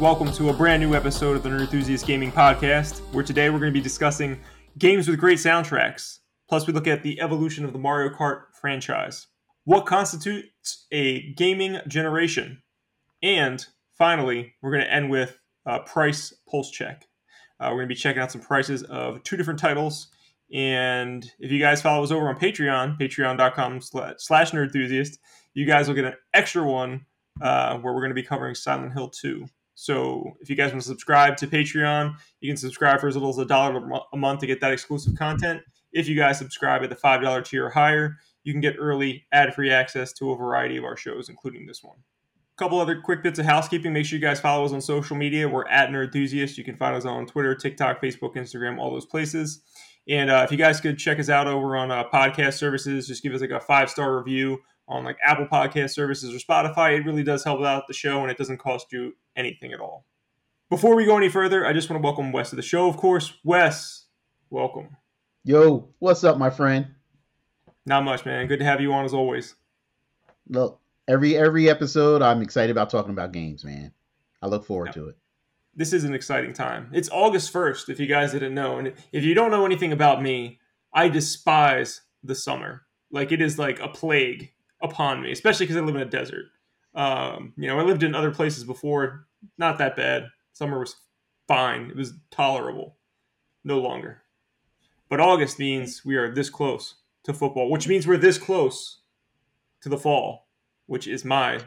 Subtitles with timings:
[0.00, 3.70] Welcome to a brand new episode of the Nerdthusiast Gaming Podcast, where today we're going
[3.70, 4.40] to be discussing
[4.78, 6.20] games with great soundtracks.
[6.48, 9.26] Plus, we look at the evolution of the Mario Kart franchise.
[9.64, 12.62] What constitutes a gaming generation?
[13.22, 13.62] And
[13.98, 17.06] finally, we're going to end with a price pulse check.
[17.60, 20.08] Uh, we're going to be checking out some prices of two different titles.
[20.50, 25.18] And if you guys follow us over on Patreon, patreon.com slash nerdthusiast,
[25.52, 27.04] you guys will get an extra one
[27.42, 29.46] uh, where we're going to be covering Silent Hill 2.
[29.80, 33.30] So if you guys want to subscribe to Patreon, you can subscribe for as little
[33.30, 35.62] as a dollar a month to get that exclusive content.
[35.90, 39.70] If you guys subscribe at the $5 tier or higher, you can get early ad-free
[39.70, 41.96] access to a variety of our shows, including this one.
[41.96, 43.94] A couple other quick bits of housekeeping.
[43.94, 45.48] Make sure you guys follow us on social media.
[45.48, 46.58] We're at Nerdthusiast.
[46.58, 49.62] You can find us on Twitter, TikTok, Facebook, Instagram, all those places.
[50.06, 53.22] And uh, if you guys could check us out over on uh, podcast services, just
[53.22, 54.58] give us like a five star review
[54.90, 56.98] on like Apple Podcast services or Spotify.
[56.98, 60.04] It really does help out the show and it doesn't cost you anything at all.
[60.68, 62.96] Before we go any further, I just want to welcome Wes to the show, of
[62.96, 63.32] course.
[63.44, 64.06] Wes,
[64.50, 64.96] welcome.
[65.44, 66.88] Yo, what's up, my friend?
[67.86, 68.46] Not much, man.
[68.46, 69.54] Good to have you on as always.
[70.48, 73.92] Look, every every episode, I'm excited about talking about games, man.
[74.42, 75.02] I look forward yeah.
[75.02, 75.16] to it.
[75.74, 76.90] This is an exciting time.
[76.92, 78.78] It's August 1st, if you guys didn't know.
[78.78, 80.58] And if you don't know anything about me,
[80.92, 82.82] I despise the summer.
[83.10, 84.52] Like it is like a plague
[84.82, 86.46] upon me, especially because I live in a desert.
[86.94, 89.26] Um, you know, I lived in other places before,
[89.58, 90.28] not that bad.
[90.52, 90.96] Summer was
[91.46, 92.96] fine, it was tolerable.
[93.62, 94.22] No longer.
[95.08, 99.00] But August means we are this close to football, which means we're this close
[99.82, 100.46] to the fall,
[100.86, 101.60] which is my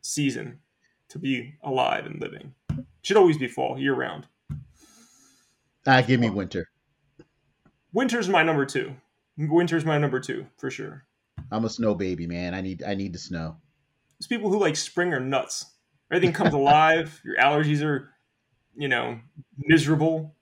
[0.00, 0.60] season
[1.08, 2.54] to be alive and living.
[2.70, 4.26] It should always be fall year round.
[5.86, 6.68] Ah, give me winter.
[7.92, 8.96] Winter's my number two.
[9.36, 11.04] Winter's my number two for sure.
[11.50, 12.54] I'm a snow baby, man.
[12.54, 13.56] I need I need the snow.
[14.18, 15.66] It's people who like spring are nuts.
[16.12, 17.20] Everything comes alive.
[17.24, 18.10] Your allergies are,
[18.74, 19.18] you know,
[19.58, 20.34] miserable.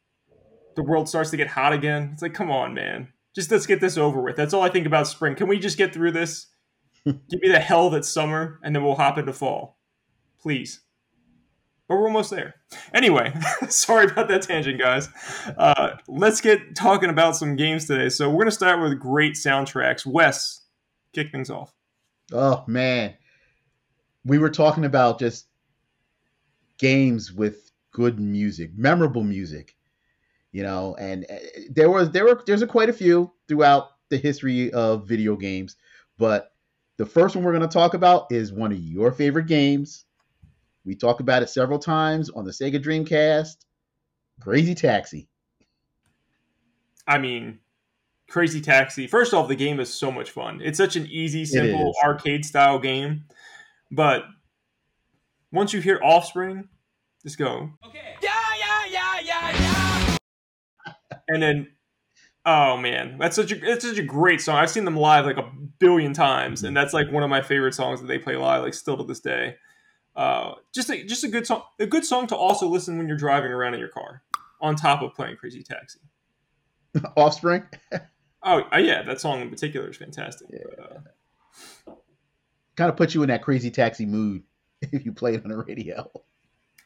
[0.77, 2.11] The world starts to get hot again.
[2.13, 3.09] It's like, come on, man.
[3.35, 4.37] Just let's get this over with.
[4.37, 5.35] That's all I think about spring.
[5.35, 6.47] Can we just get through this?
[7.05, 9.79] Give me the hell that's summer, and then we'll hop into fall,
[10.41, 10.81] please.
[11.89, 12.55] But we're almost there.
[12.93, 13.33] Anyway,
[13.69, 15.09] sorry about that tangent, guys.
[15.57, 18.11] Uh, let's get talking about some games today.
[18.11, 20.05] So we're gonna start with great soundtracks.
[20.05, 20.67] Wes,
[21.19, 21.75] kick things off.
[22.33, 23.15] Oh man,
[24.25, 25.47] we were talking about just
[26.79, 29.77] games with good music, memorable music,
[30.53, 31.37] you know, and uh,
[31.71, 35.77] there was there were there's a quite a few throughout the history of video games,
[36.19, 36.53] but
[36.99, 40.05] the first one we're going to talk about is one of your favorite games.
[40.85, 43.56] We talked about it several times on the Sega Dreamcast.
[44.41, 45.29] Crazy Taxi.
[47.06, 47.59] I mean,
[48.28, 49.06] Crazy Taxi.
[49.06, 50.61] First off, the game is so much fun.
[50.62, 53.25] It's such an easy, simple arcade style game.
[53.91, 54.25] But
[55.50, 56.69] once you hear Offspring,
[57.22, 57.71] just go.
[57.87, 58.17] Okay.
[58.22, 60.17] Yeah, yeah, yeah, yeah,
[60.87, 60.93] yeah.
[61.28, 61.69] and then,
[62.44, 64.56] oh man, that's such a it's such a great song.
[64.56, 67.75] I've seen them live like a billion times, and that's like one of my favorite
[67.75, 69.56] songs that they play live, like still to this day.
[70.15, 73.17] Uh, just a, just a good song, a good song to also listen when you're
[73.17, 74.22] driving around in your car,
[74.61, 76.00] on top of playing Crazy Taxi.
[77.17, 77.62] Offspring.
[78.43, 80.49] Oh, uh, yeah, that song in particular is fantastic.
[80.53, 80.59] Yeah.
[80.69, 81.94] But, uh,
[82.76, 84.44] kind of puts you in that crazy taxi mood
[84.82, 86.10] if you play it on the radio.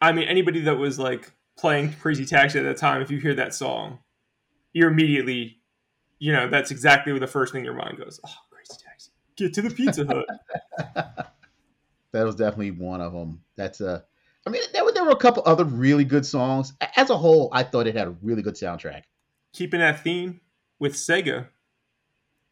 [0.00, 3.34] I mean, anybody that was like playing Crazy Taxi at that time, if you hear
[3.34, 4.00] that song,
[4.72, 5.58] you're immediately,
[6.18, 8.18] you know, that's exactly what the first thing your mind goes.
[8.26, 10.26] Oh, Crazy Taxi, get to the Pizza Hut.
[12.12, 13.42] that was definitely one of them.
[13.56, 14.04] That's a.
[14.44, 16.72] I mean, there were there were a couple other really good songs.
[16.96, 19.02] As a whole, I thought it had a really good soundtrack.
[19.52, 20.40] Keeping that theme,
[20.82, 21.46] with Sega.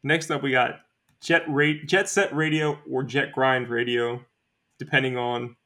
[0.03, 0.79] Next up, we got
[1.19, 4.23] Jet Ra- Jet Set Radio or Jet Grind Radio,
[4.79, 5.57] depending on,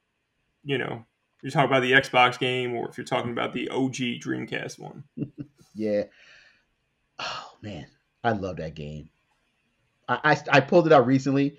[0.64, 1.04] you know,
[1.42, 5.04] you're talking about the Xbox game or if you're talking about the OG Dreamcast one.
[5.76, 6.02] yeah.
[7.20, 7.86] Oh man,
[8.24, 9.10] I love that game.
[10.08, 11.58] I, I, I pulled it out recently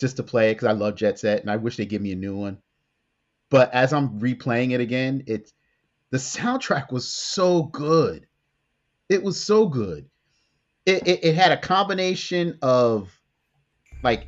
[0.00, 2.12] just to play it because I love Jet Set and I wish they give me
[2.12, 2.56] a new one.
[3.50, 5.52] But as I'm replaying it again, it's
[6.08, 8.26] the soundtrack was so good.
[9.10, 10.08] It was so good
[10.88, 13.12] it, it, it had a combination of
[14.02, 14.26] like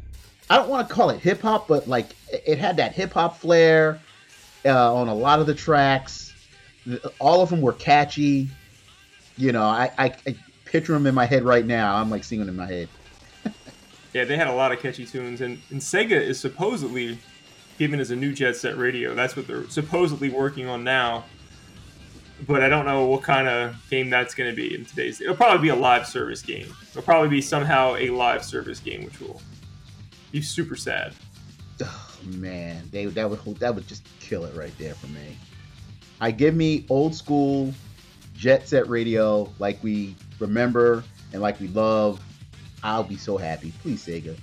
[0.50, 3.38] I don't want to call it hip hop, but like it had that hip hop
[3.38, 3.98] flair
[4.66, 6.34] uh, on a lot of the tracks.
[7.18, 8.48] All of them were catchy.
[9.36, 10.36] You know, I, I, I
[10.66, 11.96] picture them in my head right now.
[11.96, 12.88] I'm like singing in my head.
[14.12, 17.18] yeah, they had a lot of catchy tunes, and, and Sega is supposedly
[17.78, 19.14] given as a new Jet Set Radio.
[19.14, 21.24] That's what they're supposedly working on now
[22.46, 25.20] but I don't know what kind of game that's going to be in today's.
[25.20, 26.72] It'll probably be a live service game.
[26.90, 29.40] It'll probably be somehow a live service game, which will
[30.32, 31.12] be super sad.
[31.82, 35.37] Oh man, they that would that would just kill it right there for me.
[36.20, 37.72] I give me old school
[38.34, 41.02] jet set radio like we remember
[41.32, 42.20] and like we love.
[42.82, 43.72] I'll be so happy.
[43.82, 44.36] Please, Sega.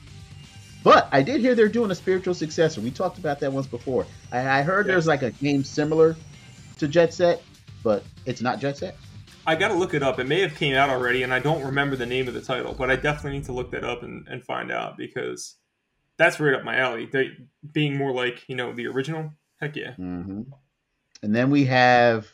[0.83, 2.81] But I did hear they're doing a spiritual successor.
[2.81, 4.05] We talked about that once before.
[4.31, 4.93] I, I heard Yeah.
[4.93, 6.15] there's like a game similar
[6.77, 7.41] to Jet Set,
[7.87, 8.97] but it's not Jet Set.
[9.45, 10.19] I gotta look it up.
[10.19, 12.75] It may have came out already, and I don't remember the name of the title,
[12.77, 15.55] but I definitely need to look that up and, and find out because
[16.17, 17.05] that's right up my alley.
[17.05, 17.29] They
[17.71, 19.31] being more like you know the original.
[19.61, 19.93] Heck yeah.
[19.93, 20.41] hmm
[21.23, 22.27] And then we have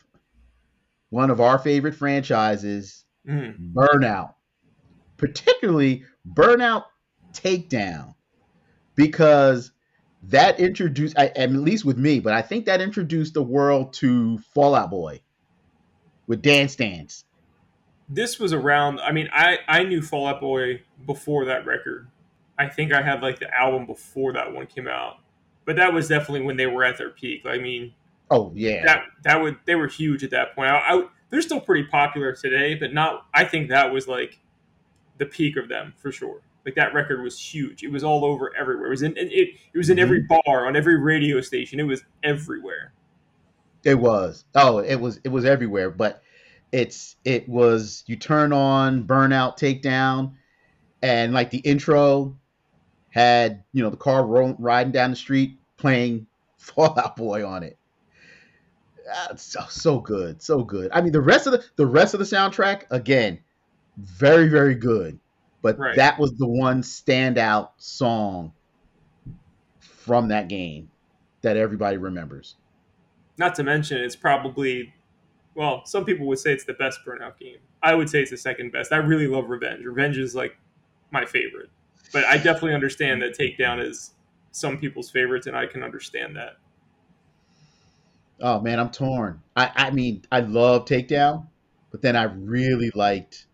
[1.10, 3.72] one of our favorite franchises, Mm.
[3.72, 4.34] Burnout,
[5.16, 6.82] particularly Burnout
[7.32, 8.16] Takedown,
[8.96, 9.70] because
[10.24, 14.38] that introduced, I, at least with me, but I think that introduced the world to
[14.38, 15.20] Fall Out Boy
[16.26, 17.24] with Dance Dance.
[18.08, 19.00] This was around.
[19.00, 22.08] I mean, I I knew Fall Out Boy before that record.
[22.58, 25.16] I think I had like the album before that one came out,
[25.64, 27.42] but that was definitely when they were at their peak.
[27.46, 27.94] I mean,
[28.30, 30.70] Oh yeah, that that would they were huge at that point.
[30.70, 33.26] I, I, they're still pretty popular today, but not.
[33.34, 34.38] I think that was like
[35.18, 36.40] the peak of them for sure.
[36.64, 37.82] Like that record was huge.
[37.82, 38.86] It was all over everywhere.
[38.86, 39.30] It was in it.
[39.30, 40.02] It was in mm-hmm.
[40.02, 41.78] every bar on every radio station.
[41.78, 42.92] It was everywhere.
[43.84, 44.44] It was.
[44.54, 45.20] Oh, it was.
[45.24, 45.90] It was everywhere.
[45.90, 46.22] But
[46.72, 47.16] it's.
[47.24, 48.04] It was.
[48.06, 50.34] You turn on Burnout Takedown,
[51.02, 52.36] and like the intro
[53.10, 56.26] had you know the car ro- riding down the street playing
[56.58, 57.78] Fall Out Boy on it.
[59.12, 60.90] Ah, so so good, so good.
[60.92, 63.38] I mean, the rest of the the rest of the soundtrack again,
[63.98, 65.18] very very good.
[65.62, 65.96] But Right.
[65.96, 68.52] that was the one standout song
[69.80, 70.90] from that game
[71.42, 72.56] that everybody remembers.
[73.36, 74.94] Not to mention, it's probably
[75.54, 77.58] well, some people would say it's the best Burnout game.
[77.82, 78.92] I would say it's the second best.
[78.92, 79.84] I really love Revenge.
[79.84, 80.56] Revenge is like
[81.10, 81.70] my favorite,
[82.12, 84.12] but I definitely understand that Takedown is
[84.50, 86.56] some people's favorites, and I can understand that.
[88.40, 89.42] Oh man, I'm torn.
[89.56, 91.46] I, I mean, I love Takedown,
[91.90, 93.46] but then I really liked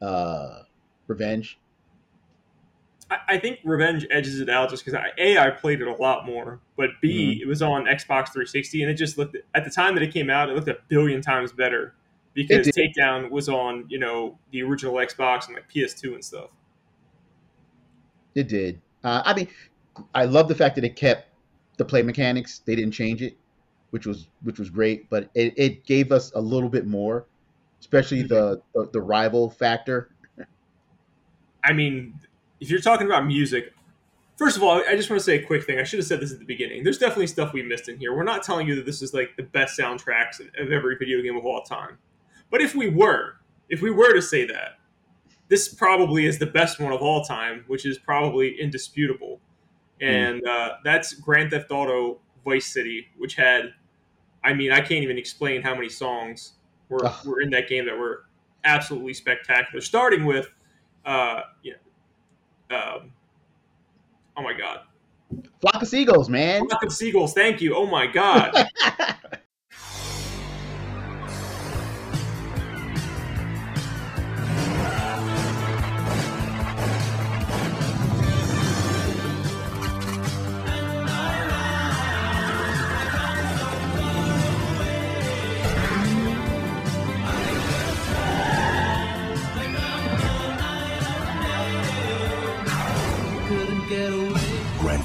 [0.00, 0.62] uh
[1.06, 1.58] Revenge.
[3.10, 6.26] I, think Revenge edges it out just because I, a I played it a lot
[6.26, 9.94] more, but b it was on Xbox 360 and it just looked at the time
[9.94, 11.94] that it came out, it looked a billion times better
[12.34, 16.50] because Takedown was on you know the original Xbox and like PS2 and stuff.
[18.34, 18.80] It did.
[19.02, 19.48] Uh, I mean,
[20.14, 21.28] I love the fact that it kept
[21.76, 22.60] the play mechanics.
[22.64, 23.36] They didn't change it,
[23.90, 25.10] which was which was great.
[25.10, 27.26] But it, it gave us a little bit more,
[27.80, 30.10] especially the, the the rival factor.
[31.64, 32.14] I mean,
[32.60, 33.72] if you're talking about music,
[34.36, 35.78] first of all, I just want to say a quick thing.
[35.78, 36.84] I should have said this at the beginning.
[36.84, 38.14] There's definitely stuff we missed in here.
[38.14, 41.36] We're not telling you that this is like the best soundtracks of every video game
[41.36, 41.98] of all time.
[42.50, 44.78] But if we were, if we were to say that,
[45.48, 49.40] this probably is the best one of all time, which is probably indisputable.
[50.00, 53.74] And uh, that's Grand Theft Auto Vice City, which had,
[54.44, 56.54] I mean, I can't even explain how many songs
[56.88, 58.24] were, were in that game that were
[58.64, 59.80] absolutely spectacular.
[59.80, 60.48] Starting with,
[61.04, 61.78] uh, you know,
[62.70, 63.12] um,
[64.36, 64.80] oh my God,
[65.60, 66.66] Flock of Seagulls, man.
[66.68, 67.32] Flock of Seagulls.
[67.34, 67.74] Thank you.
[67.74, 68.52] Oh my God.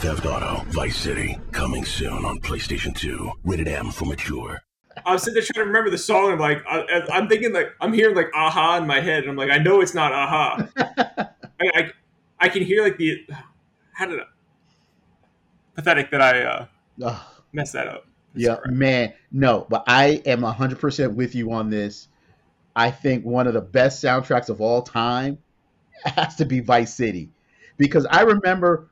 [0.06, 3.32] Theft Auto Vice City coming soon on PlayStation 2.
[3.44, 4.62] Rated M for mature.
[5.04, 6.34] I'm sitting there trying to remember the song.
[6.34, 9.36] And like, I, I'm thinking like I'm hearing like aha in my head, and I'm
[9.36, 10.68] like, I know it's not aha.
[10.78, 11.92] I, I,
[12.40, 13.26] I can hear like the
[13.94, 14.26] how did I,
[15.74, 16.66] pathetic that I uh,
[17.04, 17.22] Ugh.
[17.52, 18.06] messed that up.
[18.36, 18.74] It's Yeah, all right.
[18.76, 19.14] man.
[19.32, 22.10] No, but I am 100% with you on this.
[22.76, 25.40] I think one of the best soundtracks of all time
[26.06, 27.32] has to be Vice City.
[27.80, 28.92] Because I remember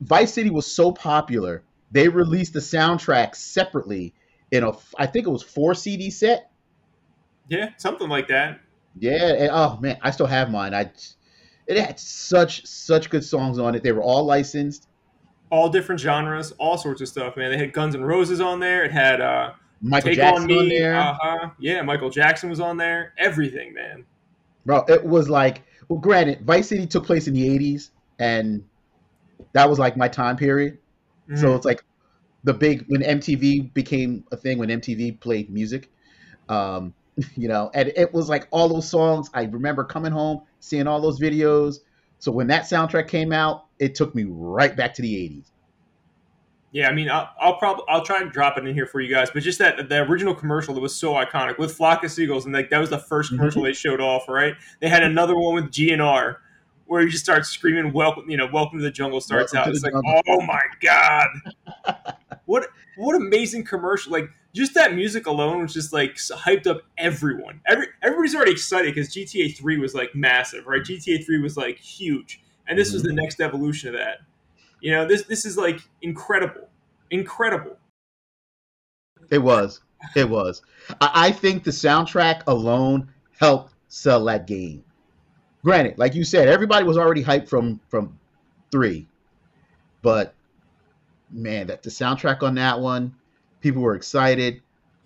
[0.00, 4.14] Vice City was so popular, they released the soundtrack separately
[4.50, 6.50] in a, I think it was four CD set.
[7.48, 8.60] Yeah, something like that.
[8.98, 10.74] Yeah, and, oh man, I still have mine.
[10.74, 10.90] I,
[11.66, 13.82] it had such such good songs on it.
[13.82, 14.88] They were all licensed.
[15.50, 17.50] All different genres, all sorts of stuff, man.
[17.50, 18.84] They had Guns N' Roses on there.
[18.84, 20.58] It had uh, Michael Take Jackson on Me.
[20.58, 20.96] on there.
[20.96, 21.50] Uh-huh.
[21.58, 23.12] Yeah, Michael Jackson was on there.
[23.18, 24.04] Everything, man.
[24.66, 28.64] Bro, it was like, well, granted, Vice City took place in the 80s, and
[29.52, 30.78] that was like my time period.
[31.34, 31.56] So Mhm.
[31.56, 31.84] it's like
[32.44, 35.90] the big, when MTV became a thing, when MTV played music,
[36.48, 36.94] um,
[37.36, 39.30] you know, and it was like all those songs.
[39.34, 41.76] I remember coming home, seeing all those videos.
[42.18, 45.52] So when that soundtrack came out, it took me right back to the 80s.
[46.72, 49.12] Yeah, I mean, I'll, I'll probably I'll try and drop it in here for you
[49.14, 52.46] guys, but just that the original commercial that was so iconic with Flock of Seagulls,
[52.46, 53.34] and like that was the 1st Mm-hmm.
[53.34, 54.54] commercial they showed off, right?
[54.80, 56.38] They had another one with GNR
[56.86, 59.74] where you just start screaming, "Welcome, you know, welcome to the jungle." Starts Welcome out,
[59.74, 60.22] it's like, jungle.
[60.28, 61.28] oh my god,
[62.46, 64.12] what what amazing commercial!
[64.12, 67.60] Like just that music alone was just like hyped up everyone.
[67.66, 70.82] Every everybody's already excited because GTA Three was like massive, right?
[70.82, 73.16] GTA Three was like huge, and this was the mm-hmm.
[73.16, 74.18] next evolution of that.
[74.80, 76.68] You know, this this is like incredible,
[77.10, 77.76] incredible.
[79.30, 79.80] It was.
[80.14, 80.62] It was.
[81.00, 84.84] I, I think the soundtrack alone helped sell that game.
[85.64, 88.16] Granted, like you said, everybody was already hyped from from
[88.70, 89.06] three,
[90.02, 90.34] but
[91.30, 93.14] man, that the soundtrack on that one,
[93.60, 94.60] people were excited,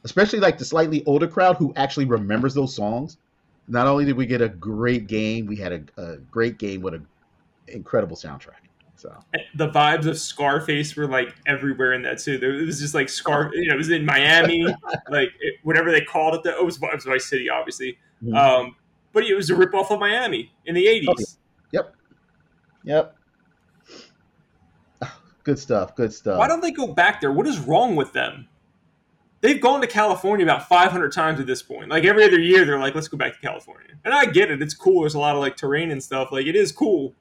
[0.05, 3.17] especially like the slightly older crowd who actually remembers those songs.
[3.69, 6.95] Not only did we get a great game, we had a, a great game with
[6.95, 7.07] an
[7.69, 8.65] incredible soundtrack.
[8.97, 9.15] So
[9.55, 12.37] The vibes of Scarface were like everywhere in that too.
[12.38, 14.65] There- It was just like Scar, you know, it was in Miami,
[15.11, 16.43] like it, whatever they called it.
[16.43, 17.97] The, oh, it was, it was Vice City, obviously.
[18.25, 18.35] Mhm.
[18.37, 18.77] Um,
[19.19, 21.09] but it was a ripoff of Miami in the eighties.
[21.09, 21.39] Oh,
[21.73, 21.95] Yep.
[22.85, 23.17] Yep.
[25.03, 25.97] Ah, Good stuff.
[25.97, 26.39] Good stuff.
[26.39, 27.33] Why don't they go back there?
[27.33, 28.49] What is wrong with them?
[29.41, 31.91] They've gone to California about 500 times at this point.
[31.91, 33.91] Like every other year, they're like, let's go back to California.
[34.05, 34.63] And I get it.
[34.63, 35.03] It's cool.
[35.03, 36.31] There's a lot of like terrain and stuff.
[36.33, 37.15] Like it is cool.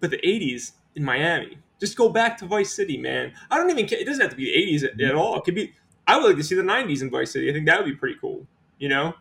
[0.00, 3.32] But the 80s in Miami, just go back to Vice City, man.
[3.50, 3.98] I don't even care.
[3.98, 5.36] It doesn't have to be the 80s at, at all.
[5.38, 5.72] It could be,
[6.06, 7.50] I would like to see the 90s in Vice City.
[7.50, 8.46] I think that would be pretty cool.
[8.78, 9.14] You know?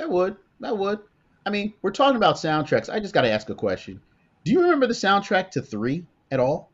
[0.00, 0.36] That would.
[0.60, 1.00] That would.
[1.44, 2.88] I mean, we're talking about soundtracks.
[2.88, 4.00] I just got to ask a question.
[4.46, 6.70] Do you remember the soundtrack to three at all?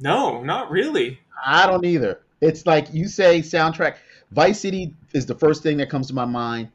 [0.00, 1.20] No, not really.
[1.46, 2.20] I don't either.
[2.40, 3.94] It's like you say soundtrack.
[4.32, 6.70] Vice City is the first thing that comes to my mind,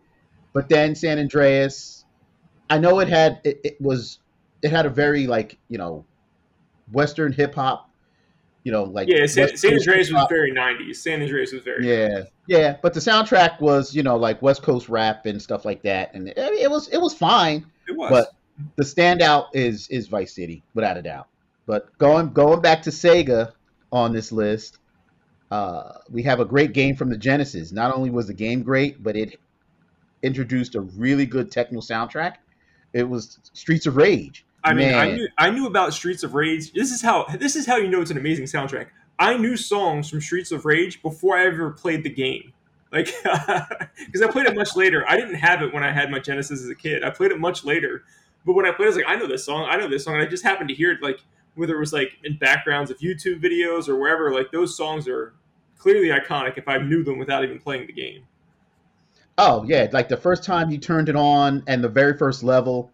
[0.54, 2.06] but then San Andreas.
[2.70, 4.20] I know it had it, it was
[4.62, 6.06] it had a very like you know
[6.94, 7.89] Western hip hop,
[8.64, 10.98] you know like Yeah, San, San Andreas was very 90s.
[10.98, 11.88] San Andreas was very.
[11.88, 15.82] Yeah, yeah, but the soundtrack was you know like West Coast rap and stuff like
[15.84, 17.66] that, and it, it was it was fine.
[17.88, 18.10] It was.
[18.10, 18.32] But
[18.76, 21.28] the standout is is Vice City, without a doubt.
[21.66, 23.54] But going going back to Sega
[23.92, 24.80] on this list,
[25.52, 27.72] uh, we have a great game from the Genesis.
[27.72, 29.40] Not only was the game great, but it
[30.22, 32.36] introduced a really good techno soundtrack.
[32.94, 34.46] It was Streets of Rage.
[34.64, 36.74] I mean, I knew I knew about Streets of Rage.
[36.74, 38.88] This is how this is how you know it's an amazing soundtrack.
[39.18, 42.54] I knew songs from Streets of Rage before I ever played the game.
[42.92, 45.06] Like, because I played it much later.
[45.08, 47.04] I didn't have it when I had my Genesis as a kid.
[47.04, 48.04] I played it much later.
[48.46, 49.68] But when I played, it, I was like, I know this song.
[49.70, 51.20] I know this song, and I just happened to hear it like
[51.56, 54.34] whether it was like in backgrounds of YouTube videos or wherever.
[54.34, 55.34] Like those songs are
[55.78, 58.24] clearly iconic if I knew them without even playing the game.
[59.38, 62.92] Oh yeah, like the first time you turned it on, and the very first level.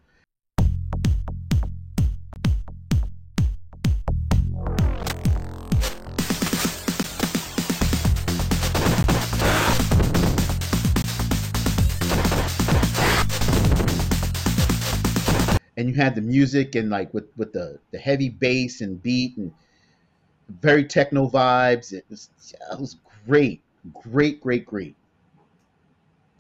[15.86, 19.38] And you had the music and like with, with the, the heavy bass and beat
[19.38, 19.54] and
[20.62, 21.94] very techno vibes.
[21.94, 22.32] It was
[22.72, 23.62] it was great,
[23.94, 24.96] great, great, great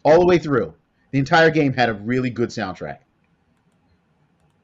[0.03, 0.73] all the way through.
[1.11, 2.97] The entire game had a really good soundtrack.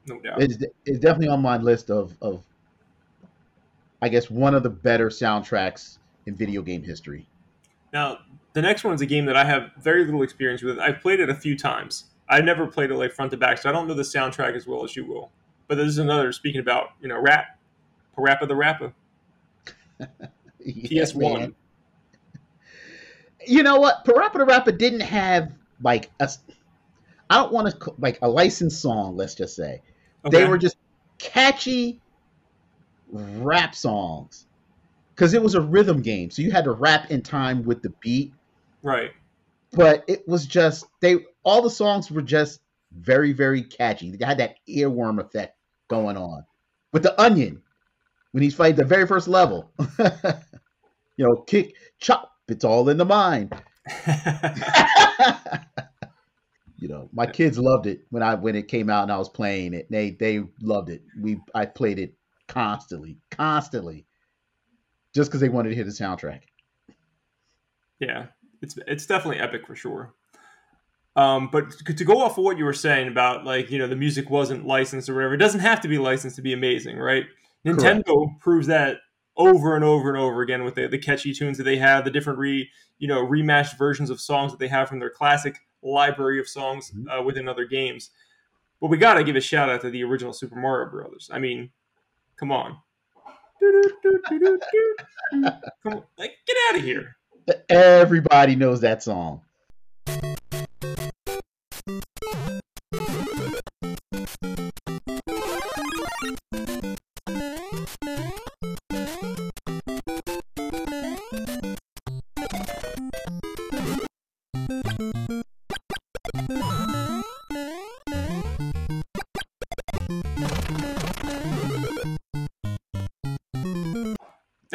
[0.08, 0.42] No doubt.
[0.42, 2.44] It's, it's definitely on my list of, of,
[4.02, 7.28] I guess, one of the better soundtracks in video game history.
[7.94, 8.18] Now,
[8.54, 10.80] the next one is a game that I have very little experience with.
[10.80, 12.06] I've played it a few times.
[12.32, 14.66] I've never played it like front to back, so I don't know the soundtrack as
[14.66, 15.30] well as you will.
[15.68, 17.60] But this is another speaking about you know rap,
[18.18, 18.94] Parappa the Rapper,
[20.60, 21.40] Yes, PS One.
[21.40, 21.56] man.
[23.46, 24.06] You know what?
[24.06, 25.52] Parappa the Rapper didn't have
[25.84, 26.30] like a,
[27.30, 29.18] I don't want to like a licensed song.
[29.18, 29.82] Let's just say
[30.30, 30.78] they were just
[31.20, 32.00] catchy
[33.12, 34.46] rap songs
[35.16, 37.90] because it was a rhythm game, so you had to rap in time with the
[38.00, 38.34] beat.
[38.84, 39.12] right.
[39.74, 44.16] but it was just they all the songs were just very very catchy.
[44.16, 45.58] They had that earworm effect
[45.88, 46.46] going on.
[46.94, 47.62] With the onion
[48.32, 53.06] when he's fighting the very first level you know kick chop it's all in the
[53.06, 53.54] mind.
[56.82, 59.30] You know my kids loved it when i when it came out and i was
[59.30, 59.90] playing it.
[59.92, 61.04] They they loved it.
[61.18, 62.16] We i played it
[62.48, 64.08] constantly constantly
[65.14, 66.42] just because they wanted to hear the soundtrack.
[68.00, 68.26] Yeah,
[68.64, 70.16] it's it's definitely epic for sure.
[71.16, 73.98] Um, but to go off of what you were saying about like you know the
[73.98, 77.26] music wasn't licensed or whatever, it doesn't have to be licensed to be amazing, right?
[77.66, 78.98] Nintendo proves that
[79.36, 82.12] over and over and over again with the, the catchy tunes that they have, the
[82.12, 86.40] different re you know rematched versions of songs that they have from their classic library
[86.40, 88.12] of songs uh, within other games.
[88.80, 91.30] But we got to give a shout out to the original Super Mario Brothers.
[91.32, 91.72] I mean,
[92.38, 92.78] come on.
[95.84, 97.16] Come on, like, get out of here.
[97.70, 99.42] Everybody knows that song.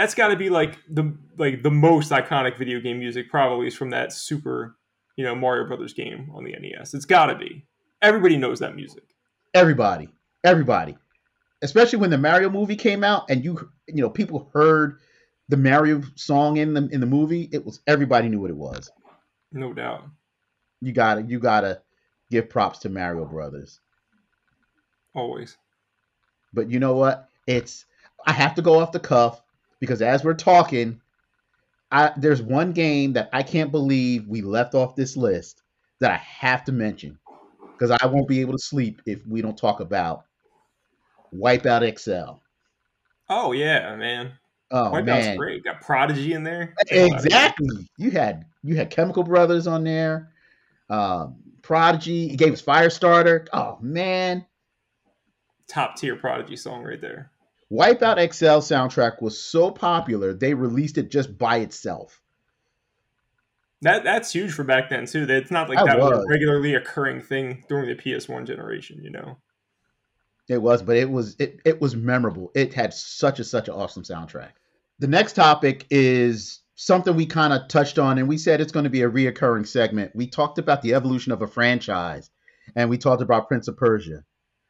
[0.06, 3.74] That's got to be like the like the most iconic video game music probably is
[3.74, 4.76] from that Super,
[5.16, 6.94] you know, Mario Brothers game on the NES.
[6.94, 7.66] It's got to be.
[8.02, 9.02] Everybody knows that music.
[9.52, 10.08] Everybody,
[10.44, 10.96] everybody,
[11.62, 15.00] especially when the Mario movie came out and you you know people heard
[15.48, 17.48] the Mario song in the in the movie.
[17.50, 18.88] It was everybody knew what it was.
[19.50, 20.04] No doubt.
[20.80, 21.82] You gotta you gotta
[22.30, 23.80] give props to Mario Brothers.
[25.16, 25.56] Always.
[26.54, 27.28] But you know what?
[27.48, 27.86] It's
[28.24, 29.42] I have to go off the cuff
[29.80, 31.00] because as we're talking,
[31.90, 35.62] I there's one game that I can't believe we left off this list
[36.00, 37.18] that I have to mention
[37.72, 40.24] because I won't be able to sleep if we don't talk about
[41.34, 42.38] Wipeout XL.
[43.28, 44.32] Oh yeah, man.
[44.70, 45.64] Oh Wipeout's man, great.
[45.64, 46.74] Got Prodigy in there.
[46.88, 47.88] exactly.
[47.98, 50.32] You had you had Chemical Brothers on there,
[50.90, 52.28] um, Prodigy.
[52.28, 53.46] He gave us Firestarter.
[53.52, 54.44] Oh man,
[55.68, 57.30] Top tier Prodigy song right there.
[57.70, 62.22] Wipeout XL soundtrack was so popular they released it just by itself.
[63.82, 65.26] That that's huge for back then too.
[65.26, 66.24] That It's not like That that was was.
[66.24, 69.00] a regularly occurring thing during the PS1 generation.
[69.02, 69.36] You know.
[70.48, 72.52] It was, but it was it, it was memorable.
[72.54, 74.52] It had such a such an awesome soundtrack.
[74.98, 78.84] The next topic is something we kind of touched on, and we said it's going
[78.84, 80.14] to be a reoccurring segment.
[80.14, 82.30] We talked about the evolution of a franchise,
[82.76, 84.22] and we talked about Prince of Persia.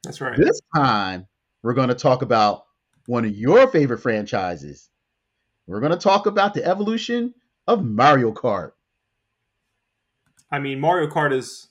[0.02, 0.36] That's right.
[0.36, 1.26] This time,
[1.62, 2.64] we're going to talk about
[3.06, 4.90] one of your favorite franchises.
[5.66, 7.34] We're going to talk about the evolution
[7.66, 8.72] of Mario Kart.
[10.50, 11.68] I mean, Mario Kart is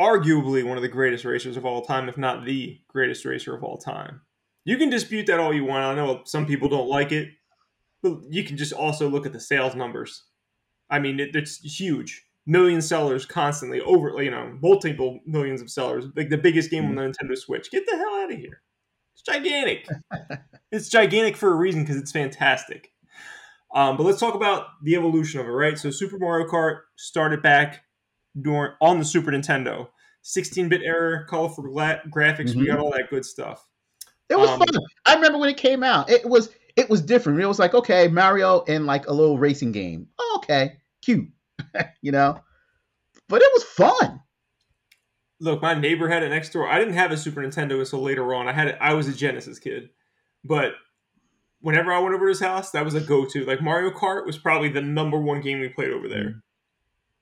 [0.00, 3.62] arguably one of the greatest racers of all time, if not the greatest racer of
[3.62, 4.22] all time.
[4.64, 5.84] You can dispute that all you want.
[5.84, 7.28] I know some people don't like it,
[8.02, 10.24] but you can just also look at the sales numbers.
[10.90, 12.24] I mean, it, it's huge.
[12.46, 16.06] Million sellers constantly over, you know, multiple millions of sellers.
[16.16, 17.12] Like the biggest game on mm-hmm.
[17.12, 17.70] the Nintendo Switch.
[17.70, 18.62] Get the hell out of here.
[19.18, 19.88] It's gigantic.
[20.70, 22.92] it's gigantic for a reason because it's fantastic.
[23.74, 25.76] Um, but let's talk about the evolution of it, right?
[25.78, 27.82] So Super Mario Kart started back
[28.40, 29.88] during on the Super Nintendo,
[30.24, 32.54] 16-bit era, colorful gra- graphics.
[32.54, 32.66] We Mhm.
[32.68, 33.66] got all that good stuff.
[34.30, 34.68] It was Um, fun.
[35.04, 36.08] I remember when it came out.
[36.10, 37.40] It was it was different.
[37.40, 40.08] It was like okay, Mario in like a little racing game.
[40.18, 41.28] Oh, okay, cute,
[42.02, 42.40] you know.
[43.28, 44.20] But it was fun.
[45.40, 46.68] Look, my neighbor had it next door.
[46.68, 48.48] I didn't have a Super Nintendo until later on.
[48.48, 48.78] I had it.
[48.80, 49.90] I was a Genesis kid,
[50.44, 50.72] but
[51.60, 53.44] whenever I went over to his house, that was a go-to.
[53.44, 56.24] Like Mario Kart was probably the number one game we played over there.
[56.24, 56.42] Mm.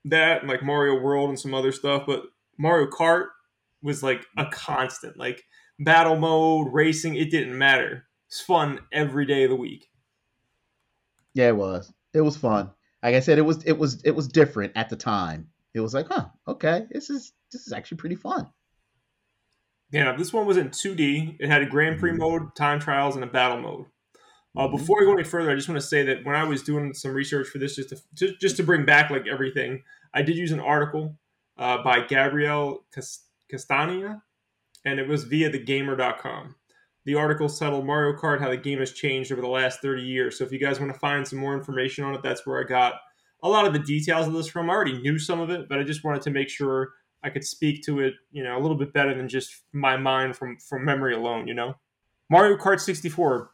[0.05, 2.23] That and like Mario World and some other stuff, but
[2.57, 3.27] Mario Kart
[3.81, 5.17] was like a constant.
[5.17, 5.43] Like
[5.79, 8.05] battle mode, racing, it didn't matter.
[8.27, 9.89] It's fun every day of the week.
[11.33, 11.93] Yeah, it was.
[12.13, 12.71] It was fun.
[13.03, 15.49] Like I said, it was it was it was different at the time.
[15.73, 18.47] It was like, huh, okay, this is this is actually pretty fun.
[19.91, 21.37] Yeah, this one was in 2D.
[21.39, 22.17] It had a Grand Prix Mhm.
[22.17, 23.85] mode, time trials, and a battle mode.
[24.55, 24.71] Uh, Mhm.
[24.71, 26.93] before I go any further, I just want to say that when I was doing
[26.93, 29.83] some research for this, just to just, just to bring back like everything,
[30.13, 31.17] I did use an article
[31.57, 32.85] uh, by Gabrielle
[33.51, 34.21] Castania,
[34.85, 36.55] and it was via thegamer.com.
[37.05, 40.37] The article titled "Mario Kart: How the Game Has Changed Over the Last 30 Years."
[40.37, 42.63] So if you guys want to find some more information on it, that's where I
[42.67, 42.95] got
[43.43, 44.69] a lot of the details of this from.
[44.69, 47.43] I already knew some of it, but I just wanted to make sure I could
[47.43, 50.85] speak to it, you know, a little bit better than just my mind from from
[50.85, 51.47] memory alone.
[51.47, 51.75] You know,
[52.29, 53.49] Mario Kart 64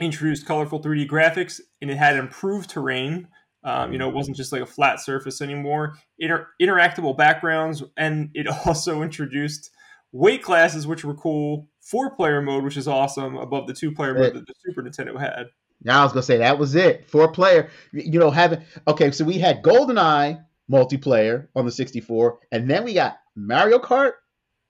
[0.00, 3.28] introduced colorful 3D graphics, and it had improved terrain.
[3.62, 5.96] Um, you know, it wasn't just like a flat surface anymore.
[6.18, 9.70] Inter- interactable backgrounds, and it also introduced
[10.12, 11.68] weight classes, which were cool.
[11.80, 15.18] Four player mode, which is awesome, above the two player mode that the Super Nintendo
[15.18, 15.46] had.
[15.82, 17.10] Now I was gonna say that was it.
[17.10, 17.70] Four player.
[17.92, 22.94] You know, having okay, so we had GoldenEye multiplayer on the 64, and then we
[22.94, 24.12] got Mario Kart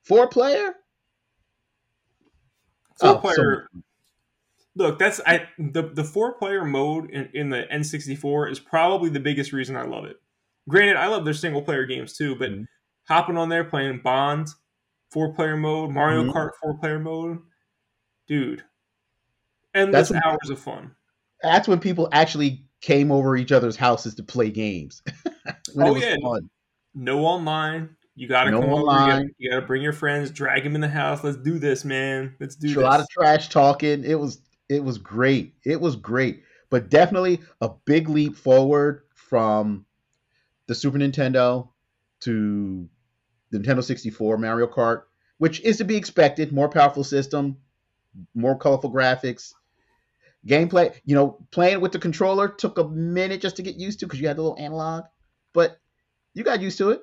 [0.03, 0.75] four player.
[2.99, 3.67] Four Oh, player.
[4.75, 9.19] Look, that's I the the four player mode in, in the N64 is probably the
[9.19, 10.17] biggest reason I love it.
[10.67, 12.67] Granted, I love their single player games too, but Mhm.
[13.07, 14.47] hopping on there playing Bond
[15.11, 16.33] four player mode, Mario Mhm.
[16.33, 17.39] Kart four player mode,
[18.27, 18.63] dude,
[19.73, 20.95] endless That's- hours of fun.
[21.41, 25.01] That's when people actually came over each other's houses to play games.
[25.77, 26.15] Oh, it was yeah.
[26.23, 26.49] fun.
[26.95, 28.81] No online, You gotta No come over.
[28.81, 29.09] You online.
[29.09, 31.23] gotta, you gotta bring your friends, drag them in the house.
[31.23, 32.33] Let's do this, man.
[32.39, 34.05] Let's do a lot of trash talking.
[34.05, 35.53] It was it was great.
[35.65, 39.85] It was great, but definitely a big leap forward from
[40.67, 41.67] the Super Nintendo
[42.21, 42.87] to
[43.51, 45.03] the Nintendo 64 Mario Kart,
[45.39, 46.53] which is to be expected.
[46.53, 47.57] More powerful system,
[48.33, 49.53] more colorful graphics,
[50.47, 50.93] gameplay.
[51.05, 54.19] You know, playing with the controller took a minute just to get used to because
[54.19, 55.05] you had the little analog,
[55.53, 55.79] but
[56.33, 57.01] you got used to it.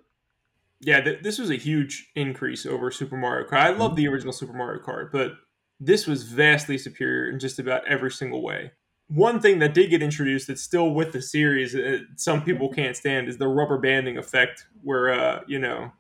[0.81, 3.59] Yeah, th- this was a huge increase over Super Mario Kart.
[3.59, 5.33] I love the original Super Mario Kart, but
[5.79, 8.73] this was vastly superior in just about every single way.
[9.09, 12.97] One thing that did get introduced that's still with the series, uh, some people can't
[12.97, 15.93] stand, is the rubber banding effect, where uh, you know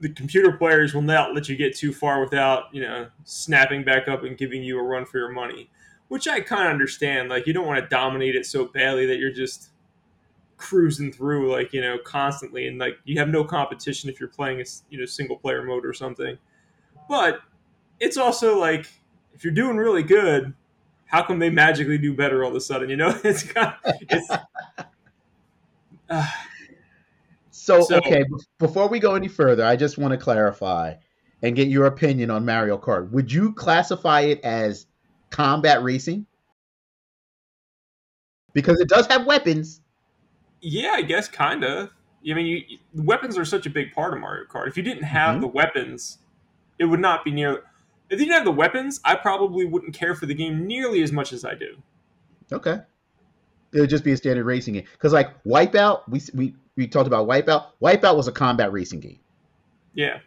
[0.00, 4.08] the computer players will not let you get too far without you know snapping back
[4.08, 5.70] up and giving you a run for your money,
[6.10, 7.28] which I kind of understand.
[7.28, 9.70] Like you don't want to dominate it so badly that you're just
[10.56, 14.60] cruising through like you know constantly and like you have no competition if you're playing
[14.60, 16.36] a you know single player mode or something
[17.08, 17.40] but
[17.98, 18.86] it's also like
[19.32, 20.52] if you're doing really good
[21.06, 23.94] how come they magically do better all of a sudden you know it's kind of,
[24.10, 24.30] it's
[26.10, 26.26] uh,
[27.50, 28.24] So, So- okay,
[28.58, 30.94] before we go any further, I just want to clarify
[31.42, 33.10] and get your opinion on Mario Kart.
[33.12, 34.86] Would you classify it as
[35.30, 36.26] combat racing?
[38.52, 39.80] Because it does have weapons.
[40.62, 41.88] yeah i guess kind of
[42.30, 45.04] i mean you, weapons are such a big part of mario kart if you didn't
[45.04, 45.40] have Mhm.
[45.40, 46.18] the weapons
[46.78, 47.62] it would not be near
[48.10, 51.12] if you didn't have the weapons i probably wouldn't care for the game nearly as
[51.12, 51.76] much as i do
[52.52, 52.78] Okay.
[53.72, 54.84] It would just be a standard racing game.
[54.92, 57.66] Because like Wipeout, we we we talked about Wipeout.
[57.80, 59.20] Wipeout was a combat racing game.
[59.94, 60.18] yeah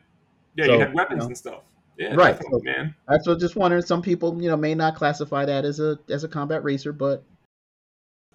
[0.56, 1.28] yeah So, you had weapons you know.
[1.28, 1.62] and stuff
[1.98, 3.84] yeah Right, so- man That's what just wondering.
[3.84, 7.24] Some people, you know, may not classify that as a as a combat racer, but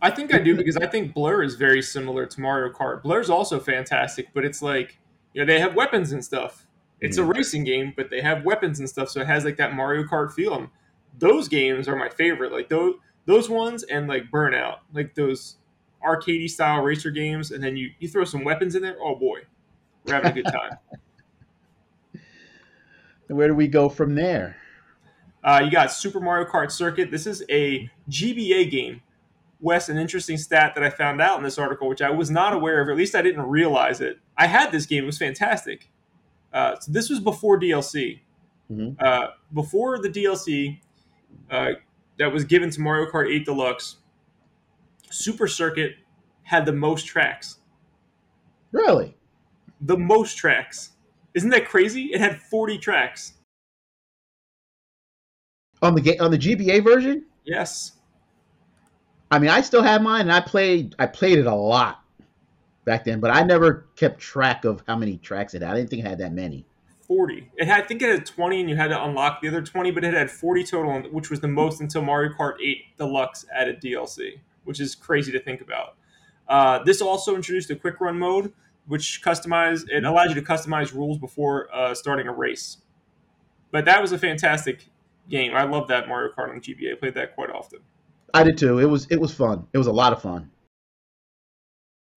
[0.00, 3.02] I think I do because I think Blur is very similar to Mario Kart.
[3.02, 4.98] Blur's also fantastic, but it's like
[5.32, 6.66] you know they have weapons and stuff.
[7.00, 7.30] It's a mm-hmm.
[7.30, 10.32] racing game, but they have weapons and stuff, so it has like that Mario Kart
[10.32, 10.70] feel.
[11.18, 12.52] Those games are my favorite.
[12.52, 12.94] Like those
[13.26, 15.56] those ones and like Burnout, like those
[16.06, 18.96] arcadey style racer games, and then you you throw some weapons in there.
[19.02, 19.40] Oh boy,
[20.04, 20.78] we're having a good time.
[23.28, 24.56] Where do we go from there?
[25.44, 27.10] Uh, you got Super Mario Kart Circuit.
[27.10, 29.02] This is a GBA game.
[29.60, 32.52] Wes, an interesting stat that I found out in this article, which I was not
[32.52, 34.18] aware of, or at least I didn't realize it.
[34.36, 35.90] I had this game; it was fantastic.
[36.52, 38.20] Uh, so this was before DLC.
[38.70, 39.00] Mhm.
[39.00, 40.80] Uh, before the DLC
[41.50, 41.72] uh,
[42.18, 43.96] that was given to Mario Kart 8 Deluxe,
[45.10, 45.96] Super Circuit
[46.42, 47.58] had the most tracks.
[48.72, 49.16] Really?
[49.80, 50.90] The most tracks.
[51.38, 52.06] Isn't that crazy?
[52.06, 53.34] It had 40 tracks.
[55.80, 57.26] On the on the GBA version?
[57.44, 57.92] Yes.
[59.30, 60.96] I mean, I still have mine, and I played.
[60.98, 62.02] I played it a lot
[62.84, 65.70] back then, but I never kept track of how many tracks it had.
[65.70, 66.66] I didn't think it had that many.
[67.02, 67.52] 40.
[67.56, 69.92] It had, I think it had 20, and you had to unlock the other 20,
[69.92, 73.80] but it had 40 total, which was the most until Mario Kart 8 Deluxe added
[73.80, 75.94] DLC, which is crazy to think about.
[76.48, 78.52] Uh, this also introduced a quick run mode,
[78.88, 82.78] which customize it allows you to customize rules before uh, starting a race.
[83.70, 84.86] But that was a fantastic
[85.28, 85.54] game.
[85.54, 86.92] I love that Mario Kart on GBA.
[86.92, 87.80] I played that quite often.
[88.34, 88.78] I did too.
[88.78, 89.66] It was it was fun.
[89.72, 90.50] It was a lot of fun.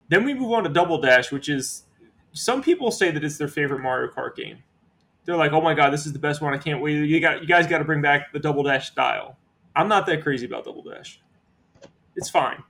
[0.08, 1.84] Then we move on to Double Dash, which is
[2.32, 4.58] some people say that it's their favorite Mario Kart game.
[5.24, 6.52] They're like, "Oh my god, this is the best one!
[6.52, 6.96] I can't wait!
[6.96, 9.36] You got, you guys got to bring back the Double Dash style."
[9.74, 11.20] I'm not that crazy about Double Dash.
[12.16, 12.62] It's fine.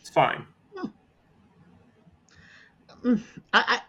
[0.00, 0.46] It's fine.
[3.04, 3.14] I,
[3.52, 3.80] I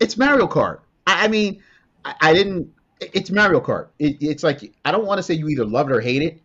[0.00, 0.80] it's Mario Kart.
[1.06, 1.62] I, I mean,
[2.04, 2.72] I, I didn't.
[3.00, 3.88] It's Mario Kart.
[3.98, 6.40] It, it's like I don't want to say you either love it or hate it,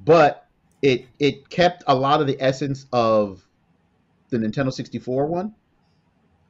[0.00, 0.46] but
[0.82, 3.46] it it kept a lot of the essence of
[4.30, 5.54] the Nintendo 64 one.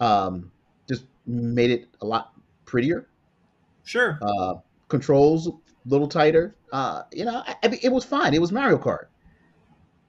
[0.01, 0.51] Um,
[0.89, 2.33] just made it a lot
[2.65, 3.09] prettier.
[3.85, 4.19] Sure.
[4.21, 4.55] Uh,
[4.89, 5.53] controls a
[5.87, 6.55] little tighter.
[6.73, 8.35] Uh, you know, I, I mean, it was fine.
[8.35, 9.07] It was Mario Kart.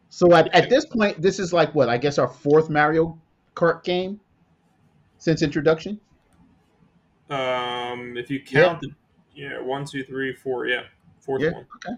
[0.09, 3.19] So at, at this point, this is like what I guess our fourth Mario
[3.55, 4.21] Kart game
[5.17, 6.01] since introduction.
[7.29, 8.69] Um, if you Yeah.
[8.69, 8.91] count the
[9.33, 10.83] yeah one, two, three, four, yeah,
[11.19, 11.49] fourth Yeah.
[11.49, 11.67] one.
[11.75, 11.95] Okay.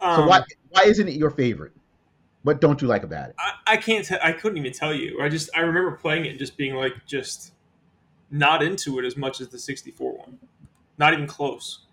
[0.00, 1.72] Um, So why why isn't it your favorite?
[2.42, 3.36] What don't you like about it?
[3.38, 4.04] I, I can't.
[4.04, 5.20] T- I couldn't even tell you.
[5.20, 7.52] I just I remember playing it and just being like just
[8.30, 10.40] not into it as much as the 64 one.
[10.98, 11.83] Not even close.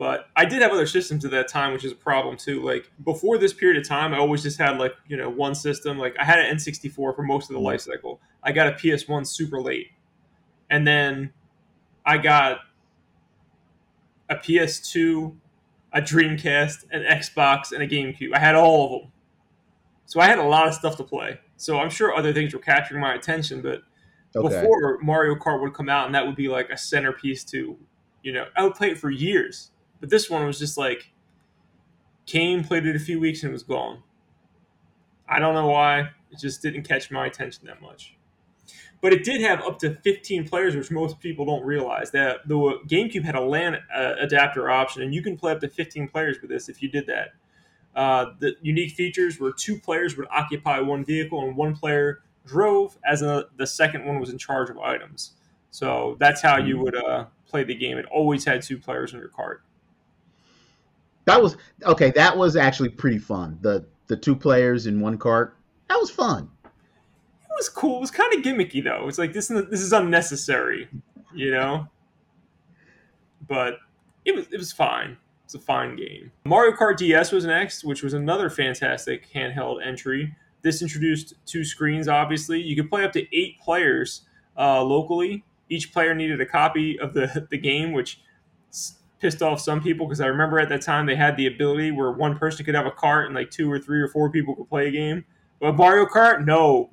[0.00, 2.62] But I did have other systems at that time, which is a problem too.
[2.62, 5.98] Like before this period of time, I always just had like you know one system.
[5.98, 8.18] Like I had an N64 for most of the life cycle.
[8.42, 9.88] I got a PS1 super late,
[10.70, 11.34] and then
[12.06, 12.60] I got
[14.30, 15.36] a PS2,
[15.92, 18.34] a Dreamcast, an Xbox, and a GameCube.
[18.34, 19.12] I had all of them.
[20.06, 21.40] So I had a lot of stuff to play.
[21.58, 23.82] So I'm sure other things were capturing my attention, but
[24.34, 24.48] Okay.
[24.48, 27.76] before Mario Kart would come out and that would be like a centerpiece to,
[28.22, 29.72] you know, I would play it for years.
[30.00, 31.12] But this one was just like
[32.26, 34.02] came, played it a few weeks and it was gone.
[35.28, 36.10] I don't know why.
[36.30, 38.16] It just didn't catch my attention that much.
[39.00, 42.10] But it did have up to 15 players, which most people don't realize.
[42.10, 42.54] That the
[42.86, 46.38] GameCube had a LAN uh, adapter option, and you can play up to 15 players
[46.40, 47.28] with this if you did that.
[47.94, 52.98] Uh, the unique features were two players would occupy one vehicle, and one player drove,
[53.04, 55.32] as a, the second one was in charge of items.
[55.70, 57.96] So that's how you would uh, play the game.
[57.96, 59.62] It always had two players in your cart.
[61.26, 62.10] That was okay.
[62.12, 63.58] That was actually pretty fun.
[63.60, 65.56] The the two players in one cart.
[65.88, 66.50] That was fun.
[66.64, 67.98] It was cool.
[67.98, 69.06] It was kind of gimmicky though.
[69.08, 69.48] It's like this.
[69.48, 70.88] This is unnecessary,
[71.34, 71.86] you know.
[73.48, 73.78] But
[74.24, 75.16] it was it was fine.
[75.44, 76.30] It's a fine game.
[76.44, 80.34] Mario Kart DS was next, which was another fantastic handheld entry.
[80.62, 82.06] This introduced two screens.
[82.06, 84.22] Obviously, you could play up to eight players
[84.56, 85.44] uh, locally.
[85.68, 88.20] Each player needed a copy of the the game, which
[89.19, 92.11] pissed off some people because I remember at that time they had the ability where
[92.11, 94.69] one person could have a cart and like two or three or four people could
[94.69, 95.25] play a game.
[95.59, 96.89] But Mario Kart, no.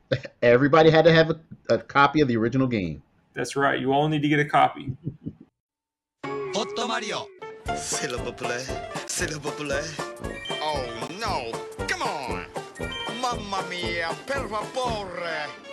[0.41, 3.03] Everybody had to have a, a copy of the original game.
[3.33, 3.79] That's right.
[3.79, 4.95] You all need to get a copy.
[6.55, 7.27] ホットマリオ
[7.75, 8.59] Silver play,
[9.07, 9.81] silver play.
[10.61, 10.85] Oh
[11.19, 11.51] no!
[11.87, 12.45] Come on!
[13.21, 14.09] Mamma mia!
[14.25, 15.65] Per favore!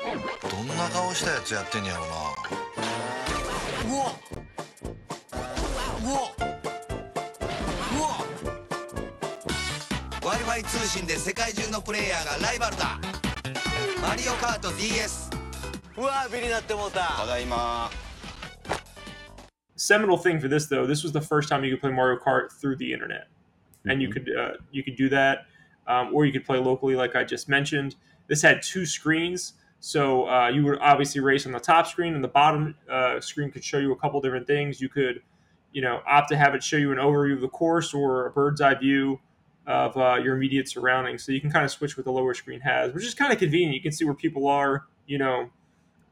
[0.50, 2.06] どんな顔したやつやってんやろな
[3.88, 4.45] うわう
[10.56, 12.98] w i f i 通信で世界中のプレイヤーがライバルだ
[14.00, 15.30] マリオカート DS
[15.98, 17.90] うわビリなってもうたただいま
[19.76, 22.50] Seminal thing for this though, this was the first time you could play Mario Kart
[22.50, 23.26] through the internet,
[23.84, 24.12] and you Mhm.
[24.12, 25.44] could uh, you could do that,
[25.86, 27.96] um, or you could play locally, like I just mentioned.
[28.28, 32.22] This had two screens, so uh, you would obviously race on the top screen, and
[32.24, 34.80] the bottom uh, screen could show you a couple different things.
[34.80, 35.20] You could,
[35.72, 38.30] you know, opt to have it show you an overview of the course or a
[38.30, 39.20] bird's eye view
[39.67, 41.23] of uh, your immediate surroundings.
[41.23, 43.37] So you can kind of switch what the lower screen has, which is kind of
[43.37, 43.75] convenient.
[43.75, 45.49] You can see where people are, you know,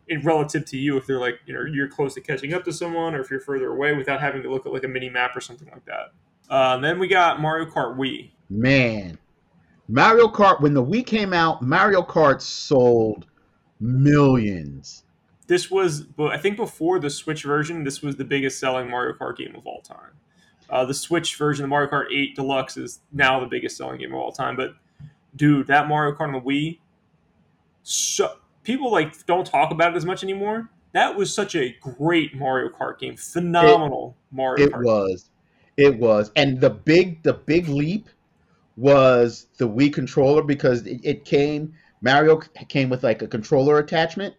[0.07, 2.73] in relative to you if they're like, you know, you're close to catching up to
[2.73, 5.35] someone or if you're further away without having to look at like a mini map
[5.35, 6.13] or something like that.
[6.49, 8.29] Uh, then we got Mario Kart Wii.
[8.49, 9.17] Man,
[9.87, 10.61] Mario Kart.
[10.61, 13.25] When the Wii came out, Mario Kart sold
[13.79, 15.03] millions.
[15.47, 19.13] This was, but I think before the Switch version, this was the biggest selling Mario
[19.13, 20.11] Kart game of all time.
[20.69, 24.13] Uh, the Switch version of Mario Kart 8 Deluxe is now the biggest selling game
[24.13, 24.56] of all time.
[24.56, 24.75] But
[25.36, 26.80] dude, that Mario Kart on the Wii,
[27.84, 30.69] so people like don't talk about it as much anymore.
[30.93, 34.84] That was such a great Mario Kart game, phenomenal Mario It Kart.
[34.86, 35.30] was,
[35.78, 38.08] it was, and the big the big leap
[38.78, 41.73] was the Wii controller because it, it came.
[42.01, 42.38] Mario
[42.69, 44.36] came with like a controller attachment.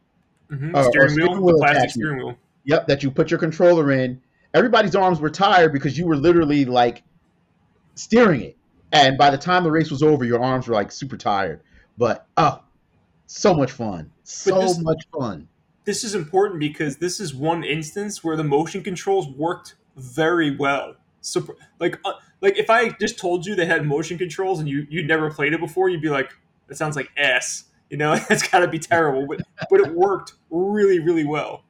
[0.51, 0.75] Mhm.
[0.75, 1.93] Uh, or steering steering wheel, wheel the plastic attachment.
[1.93, 2.37] steering wheel.
[2.65, 4.21] Yep, that you put your controller in.
[4.57, 7.03] Everybody's arms were tired because you were literally like
[7.95, 8.57] steering it.
[8.91, 11.61] And by the time the race was over, your arms were like super tired.
[11.99, 12.63] But oh,
[13.27, 14.11] so much fun.
[14.25, 15.49] So this- much fun.
[15.85, 20.95] this is important because this is one instance where the motion controls worked very well.
[21.21, 24.87] So, like, uh, like if I just told you they had motion controls and you
[24.89, 26.33] you'd never played it before, you'd be like,
[26.69, 29.27] "That sounds like ass." You know, it's got to be terrible.
[29.27, 31.65] But but it worked really really well.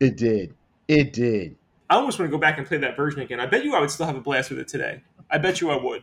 [0.00, 0.54] It did.
[0.88, 1.56] It did.
[1.92, 3.38] I almost want to go back and play that version again.
[3.38, 5.02] I bet you I would still have a blast with it today.
[5.30, 6.02] I bet you I would.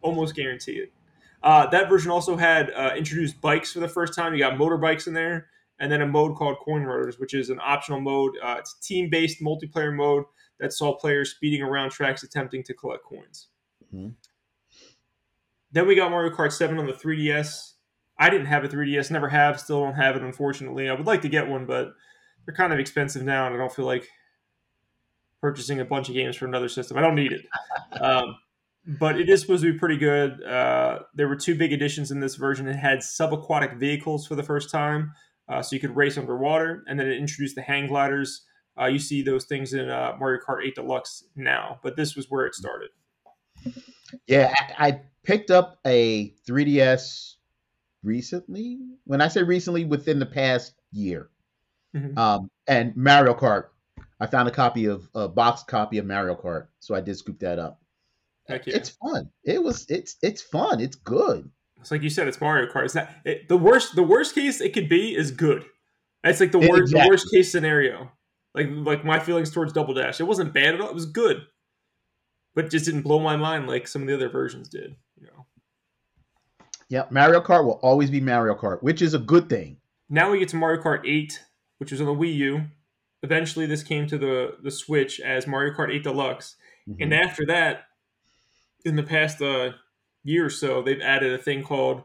[0.00, 0.92] Almost guarantee it.
[1.42, 4.32] Uh, that version also had uh, introduced bikes for the first time.
[4.32, 5.48] You got motorbikes in there,
[5.80, 8.36] and then a mode called Coin Runners, which is an optional mode.
[8.40, 10.22] Uh, it's a team-based multiplayer mode
[10.60, 13.48] that saw players speeding around tracks attempting to collect coins.
[13.92, 14.14] Mhm.
[15.72, 17.74] Then we got Mario Kart 7 on the 3DS.
[18.16, 20.88] I didn't have a 3DS, never have, still don't have it, unfortunately.
[20.88, 21.94] I would like to get one, but
[22.46, 24.08] they're kind of expensive now, and I don't feel like
[25.40, 26.96] purchasing a bunch of games for another system.
[26.96, 27.46] I don't need it.
[28.00, 28.36] Um,
[28.98, 30.42] but it is supposed to be pretty good.
[30.42, 32.66] Uh, there were two big additions in this version.
[32.66, 35.12] It had subaquatic vehicles for the first time,
[35.48, 38.44] uh, so you could race underwater, and then it introduced the hang gliders.
[38.80, 42.26] Uh, you see those things in uh, Mario Kart 8 Deluxe now, but this was
[42.30, 42.90] where it started.
[44.26, 47.34] Yeah, I, I picked up a 3DS
[48.02, 48.78] recently.
[49.04, 51.30] When I say recently, within the past year.
[51.94, 52.16] Mhm.
[52.16, 53.64] Um, and Mario Kart.
[54.20, 57.38] I found a copy of a boxed copy of Mario Kart, so I did scoop
[57.40, 57.80] that up.
[58.46, 58.76] Heck yeah.
[58.76, 59.30] It's fun.
[59.44, 59.86] It was.
[59.88, 60.80] It's it's fun.
[60.80, 61.50] It's good.
[61.80, 62.84] It's like you said, it's Mario Kart.
[62.84, 63.94] It's not it, the worst.
[63.94, 65.64] The worst case it could be is good.
[66.24, 66.92] That's like the worst.
[66.92, 68.10] The worst case scenario.
[68.54, 70.20] Like like my feelings towards Double Dash.
[70.20, 70.88] It wasn't bad at all.
[70.88, 71.46] It was good,
[72.54, 74.96] but it just didn't blow my mind like some of the other versions did.
[75.20, 75.46] You know.
[76.88, 79.76] Yep, Mario Kart will always be Mario Kart, which is a good thing.
[80.08, 81.38] Now we get to Mario Kart 8,
[81.76, 82.62] which was on the Wii U.
[83.22, 86.56] Eventually, this came to the the Switch as Mario Kart 8 Deluxe,
[86.88, 87.02] Mm-hmm.
[87.02, 87.82] and after that,
[88.86, 89.72] in the past uh,
[90.24, 92.02] year or so, they've added a thing called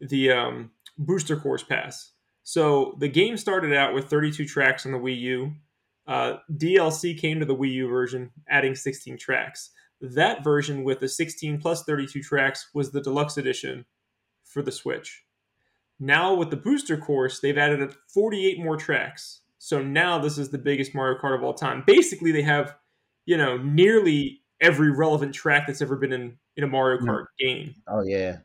[0.00, 2.12] the um, Booster Course Pass.
[2.42, 5.52] So the game started out with 32 tracks on the Wii U.
[6.06, 9.68] Uh, DLC came to the Wii U version, adding 16 tracks.
[10.00, 13.84] That version with the 16 plus 32 tracks was the deluxe edition
[14.44, 15.24] for the Switch.
[16.00, 19.41] Now with the booster course, they've added 48 more tracks.
[19.64, 21.84] So now this is the biggest Mario Kart of all time.
[21.86, 22.74] Basically, they have,
[23.26, 27.76] you know, nearly every relevant track that's ever been in, in a Mario Kart game.
[27.86, 28.38] Oh yeah,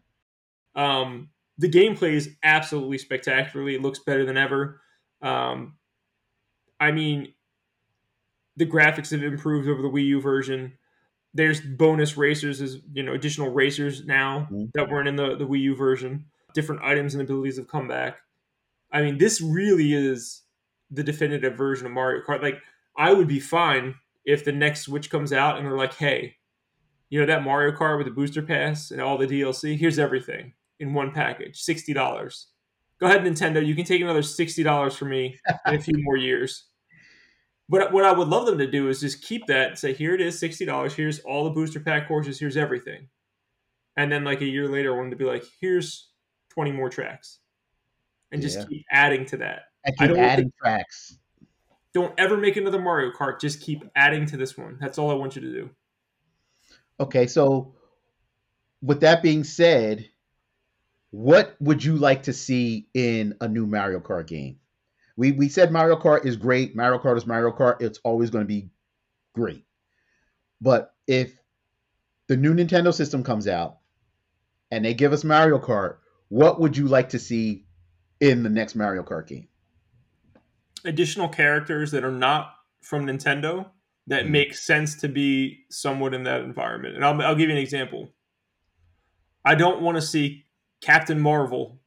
[0.75, 3.73] Um, the gameplay is absolutely spectacularly.
[3.73, 4.79] It looks better than ever.
[5.23, 5.77] Um,
[6.79, 7.33] I mean,
[8.55, 10.77] the graphics have improved over the Wii U version.
[11.33, 14.71] There's bonus racers, as you know, additional racers now Mhm.
[14.75, 16.25] that weren't in the, the Wii U version.
[16.53, 18.19] Different items and abilities have come back.
[18.91, 20.43] I mean, this really is
[20.91, 22.41] the definitive version of Mario Kart.
[22.41, 22.61] Like,
[22.97, 23.95] I would be fine
[24.25, 26.35] if the next Switch comes out and they're like, hey,
[27.09, 29.77] you know that Mario Kart with the booster pass and all the DLC?
[29.77, 32.47] Here's everything in one package, sixty dollars.
[32.99, 33.65] Go ahead, Nintendo.
[33.65, 36.65] You can take another sixty dollars from me in a few more years.
[37.69, 39.69] But what I would love them to do is just keep that.
[39.69, 40.93] and Say, here it is, sixty dollars.
[40.93, 42.39] Here's all the booster pack courses.
[42.39, 43.07] Here's everything.
[43.97, 46.09] And then, like a year later, I want them to be like, here's
[46.49, 47.39] twenty more tracks,
[48.31, 48.65] and just Yeah.
[48.65, 49.63] keep adding to that.
[49.87, 51.17] I keep want adding tracks.
[51.93, 53.39] Don't ever make another Mario Kart.
[53.39, 54.77] Just keep adding to this one.
[54.79, 55.69] That's all I want you to do.
[56.99, 57.73] Okay, so
[58.81, 60.09] with that being said,
[61.11, 64.59] what would you like to see in a new Mario Kart game?
[65.15, 66.75] We we said Mario Kart is great.
[66.75, 67.81] Mario Kart is Mario Kart.
[67.81, 68.69] It's always going to be
[69.33, 69.63] great.
[70.61, 71.31] But if
[72.27, 73.77] the new Nintendo system comes out
[74.69, 75.97] and they give us Mario Kart,
[76.27, 77.65] what would you like to see
[78.19, 79.47] in the next Mario Kart game?
[80.87, 83.69] Additional characters that are not from Nintendo
[84.07, 84.29] that Mhm.
[84.29, 86.95] make sense to be somewhat in that environment.
[86.95, 88.13] And I'll, I'll give you an example.
[89.43, 90.45] I don't want to see
[90.81, 91.81] Captain Marvel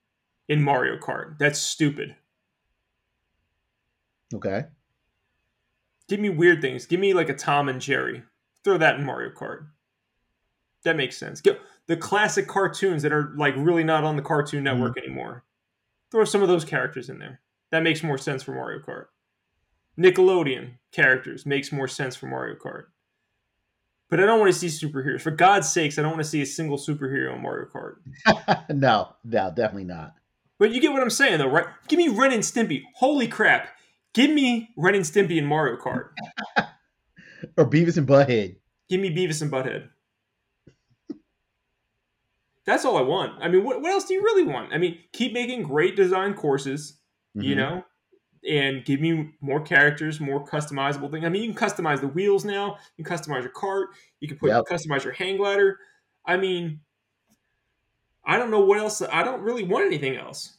[0.48, 1.38] in Mario Kart.
[1.38, 2.16] That's stupid.
[4.34, 4.64] Okay.
[6.08, 6.86] Give me weird things.
[6.86, 8.22] Give me like a Tom and Jerry.
[8.64, 9.68] Throw that in Mario Kart.
[10.84, 11.42] That makes sense.
[11.86, 15.44] The classic cartoons that are like really not on the Cartoon Network anymore.
[16.10, 17.40] Throw some of those characters in there.
[17.70, 19.06] That makes more sense for Mario Kart.
[19.98, 22.84] Nickelodeon characters makes more sense for Mario Kart.
[24.08, 25.20] But I don't want to see superheroes.
[25.20, 27.96] For God's sakes, I don't want to see a single superhero in Mario Kart.
[28.70, 30.14] no, no, definitely not.
[30.58, 31.66] But you get what I'm saying, though, right?
[31.86, 32.82] Give me Ren and Stimpy.
[32.96, 33.68] Holy crap.
[34.12, 36.10] Give me Ren and Stimpy in Mario Kart.
[37.56, 38.56] Or Beavis and Butthead.
[38.88, 39.88] Give me Beavis and Butthead.
[42.66, 43.42] That's all I want.
[43.42, 44.72] I mean, what, what else do you really want?
[44.72, 46.99] I mean, keep making great design courses,
[47.34, 47.58] you Mhm.
[47.58, 47.84] know,
[48.48, 51.24] and give me more characters, more customizable things.
[51.24, 52.78] I mean, you can customize the wheels now.
[52.96, 53.90] You can customize your cart.
[54.20, 54.64] You can put Yep.
[54.66, 55.78] customize your hang glider.
[56.24, 56.80] I mean,
[58.24, 59.02] I don't know what else.
[59.02, 60.58] I don't really want anything else.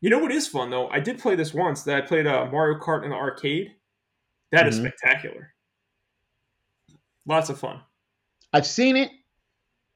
[0.00, 0.88] You know what is fun though?
[0.88, 1.82] I did play this once.
[1.84, 3.76] That I played uh, Mario Kart in the arcade.
[4.50, 4.80] That is Mhm.
[4.80, 5.54] spectacular.
[7.26, 7.82] Lots of fun.
[8.52, 9.10] I've seen it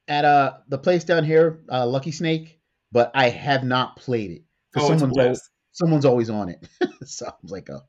[0.09, 2.61] at uh the place down here, uh, Lucky Snake,
[2.93, 4.45] but I have not played it.
[4.77, 5.51] Oh, it's someone's blast.
[5.77, 6.67] Someone's always on it.
[7.05, 7.83] so I was like, oh,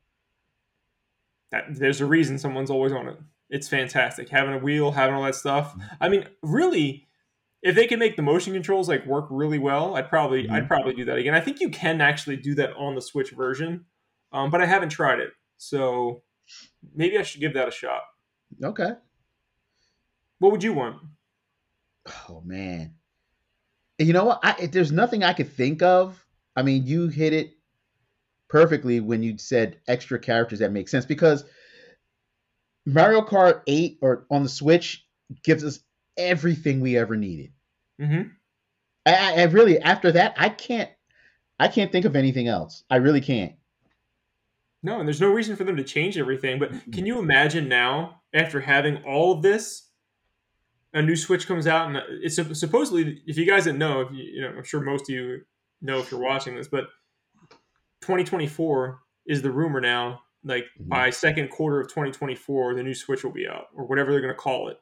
[1.51, 3.17] that, there's a reason someone's always on it.
[3.49, 4.27] It's fantastic.
[4.29, 5.73] Having a wheel, having all that stuff.
[6.01, 7.07] I mean, really,
[7.61, 10.51] if they can make the motion controls like work really well, I'd probably Mhm.
[10.51, 11.33] I'd probably do that again.
[11.33, 13.85] I think you can actually do that on the Switch version,
[14.33, 16.23] um, but I haven't tried it, so
[16.93, 18.01] maybe I should give that a shot.
[18.63, 18.91] okay.
[20.39, 20.97] What would you want?
[22.29, 22.95] Oh man.
[23.97, 24.39] You know what?
[24.43, 26.23] I, there's nothing I could think of.
[26.55, 27.56] I mean, you hit it
[28.49, 31.43] perfectly when you said extra characters that make sense because
[32.85, 35.05] Mario Kart 8 or on the Switch
[35.43, 35.79] gives us
[36.17, 37.51] everything we ever needed.
[37.99, 38.21] hmm
[39.05, 40.89] I, I I really after that I can't
[41.59, 42.83] I can't think of anything else.
[42.89, 43.53] I really can't.
[44.83, 46.59] No, and there's no reason for them to change everything.
[46.59, 49.89] But can you imagine now, after having all of this,
[50.93, 54.23] a new Switch comes out, and it's supposedly, if you guys didn't know, if you,
[54.23, 55.41] you know, I'm sure most of you
[55.81, 56.85] know if you're watching this, but
[58.01, 60.21] 2024 is the rumor now.
[60.43, 60.87] Like Mhm.
[60.89, 64.33] by second quarter of 2024, the new Switch will be out, or whatever they're going
[64.33, 64.79] to call it.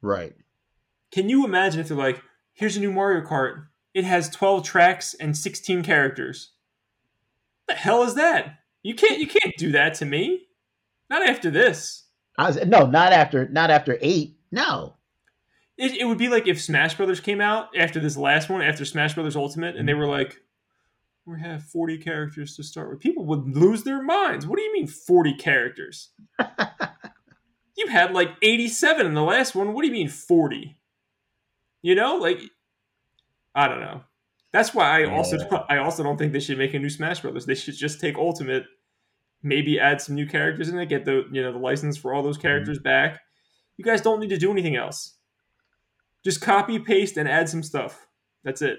[0.00, 0.34] Right.
[1.12, 2.20] Can you imagine if they're like,
[2.52, 3.66] "Here's a new Mario Kart.
[3.92, 6.52] It has 12 tracks and 16 characters."
[7.68, 8.58] The hell is that?
[8.82, 10.48] You can't you can't do that to me.
[11.08, 12.04] Not after this.
[12.36, 14.36] I was no, not after not after 8.
[14.50, 14.96] No.
[15.76, 18.84] It, it would be like if Smash Brothers came out after this last one, after
[18.84, 20.40] Smash Brothers Ultimate, and they were like,
[21.26, 24.46] "We have forty characters to start with." People would lose their minds.
[24.46, 26.10] What do you mean forty characters?
[27.76, 29.72] you had like eighty-seven in the last one.
[29.72, 30.78] What do you mean forty?
[31.82, 32.40] You know, like
[33.54, 34.02] I don't know.
[34.52, 35.64] That's why I also Yeah.
[35.68, 37.44] I also don't think they should make a new Smash Brothers.
[37.44, 38.64] They should just take Ultimate,
[39.42, 42.22] maybe add some new characters in it, get the you know the license for all
[42.22, 42.48] those mm-hmm.
[42.48, 43.20] characters back.
[43.76, 45.16] You guys don't need to do anything else.
[46.24, 48.06] Just copy, paste, and add some stuff.
[48.44, 48.78] That's it.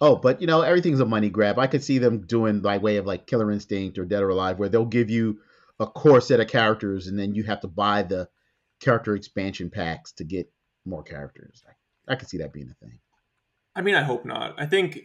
[0.00, 1.58] Oh, but you know, everything's a money grab.
[1.58, 4.58] I could see them doing by way of like Killer Instinct or Dead or Alive,
[4.58, 5.40] where they'll give you
[5.78, 8.28] a core set of characters, and then you have to buy the
[8.80, 10.50] character expansion packs to get
[10.86, 11.62] more characters.
[11.68, 12.98] I, I could see that being a thing.
[13.76, 14.54] I mean, I hope not.
[14.58, 14.98] I think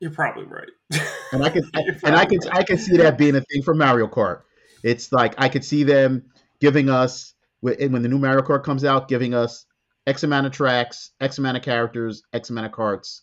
[0.00, 1.00] you're probably right.
[1.32, 2.58] And I could, You're and I could, right.
[2.58, 4.42] I could see that being a thing for Mario Kart.
[4.82, 6.24] It's like I could see them
[6.60, 9.64] giving us when the new Mario Kart comes out, giving us
[10.06, 13.22] X amount of tracks, X amount of characters, X amount of carts,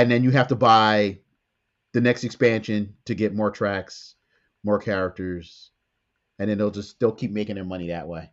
[0.00, 1.18] and then you have to buy
[1.92, 4.14] the next expansion to get more tracks,
[4.64, 5.70] more characters,
[6.38, 8.30] and then they'll just they'll keep making their money that way.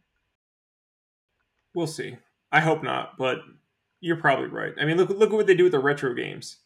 [1.73, 2.17] We'll see.
[2.51, 3.39] I hope not, but
[3.99, 4.73] you're probably right.
[4.79, 6.57] I mean, look look at what they do with the retro games.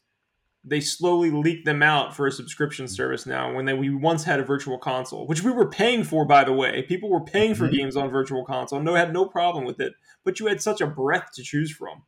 [0.64, 3.54] They slowly leak them out for a subscription service now.
[3.54, 6.52] When they, we once had a virtual console, which we were paying for, by the
[6.52, 7.72] way, people were paying for Mhm.
[7.72, 8.82] games on virtual console.
[8.82, 9.94] No, had no problem with it.
[10.26, 12.04] But you had such a breadth to choose from.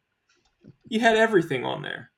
[0.89, 2.11] You had everything on there.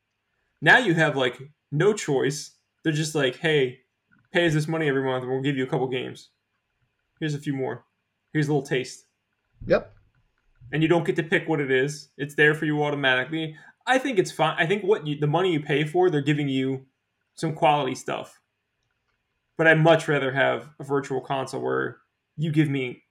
[0.62, 1.39] Now you have like
[1.72, 2.51] no choice.
[2.84, 3.80] They're just like, hey,
[4.32, 6.30] pay us this money every month, and we'll give you a couple games.
[7.20, 7.86] Here's a few more.
[8.34, 9.05] Here's a little taste
[9.68, 9.93] Yep.
[10.72, 12.09] and you don't get to pick what it is.
[12.18, 13.55] It's there for you automatically.
[13.86, 14.55] I think it's fine.
[14.57, 16.86] I think what you, the money you pay for, they're giving you
[17.36, 18.39] some quality stuff.
[19.57, 21.97] But I'd much rather have a virtual console where
[22.38, 23.03] you give me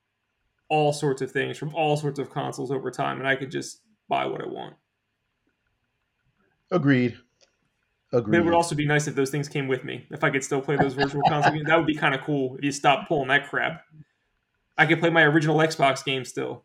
[0.69, 3.81] all sorts of things from all sorts of consoles over time, and I could just
[4.09, 4.75] buy what I want.
[6.71, 7.19] Agreed.
[8.11, 8.39] But Agreed.
[8.39, 10.07] it would also be nice if those things came with me.
[10.11, 12.57] If I could still play those virtual console games, that would be kind of cool.
[12.57, 13.85] If you stop pulling that crap,
[14.77, 16.65] I could play my original Xbox game still.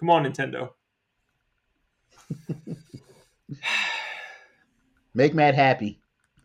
[0.00, 0.70] Come on, Nintendo.
[5.14, 6.00] Make Matt happy.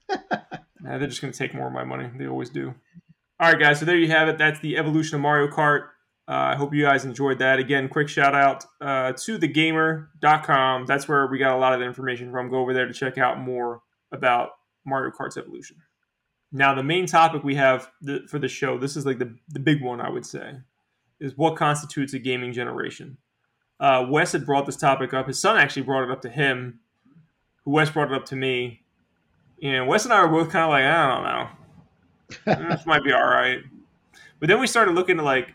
[0.82, 2.10] Nah, they're just going to take more of my money.
[2.18, 2.74] They always do.
[3.40, 3.80] All right, guys.
[3.80, 4.38] So there you have it.
[4.38, 5.90] That's the evolution of Mario Kart.
[6.28, 7.60] Uh, I hope you guys enjoyed that.
[7.60, 10.86] Again, quick shout out uh, to thegamer.com.
[10.86, 12.50] That's where we got a lot of the information from.
[12.50, 13.82] Go over there to check out more
[14.12, 14.52] about
[14.86, 15.78] Mario Kart's evolution.
[16.52, 19.60] Now, the main topic we have th- for the show, this is like the, the
[19.60, 20.54] big one, I would say,
[21.20, 23.18] is what constitutes a gaming generation.
[23.80, 25.28] Uh, Wes had brought this topic up.
[25.28, 26.80] His son actually brought it up to him.
[27.66, 28.82] Who Wes brought it up to me.
[29.62, 31.08] And Wes and I were both kind of like, I
[32.46, 32.70] don't know.
[32.76, 33.60] this might be all right.
[34.40, 35.54] But then we started looking at like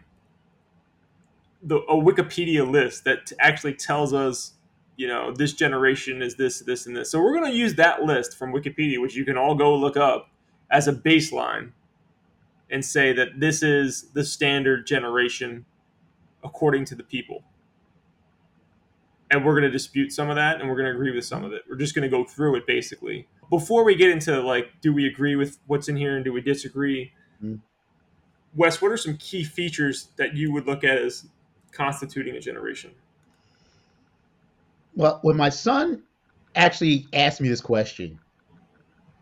[1.62, 4.52] the a Wikipedia list that t- actually tells us,
[4.96, 7.10] you know, this generation is this, this, and this.
[7.10, 9.96] So we're going to use that list from Wikipedia, which you can all go look
[9.96, 10.30] up,
[10.70, 11.72] as a baseline,
[12.70, 15.64] and say that this is the standard generation
[16.42, 17.44] according to the people.
[19.30, 21.44] And we're going to dispute some of that, and we're going to agree with some
[21.44, 21.62] of it.
[21.68, 23.26] We're just going to go through it basically.
[23.50, 26.40] Before we get into like, do we agree with what's in here and do we
[26.40, 27.12] disagree?
[27.42, 27.60] Mhm.
[28.54, 31.28] Wes, what are some key features that you would look at as
[31.72, 32.92] constituting a generation?
[34.96, 36.02] Well, when my son
[36.54, 38.18] actually asked me this question,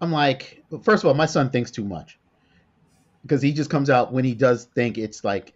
[0.01, 2.19] I'm like, first of all, my son thinks too much
[3.23, 5.55] because he just comes out when he does think it's like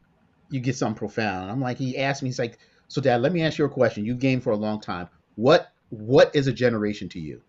[0.50, 1.50] you get something profound.
[1.50, 2.58] I'm like, he asked me, he's like,
[2.88, 4.04] so dad, let me ask you a question.
[4.04, 5.08] You've gamed for a long time.
[5.34, 7.40] What what is a generation to you?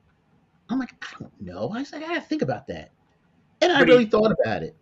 [0.70, 1.70] I'm like, I don't know.
[1.70, 2.92] I said, I gotta think about that.
[3.62, 4.76] And I But he- really thought about it.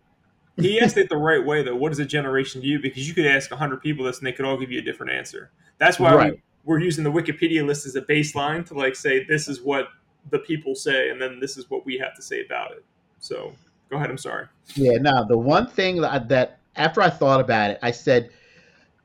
[0.56, 1.76] He asked it the right way though.
[1.76, 2.78] What is a generation to you?
[2.80, 5.12] Because you could ask hundred people this and they could all give you a different
[5.12, 5.50] answer.
[5.78, 6.32] That's why Right.
[6.32, 9.88] we, we're using the Wikipedia list as a baseline to like say this is what
[10.30, 12.84] the people say, and then this is what we have to say about it.
[13.20, 13.54] So
[13.88, 14.10] go ahead.
[14.10, 14.46] I'm sorry.
[14.74, 18.30] Yeah, now the one thing that, that after I thought about it, I said,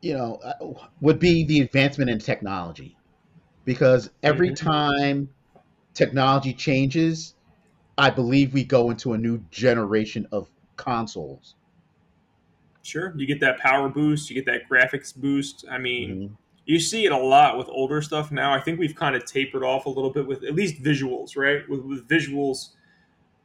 [0.01, 2.97] you know, uh, would be the advancement in technology,
[3.63, 4.55] because every Mhm.
[4.55, 5.29] time
[5.93, 7.35] technology changes,
[7.97, 11.53] I believe we go into a new generation of consoles.
[12.81, 15.65] Sure, you get that power boost, you get that graphics boost.
[15.69, 16.37] I mean, Mhm.
[16.71, 18.53] You see it a lot with older stuff now.
[18.53, 21.67] I think we've kind of tapered off a little bit with at least visuals, right?
[21.69, 22.69] With, with visuals,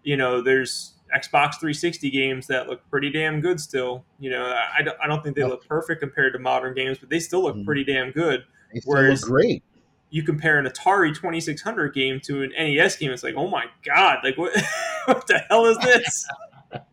[0.04, 4.04] you know, there's Xbox 360 games that look pretty damn good still.
[4.18, 7.18] You know, I, I don't- think they look perfect compared to modern games, but they
[7.20, 7.64] still look Mhm.
[7.64, 8.44] pretty damn good.
[8.72, 9.62] They Whereas- great.
[10.10, 14.18] You compare an Atari 2600 game to an NES game, it's like, oh my god,
[14.22, 14.52] like what,
[15.06, 16.28] what the hell is this?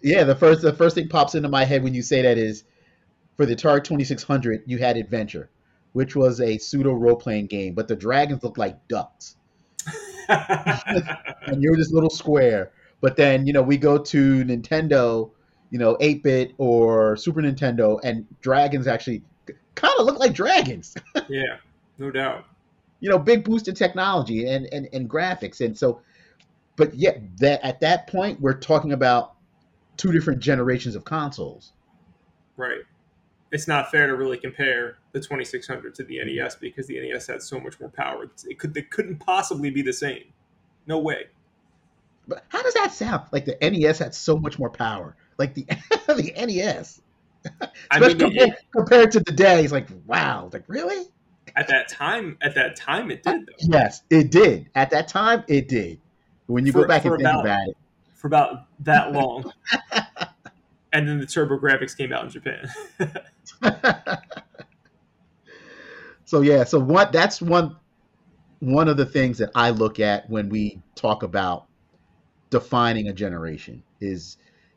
[0.00, 2.62] Yeah, the first the first thing pops into my head when you say that is
[3.38, 5.48] for the Atari 2600, you had Adventure,
[5.92, 9.36] which was a pseudo role playing game, but the dragons looked like ducks.
[10.28, 12.72] and you're this little square.
[13.00, 15.30] But then, you know, we go to Nintendo,
[15.70, 19.22] you know, 8 bit or Super Nintendo, and dragons actually
[19.76, 20.96] kind of look like dragons.
[21.28, 21.58] yeah,
[21.96, 22.44] no doubt.
[22.98, 25.64] You know, big boost in technology and, and, and graphics.
[25.64, 26.00] And so,
[26.74, 29.34] but yet, that at that point, we're talking about
[29.96, 31.70] two different generations of consoles.
[32.56, 32.80] Right.
[33.50, 37.42] It's not fair to really compare the 2600 to the NES because the NES had
[37.42, 38.30] so much more power.
[38.46, 40.24] It could they couldn't possibly be the same.
[40.86, 41.26] No way.
[42.26, 43.24] But how does that sound?
[43.32, 45.16] Like the NES had so much more power.
[45.38, 45.64] Like the
[46.08, 47.00] the NES.
[47.90, 51.06] I mean, compared, it, compared to today, it's like wow, like really?
[51.56, 53.52] at that time, at that time, it did though.
[53.58, 54.68] Yes, it did.
[54.74, 55.98] At that time, it did.
[56.46, 57.76] When you For- go back and think about- about it,
[58.14, 59.50] for about that long.
[60.92, 62.70] and then the TurboGrafx came out in Japan.
[66.24, 67.12] so yeah, so what?
[67.12, 67.76] That's one
[68.60, 71.66] one of the things that I look at when we talk about
[72.50, 74.36] defining a generation is,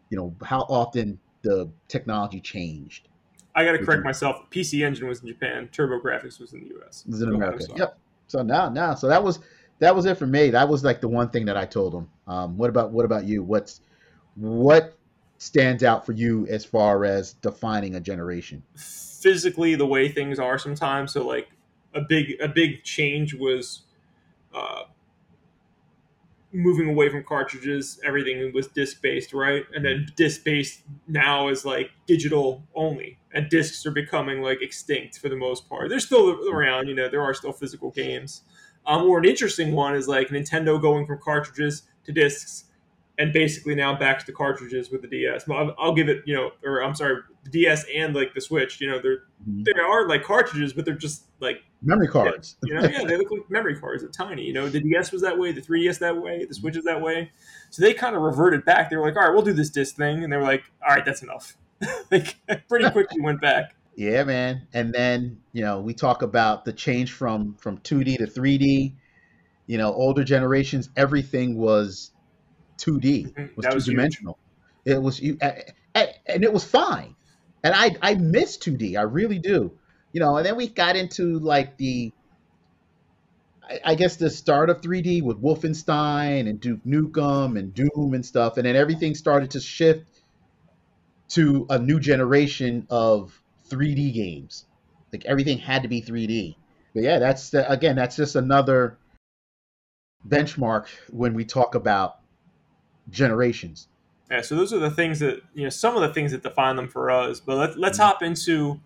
[0.10, 3.08] you know, how often the technology changed.
[3.56, 4.50] I got to correct myself.
[4.50, 5.70] PC Engine was in Japan.
[5.74, 7.04] TurboGrafx was in the US.
[7.06, 7.66] It was in America.
[7.76, 7.98] Yep.
[8.28, 9.40] So now, now, so that was
[9.80, 10.52] that was it for me.
[10.52, 12.10] That was like the one thing that I told them.
[12.28, 13.44] Um, what about what about you?
[13.44, 13.82] What's
[14.36, 14.96] what
[15.42, 18.64] stands out for you as far as defining a generation?
[19.22, 21.14] physically the way things are sometimes.
[21.14, 21.50] So like
[21.94, 23.84] a big a big change was
[24.54, 24.84] uh,
[26.52, 28.00] moving away from cartridges.
[28.04, 29.64] Everything was disc based, right?
[29.74, 35.20] And then disc based now is like digital only, and discs are becoming like extinct
[35.20, 35.90] for the most part.
[35.90, 37.10] They're still around, you know.
[37.10, 38.42] There are still physical games.
[38.84, 42.66] Um, or an interesting one is like Nintendo going from cartridges to discs.
[43.18, 45.48] And basically now back to cartridges with the DS.
[45.50, 48.82] I'll, I'll give it, you know, or I'm sorry, the DS and like the Switch.
[48.82, 49.66] You know, they're Mhm.
[49.66, 52.58] they are like cartridges, but they're just like Memory cards.
[52.64, 54.04] you know, yeah, they look like memory cards.
[54.04, 54.44] They're tiny.
[54.44, 57.02] You know, the DS was that way, the 3DS that way, the Switch is that
[57.02, 57.32] way.
[57.72, 58.90] So they kind of reverted back.
[58.92, 60.94] They were like, all right, we'll do this disc thing, and they were like, all
[60.94, 61.58] right, that's enough.
[62.12, 62.38] like
[62.70, 63.74] pretty quickly went back.
[63.96, 64.68] Yeah, man.
[64.74, 68.94] And then you know we talk about the change from from 2D to 3D.
[69.68, 72.12] You know, older generations, everything was
[72.82, 74.38] 2D, Mhm, was that two dimensional.
[74.86, 77.16] It was you, and it was fine.
[77.64, 79.78] And I I miss 2D, I really do.
[80.14, 82.12] You know, and then we got into like the,
[83.64, 88.26] I, I guess the start of 3D with Wolfenstein and Duke Nukem and Doom and
[88.26, 90.24] stuff, and then everything started to shift
[91.30, 94.66] to a new generation of 3D games.
[95.14, 96.58] Like everything had to be 3D.
[96.94, 99.00] But yeah, that's the, again, that's just another
[100.28, 102.21] benchmark when we talk about
[103.10, 103.88] generations.
[104.30, 106.76] Yeah, so those are the things that you know, some of the things that define
[106.78, 107.40] them for us.
[107.40, 108.80] But let, let's hop into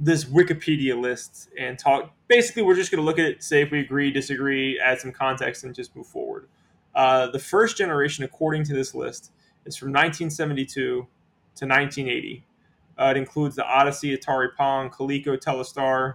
[0.00, 2.10] this Wikipedia list and talk.
[2.26, 5.12] Basically, we're just going to look at it, say if we agree, disagree, add some
[5.12, 6.48] context, and just move forward.
[6.94, 9.30] Uh, the first generation, according to this list,
[9.66, 11.06] is from 1972 to
[11.66, 12.44] 1980.
[12.98, 16.14] Uh, it includes the Odyssey, Atari Pong, Coleco, Telstar,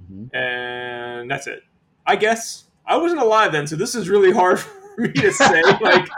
[0.00, 0.34] Mhm.
[0.34, 1.62] and that's it.
[2.06, 5.62] I guess I wasn't alive then, so this is really hard for me to say.
[5.80, 6.08] like,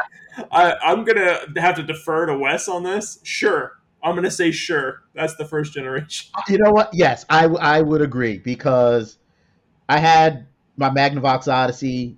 [0.51, 3.19] I, I'm gonna have to defer to Wes on this.
[3.23, 5.03] Sure, I'm gonna say sure.
[5.15, 6.33] That's the first generation.
[6.49, 6.93] You know what?
[6.93, 9.19] Yes, I, I would agree because
[9.89, 12.17] I had my Magnavox Odyssey,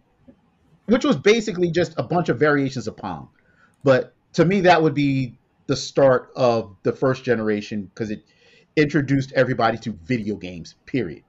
[0.86, 3.28] which was basically just a bunch of variations of Pong.
[3.82, 8.22] But to me, that would be the start of the first generation because it
[8.76, 11.22] introduced everybody to video games, period.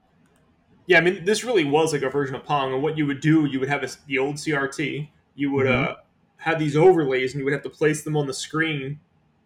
[0.86, 2.72] Yeah, I mean, this really was like a version of Pong.
[2.72, 5.08] And what you would do, you would have a, the old CRT.
[5.34, 5.96] You would uh,
[6.38, 9.00] have these overlays, and you would have to place them on the screen,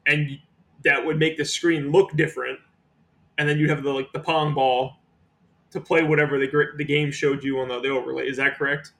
[0.06, 0.38] and you,
[0.84, 2.58] that would make the screen look different.
[3.38, 4.96] And then you'd have the like the Pong ball
[5.70, 8.28] to play whatever the the game showed you on the, the overlay.
[8.28, 8.92] Is that correct?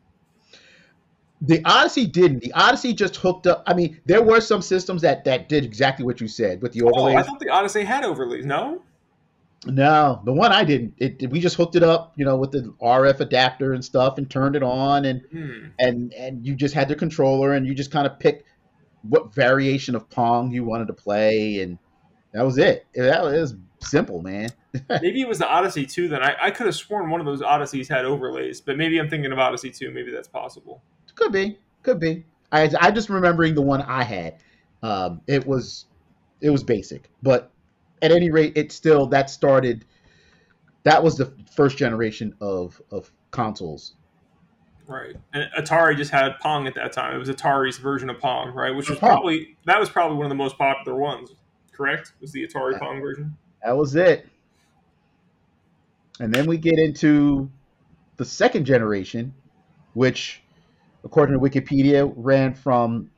[1.43, 2.41] The Odyssey didn't.
[2.41, 3.62] The Odyssey just hooked up.
[3.66, 6.82] I mean, there were some systems that that did exactly what you said with the
[6.82, 6.97] overlay.
[6.97, 7.24] Oh, overlays.
[7.24, 8.45] I thought the Odyssey had overlays.
[8.45, 8.82] No.
[9.66, 10.94] No, the one I didn't.
[10.96, 14.28] It, we just hooked it up, you know, with the RF adapter and stuff, and
[14.30, 15.66] turned it on, and Hmm.
[15.78, 18.44] and and you just had the controller, and you just kind of picked
[19.02, 21.78] what variation of Pong you wanted to play, and
[22.32, 22.86] that was it.
[22.94, 24.48] That was, simple, man.
[24.88, 26.06] Maybe it was the Odyssey too.
[26.08, 26.22] then.
[26.22, 29.32] I, I could have sworn one of those Odysseys had overlays, but maybe I'm thinking
[29.32, 29.90] of Odyssey too.
[29.90, 30.82] Maybe that's possible.
[31.16, 32.24] Could be, could be.
[32.52, 34.36] I I just remembering the one I had.
[34.82, 35.86] Um, it was
[36.40, 37.50] it was basic, but
[38.03, 39.84] at any rate, it still that started.
[40.84, 43.94] That was the first generation of of consoles.
[44.86, 45.14] Right.
[45.32, 47.14] And Atari just had Pong at that time.
[47.14, 48.74] It was Atari's version of Pong, right?
[48.74, 49.11] Which was Pong.
[49.11, 51.32] probably that was probably one of the most popular ones.
[51.72, 52.12] Correct?
[52.20, 53.36] Was the Atari Pong version?
[53.64, 54.26] That was it.
[56.18, 57.51] And then we get into
[58.16, 59.32] the second generation,
[59.94, 60.42] which,
[61.05, 63.11] according to Wikipedia, ran from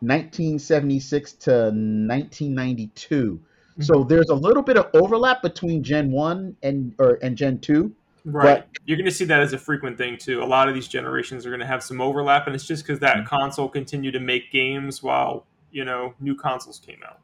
[0.00, 3.40] 1976 to 1992.
[3.80, 7.92] So there's a little bit of overlap between Gen 1 and or and Gen 2.
[8.24, 8.58] Right.
[8.60, 10.42] But- You're going to see that as a frequent thing too.
[10.42, 12.98] A lot of these generations are going to have some overlap, and it's just because
[13.00, 13.26] that Mhm.
[13.26, 17.20] console continued to make games while you know new consoles came out.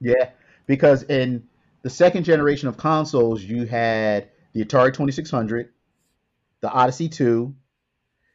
[0.00, 0.30] Yeah,
[0.66, 1.46] because in
[1.82, 5.70] the second generation of consoles, you had the Atari 2600,
[6.60, 7.54] the Odyssey 2,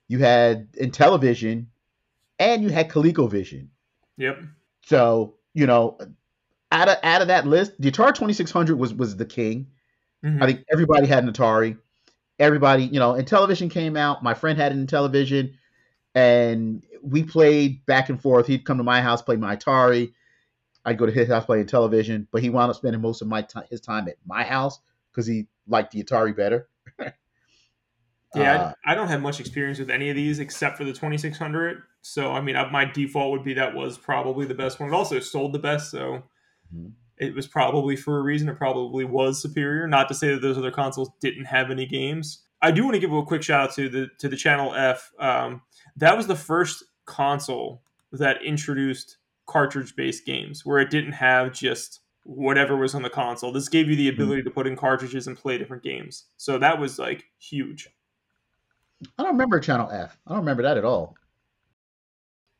[0.07, 1.65] you had Intellivision,
[2.39, 3.67] and you had ColecoVision.
[4.17, 4.39] Yep.
[4.85, 5.97] So, you know,
[6.71, 9.67] out of out of that list, the Atari 2600 was was the king.
[10.23, 10.41] Mhm.
[10.41, 11.77] I think everybody had an Atari.
[12.39, 14.23] Everybody, you know, and Intellivision came out.
[14.23, 15.53] My friend had an Intellivision,
[16.15, 18.47] and we played back and forth.
[18.47, 20.13] He'd come to my house, play my Atari.
[20.83, 22.27] I'd go to his house, play Intellivision.
[22.31, 24.79] But he wound up spending most of my time, his time at my house
[25.11, 26.67] because he liked the Atari better.
[28.33, 30.93] Yeah, Uh, I, I don't have much experience with any of these except for the
[30.93, 31.83] 2600.
[32.01, 34.87] So, I mean, my default would be that was probably the best one.
[34.87, 36.23] It also sold the best, so
[36.75, 36.93] Mhm.
[37.17, 38.49] it was probably for a reason.
[38.49, 39.87] It probably was superior.
[39.87, 42.45] Not to say that those other consoles didn't have any games.
[42.63, 45.11] I do want to give a quick shout out to the to the Channel F.
[45.19, 45.61] Um,
[45.97, 51.99] that was the first console that introduced cartridge based games where it didn't have just
[52.23, 53.51] whatever was on the console.
[53.51, 56.25] This gave you the ability to put in cartridges and play different games.
[56.37, 57.89] So that was like huge.
[59.17, 60.17] I don't remember Channel F.
[60.27, 61.15] I don't remember that at all.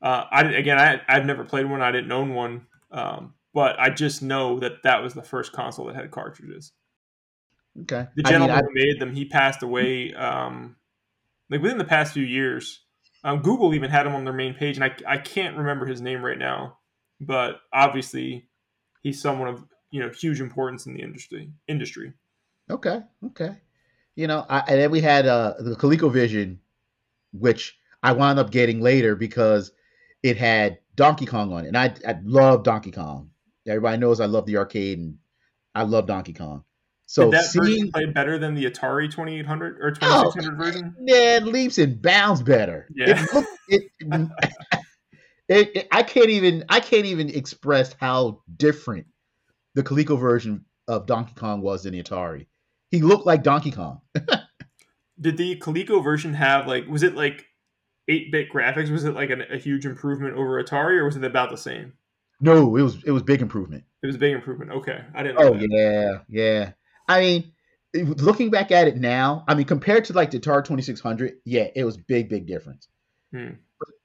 [0.01, 1.81] Uh, I again, I I've never played one.
[1.81, 5.87] I didn't own one, um, but I just know that that was the first console
[5.87, 6.71] that had cartridges.
[7.81, 8.07] Okay.
[8.15, 10.75] The I mean, gentleman I- who made them, he passed away, um,
[11.49, 12.83] like within the past few years.
[13.23, 16.01] Um, Google even had him on their main page, and I I can't remember his
[16.01, 16.79] name right now,
[17.19, 18.49] but obviously,
[19.03, 21.51] he's someone of you know huge importance in the industry.
[21.67, 22.13] Industry.
[22.69, 23.57] Okay, okay.
[24.15, 26.57] You know, I, and then we had uh, the ColecoVision,
[27.31, 29.71] which I wound up getting later because
[30.23, 33.30] it had Donkey Kong on it, and I I love Donkey Kong.
[33.67, 35.17] Everybody knows I love the arcade, and
[35.75, 36.63] I love Donkey Kong.
[37.05, 40.21] So Did that seeing version play better than the Atari twenty eight hundred or oh,
[40.23, 40.95] twenty six hundred version?
[40.99, 42.87] man leaps and bounds better.
[42.95, 43.21] Yeah.
[43.21, 43.83] It, look, it,
[45.49, 49.07] it, it- I can't even I can't even express how different
[49.75, 52.47] the Coleco version of Donkey Kong was than the Atari.
[52.91, 54.01] He looked like Donkey Kong.
[55.19, 57.45] Did the Coleco version have like was it like
[58.07, 58.89] eight bit graphics?
[58.89, 61.93] Was it like an, a huge improvement over Atari, or was it about the same?
[62.41, 63.83] No, it was it was big improvement.
[64.01, 64.71] It was a big improvement.
[64.71, 65.39] Okay, I didn't.
[65.39, 65.67] Know Oh that.
[65.69, 66.71] yeah, yeah.
[67.07, 67.51] I mean,
[67.93, 71.83] looking back at it now, I mean, compared to like the Six Hundred, yeah, it
[71.83, 72.87] was big, big difference.
[73.31, 73.51] Hmm.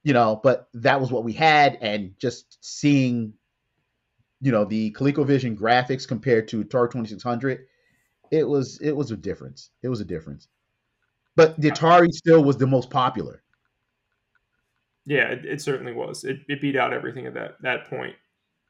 [0.05, 3.33] You know, but that was what we had, and just seeing,
[4.41, 6.65] you know, the ColecoVision graphics compared to
[7.07, 7.67] Six Hundred,
[8.31, 9.71] it was it was a difference.
[9.83, 10.49] It was a difference.
[11.37, 13.43] But the Atari still was the most popular.
[15.07, 16.25] Yeah, it, it certainly was.
[16.25, 18.17] It, it beat out everything at that that point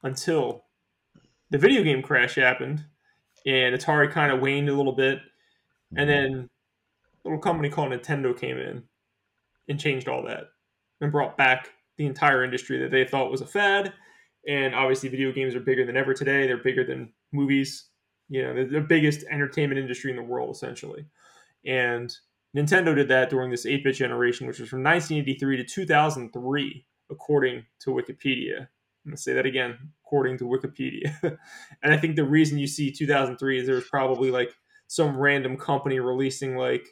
[0.02, 0.64] until
[1.50, 2.84] the video game crash happened,
[3.46, 5.18] and Atari kind of waned a little bit,
[5.96, 6.32] and mm-hmm.
[6.34, 6.50] then
[7.24, 8.82] a little company called Nintendo came in
[9.68, 10.44] and changed all that
[11.00, 13.92] and brought back the entire industry that they thought was a fad.
[14.48, 16.46] And obviously, video games are bigger than ever today.
[16.46, 17.88] They're bigger than movies.
[18.28, 21.06] You know, they're the biggest entertainment industry in the world, essentially.
[21.64, 22.14] And
[22.56, 27.64] Nintendo did that during this 8 bit generation, which was from 1983 to 2003, according
[27.80, 28.68] to Wikipedia.
[29.06, 31.14] I'm to say that again, according to Wikipedia.
[31.82, 34.52] and I think the reason you see 2003 is there was probably like
[34.88, 36.86] some random company releasing like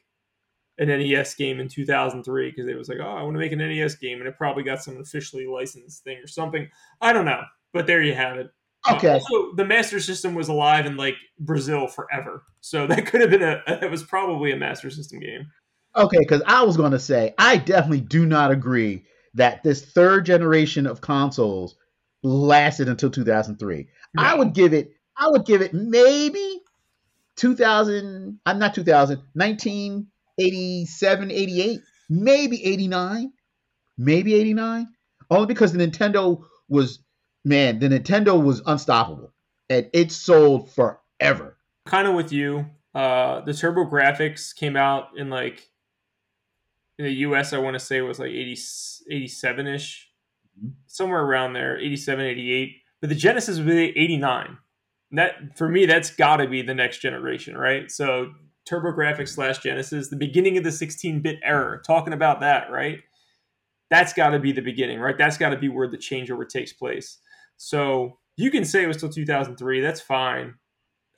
[0.78, 3.58] an NES game in 2003 because it was like, oh, I want to make an
[3.58, 6.68] NES game, and it probably got some officially licensed thing or something.
[7.00, 7.42] I don't know,
[7.72, 8.46] but there you have it.
[8.86, 9.14] Uh, Okay.
[9.14, 13.42] also, the Master System was alive in like Brazil forever, so that could have been
[13.42, 13.62] a.
[13.82, 15.46] It was probably a Master System game.
[15.96, 19.04] Okay, because I was going to say, I definitely do not agree
[19.34, 21.76] that this third generation of consoles
[22.24, 23.86] lasted until 2003.
[24.16, 26.62] I would give it, I would give it maybe
[27.36, 33.32] 2000, I'm not 2000, 1987, 88, maybe 89,
[33.98, 34.88] maybe 89.
[35.30, 36.98] Only because the Nintendo was,
[37.44, 39.32] man, the Nintendo was unstoppable
[39.68, 41.56] and it sold forever.
[41.86, 42.66] Kind of with you.
[42.94, 45.68] Uh, the TurboGrafx came out in like
[46.98, 47.52] in the US.
[47.52, 48.56] I want to say it was like 80,
[49.10, 50.08] 87 ish.
[50.86, 52.76] Somewhere around there, 87, 88.
[53.00, 54.58] But the Genesis was 89.
[55.12, 57.90] That for me, that's got to be the next generation, right?
[57.90, 58.32] So
[58.68, 61.80] TurboGrafx slash Genesis, the beginning of the 16 bit era.
[61.86, 63.00] Talking about that, right?
[63.90, 65.16] That's got to be the beginning, right?
[65.16, 67.18] That's got to be where the changeover takes place.
[67.56, 69.80] So you can say it was till 2003.
[69.80, 70.54] That's fine.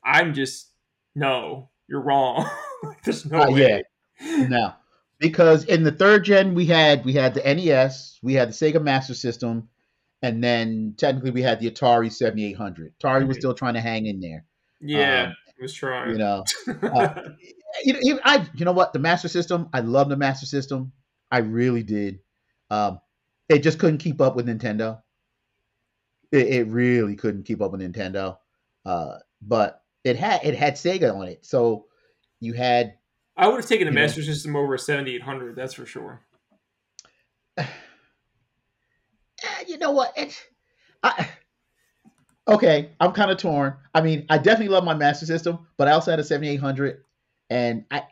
[0.04, 0.72] I'm just
[1.14, 2.48] no, you're wrong.
[3.04, 3.82] There's no Uh, way.
[4.20, 4.72] No,
[5.18, 8.82] because in the third gen we had we had the NES, we had the Sega
[8.82, 9.68] Master System,
[10.22, 12.92] and then technically we had the Atari Seventy Eight Hundred.
[13.00, 13.40] Atari was Mhm.
[13.40, 14.44] still trying to hang in there.
[14.80, 16.10] Yeah, Um, I was trying.
[16.12, 16.44] You know,
[16.82, 17.22] uh,
[17.84, 19.68] you know, you- I you know what the Master System.
[19.72, 20.92] I love the Master System.
[21.30, 22.20] I really did.
[22.70, 23.00] Um,
[23.48, 25.00] it just couldn't keep up with Nintendo.
[26.32, 28.38] It, it really couldn't keep up with Nintendo.
[28.84, 31.86] Uh, but it had it had Sega on it, so
[32.40, 32.94] you had
[33.36, 34.02] I would have taken a you know.
[34.02, 35.56] Master System over a 7800.
[35.56, 36.22] That's for sure.
[37.58, 37.64] eh,
[39.66, 40.12] you know what?
[40.16, 40.42] It's,
[41.02, 41.28] I,
[42.48, 43.74] okay, I'm kind of torn.
[43.94, 47.02] I mean, I definitely love my Master System, but I also had a 7800,
[47.50, 48.04] and I,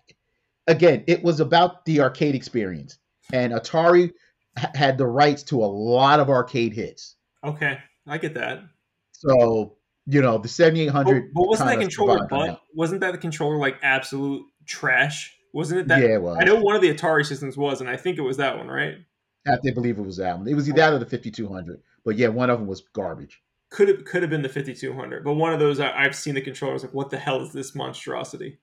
[0.66, 2.98] again, it was about the arcade experience,
[3.32, 4.12] and Atari
[4.58, 7.16] ha- had the rights to a lot of arcade hits.
[7.42, 8.62] Okay, I get that.
[9.12, 11.32] So you know, the But, 7800.
[11.34, 12.46] but wasn't that controller survived on butt?
[12.48, 12.60] that.
[12.74, 15.36] Wasn't that the controller like absolute trash?
[15.52, 16.00] Wasn't it that?
[16.02, 16.36] yeah, it was.
[16.40, 18.68] I know one of the Atari systems was, and I think it was that one,
[18.68, 18.96] right?
[19.46, 20.48] I have to believe it was that one.
[20.48, 23.40] It was either that or the 5200, but yeah, one of them was garbage.
[23.70, 26.40] Could have could have been the 5200, but one of those I, I've seen the
[26.40, 26.72] controller.
[26.72, 28.58] I was like, what the hell is this monstrosity?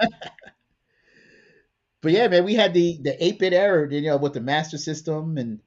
[2.00, 4.78] But yeah, man, we had the the eight bit era, you know, with the Master
[4.78, 5.58] System, and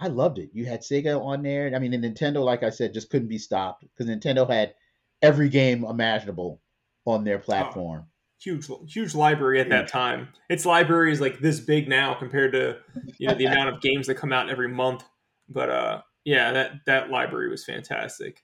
[0.00, 0.50] I loved it.
[0.52, 1.70] You had Sega on there.
[1.74, 4.74] I mean, the Nintendo, like I said, just couldn't be stopped because Nintendo had
[5.20, 6.62] every game imaginable
[7.04, 8.06] on their platform.
[8.40, 10.28] Huge huge library at that time.
[10.48, 12.78] Its library is like this big now compared to
[13.18, 15.04] you know the amount of games that come out every month.
[15.46, 18.42] But uh, yeah, that that library was fantastic.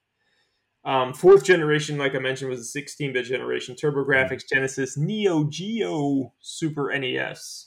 [0.85, 3.75] Um, fourth generation, like I mentioned, was the 16-bit generation.
[3.75, 7.66] TurboGrafx, Genesis, Neo Geo, Super NES.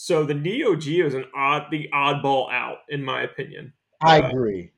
[0.00, 3.72] So the Neo Geo is an odd, the oddball out, in my opinion.
[4.00, 4.70] I Uh, agree.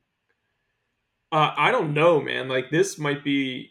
[1.31, 2.47] Uh, I don't know, man.
[2.47, 3.69] Like this might be.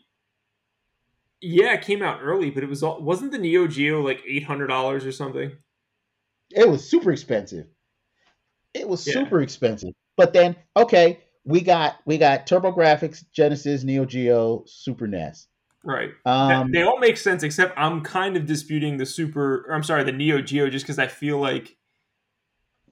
[1.40, 4.44] Yeah, it came out early, but it was all, wasn't the Neo Geo like eight
[4.44, 5.50] hundred dollars or something?
[6.52, 7.66] It was super expensive.
[8.72, 9.14] It was Yeah.
[9.14, 9.90] super expensive.
[10.16, 15.48] But then, okay, we got we got TurboGrafx, Genesis, Neo Geo, Super NES.
[15.82, 16.10] Right.
[16.26, 19.64] Um, they all make sense, except I'm kind of disputing the Super.
[19.66, 21.76] Or I'm sorry, the Neo Geo, just because I feel like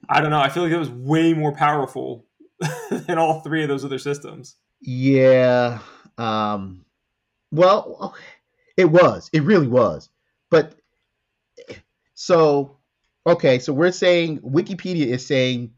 [0.07, 0.39] I don't know.
[0.39, 2.25] I feel like it was way more powerful
[2.89, 4.55] than all three of those other systems.
[4.81, 5.79] Yeah.
[6.17, 6.85] Um
[7.51, 8.15] well,
[8.77, 9.29] it was.
[9.33, 10.09] It really was.
[10.49, 10.75] But
[12.15, 12.77] so
[13.27, 15.73] okay, so we're saying Wikipedia is saying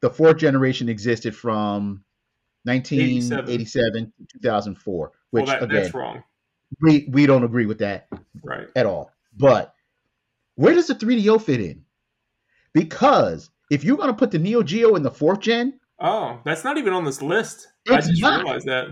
[0.00, 2.04] the fourth generation existed from
[2.64, 6.22] 1987 to 2004, which well, that, again, that's wrong.
[6.80, 8.08] We we don't agree with that
[8.42, 8.68] Right.
[8.76, 9.10] at all.
[9.36, 9.74] But
[10.56, 11.84] where does the 3DO fit in?
[12.72, 16.64] Because if you're going to put the Neo Geo in the fourth gen, Oh, that's
[16.64, 17.68] not even on this list.
[17.88, 18.42] I just not.
[18.44, 18.88] realized that.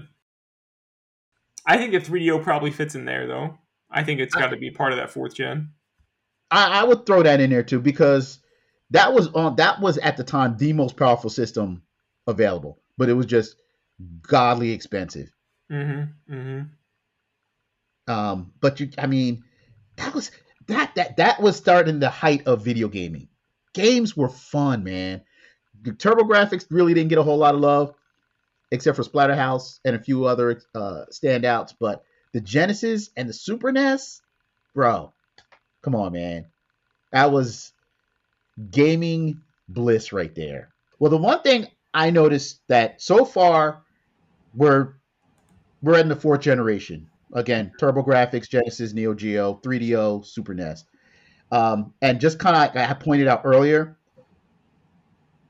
[1.66, 3.58] I think the 3DO probably fits in there, though.
[3.90, 5.70] I think it's got to be part of that fourth gen.
[6.50, 8.38] I, I would throw that in there too because
[8.90, 11.82] that was on that was at the time the most powerful system
[12.26, 13.56] available, but it was just
[14.22, 15.30] godly expensive.
[15.70, 16.34] Mm-hmm.
[16.34, 16.60] Mm-hmm.
[18.10, 19.44] Um, but you, I mean,
[19.96, 20.32] that was
[20.66, 23.28] that that that was starting the height of video gaming.
[23.72, 25.22] Games were fun, man.
[25.82, 27.94] The TurboGrafx really didn't get a whole lot of love,
[28.72, 31.72] except for Splatterhouse and a few other uh, standouts.
[31.78, 32.02] But
[32.32, 34.20] the Genesis and the Super NES,
[34.74, 35.12] bro,
[35.82, 36.46] come on, man,
[37.12, 37.72] that was
[38.72, 40.70] gaming bliss right there.
[40.98, 43.82] Well, the one thing I noticed that so far
[44.52, 44.94] we're
[45.80, 50.84] we're in the fourth generation again TurboGrafx, Genesis, Neo Geo, 3DO, Super NES,
[51.52, 53.96] um, and just kind of like I pointed out earlier,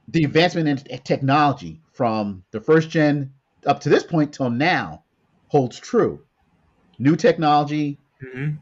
[0.08, 3.32] the advancement in technology from the first gen
[3.66, 5.04] up to this point till now
[5.48, 6.24] holds true.
[6.98, 8.56] New technology, Mm-hmm.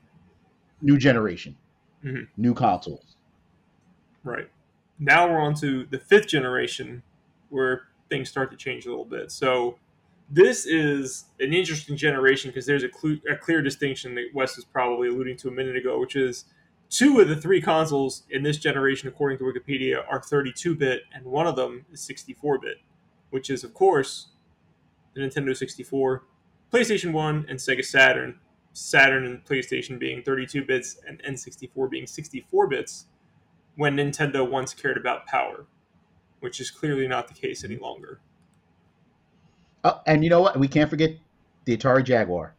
[0.83, 1.57] new generation,
[2.05, 2.29] Mhm.
[2.37, 3.17] new consoles.
[4.23, 4.49] Right.
[5.01, 7.03] Now we're on to the fifth generation
[7.49, 9.33] where things start to change a little bit.
[9.33, 9.79] So
[10.31, 12.91] this is an interesting generation because there's a,
[13.31, 16.45] a clear distinction that Wes was probably alluding to a minute ago, which is
[16.91, 21.25] two of the three consoles in this generation, according to Wikipedia, are 32 bit, and
[21.25, 22.77] one of them is 64 bit,
[23.31, 24.29] which is, of course,
[25.15, 26.25] the Nintendo 64,
[26.73, 28.39] PlayStation 1, and Sega Saturn.
[28.75, 33.07] Saturn and PlayStation being 32 bits, and N64 being 64 bits
[33.77, 35.67] when Nintendo once cared about power,
[36.41, 38.21] which is clearly not the case any longer.
[39.85, 40.59] Oh, and you know what?
[40.59, 41.13] We can't forget
[41.65, 42.55] the Atari Jaguar.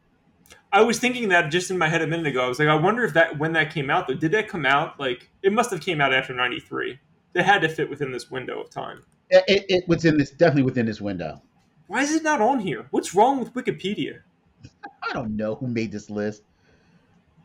[0.71, 2.45] I was thinking that just in my head a minute ago.
[2.45, 4.65] I was like, I wonder if that when that came out though, did that come
[4.65, 6.99] out like it must have came out after '93?
[7.33, 9.03] It had to fit within this window of time.
[9.29, 11.41] It, it, it was in this definitely within this window.
[11.87, 12.85] Why is it not on here?
[12.91, 14.19] What's wrong with Wikipedia?
[15.09, 16.43] I don't know who made this list.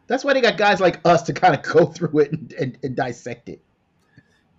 [0.07, 2.79] That's why they got guys like us to kind of go through it and, and,
[2.83, 3.63] and dissect it.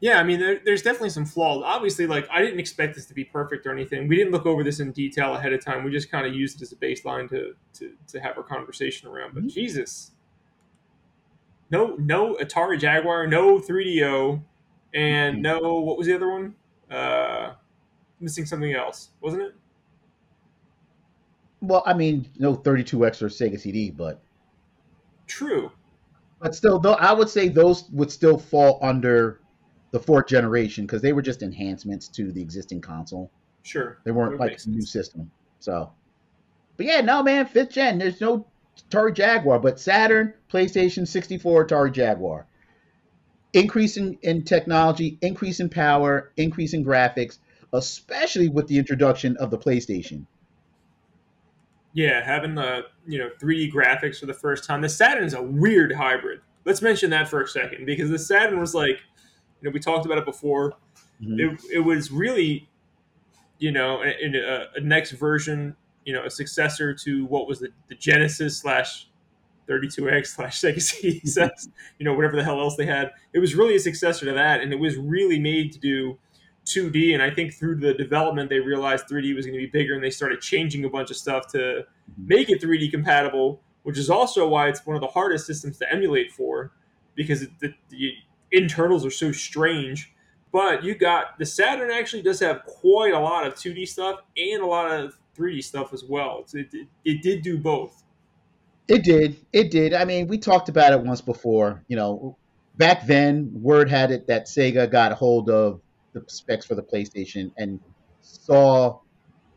[0.01, 1.63] Yeah, I mean, there, there's definitely some flaws.
[1.65, 4.07] Obviously, like I didn't expect this to be perfect or anything.
[4.07, 5.83] We didn't look over this in detail ahead of time.
[5.83, 9.07] We just kind of used it as a baseline to to, to have our conversation
[9.07, 9.33] around.
[9.33, 9.53] But Mhm.
[9.53, 10.11] Jesus,
[11.71, 14.43] no, no Atari Jaguar, no 3DO,
[14.93, 15.41] and Mhm.
[15.41, 16.55] no what was the other one?
[16.91, 17.53] Uh,
[18.19, 19.55] missing something else, wasn't it?
[21.61, 24.21] Well, I mean, no 32X or Sega CD, but
[25.25, 25.71] True.
[26.39, 29.39] but still, though, I would say those would still fall under
[29.95, 33.31] the fourth generation because they were just enhancements to the existing console.
[33.63, 33.97] Sure.
[34.03, 35.31] They weren't like a new system.
[35.61, 35.89] So,
[36.75, 37.97] but yeah, no, man, fifth gen.
[37.97, 38.45] There's no
[38.91, 42.45] Atari Jaguar, but Saturn, PlayStation, 64, Atari Jaguar.
[43.53, 47.37] Increase in, in technology, increase in power, increase in graphics,
[47.71, 50.25] especially with the introduction of the PlayStation.
[51.93, 54.81] Yeah, having the you know 3D graphics for the first time.
[54.81, 56.41] The Saturn's a weird hybrid.
[56.65, 58.99] Let's mention that for a second because the Saturn was like,
[59.65, 60.73] you know, we talked about it before.
[61.19, 61.39] Mhm.
[61.39, 62.69] It, it was really,
[63.57, 67.69] you know, in a, a next version, you know, a successor to what was the,
[67.87, 69.07] the Genesis slash
[69.67, 73.09] 32X slash Sega CSX, you know, whatever the hell else they had.
[73.33, 76.19] It was really a successor to that, and it was really made to do
[76.67, 77.15] 2D.
[77.15, 80.03] And I think through the development, they realized 3D was going to be bigger, and
[80.03, 81.85] they started changing a bunch of stuff to
[82.19, 85.91] make it 3D compatible, which is also why it's one of the hardest systems to
[85.91, 86.71] emulate for,
[87.15, 88.13] because it, the, the
[88.55, 90.13] internals are so strange.
[90.51, 94.61] But you got the Saturn actually does have quite a lot of 2D stuff and
[94.61, 96.45] a lot of 3D stuff as well.
[96.53, 98.03] It, it, it did do both.
[98.87, 99.35] It did.
[99.51, 99.93] It did.
[99.93, 101.83] I mean, we talked about it once before.
[101.87, 102.37] You know,
[102.77, 105.81] back then, word had it that Sega got hold of
[106.13, 107.79] the specs for the PlayStation and
[108.21, 108.99] saw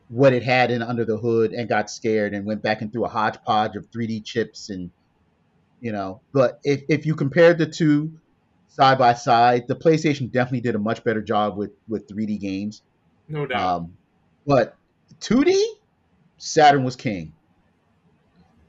[0.09, 3.05] what it had in under the hood and got scared and went back and threw
[3.05, 4.91] a hodgepodge of 3D chips and
[5.81, 6.21] you know.
[6.33, 8.19] But if if you compared the two
[8.69, 12.83] side by side, the PlayStation definitely did a much better job with with 3D games.
[13.29, 13.61] No doubt.
[13.61, 13.97] Um,
[14.47, 14.77] but
[15.21, 15.55] 2D,
[16.39, 17.33] Saturn was king.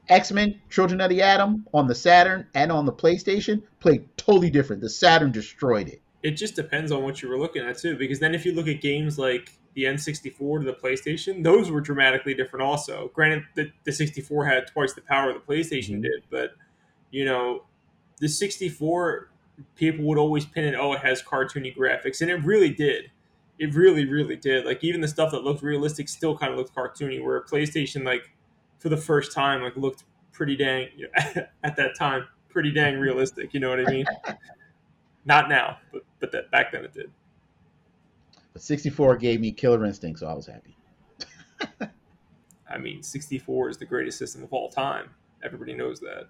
[0.08, 4.50] X Men: Children of the Atom on the Saturn and on the PlayStation played totally
[4.50, 4.82] different.
[4.82, 6.00] The Saturn destroyed it.
[6.22, 8.68] it just depends on what you were looking at too because then if you look
[8.68, 13.70] at games like the n64 to the playstation those were dramatically different also granted the,
[13.84, 16.02] the 64 had twice the power the playstation Mhm.
[16.02, 16.50] did but
[17.10, 17.62] you know
[18.18, 19.30] the 64
[19.76, 23.10] people would always pin it oh it has cartoony graphics and it really did
[23.58, 26.74] it really really did like even the stuff that looked realistic still kind of looked
[26.74, 28.30] cartoony where playstation like
[28.78, 32.98] for the first time like looked pretty dang you know, at that time pretty dang
[32.98, 34.06] realistic you know what i mean
[35.24, 37.10] not now but but that back then it did
[38.52, 40.76] But 64 gave me Killer Instinct, so I was happy.
[42.70, 45.10] I mean, 64 is the greatest system of all time.
[45.42, 46.28] Everybody knows that.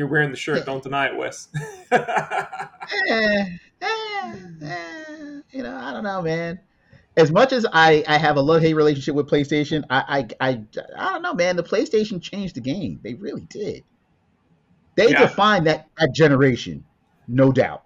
[0.00, 0.64] You're wearing the shirt.
[0.64, 1.48] Don't deny it, Wes.
[1.92, 3.44] Eh,
[3.82, 6.58] eh, eh, you know, I don't know, man.
[7.18, 10.64] As much as I, I have a love hate relationship with PlayStation, I, I I
[10.96, 11.56] I don't know, man.
[11.56, 12.98] The PlayStation changed the game.
[13.04, 13.84] They really did.
[14.96, 15.20] They Yeah.
[15.20, 16.82] defined that, that generation,
[17.28, 17.82] no doubt.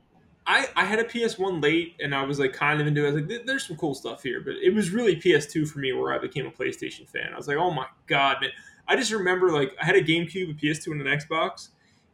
[0.47, 3.09] I, I had a PS1 late, and I was like kind of into it.
[3.09, 5.93] I was like, there's some cool stuff here, but it was really PS2 for me
[5.93, 7.33] where I became a PlayStation fan.
[7.33, 8.51] I was like, oh my god, man!
[8.87, 11.71] I just remember like I had a GameCube, a PS2, and an Xbox,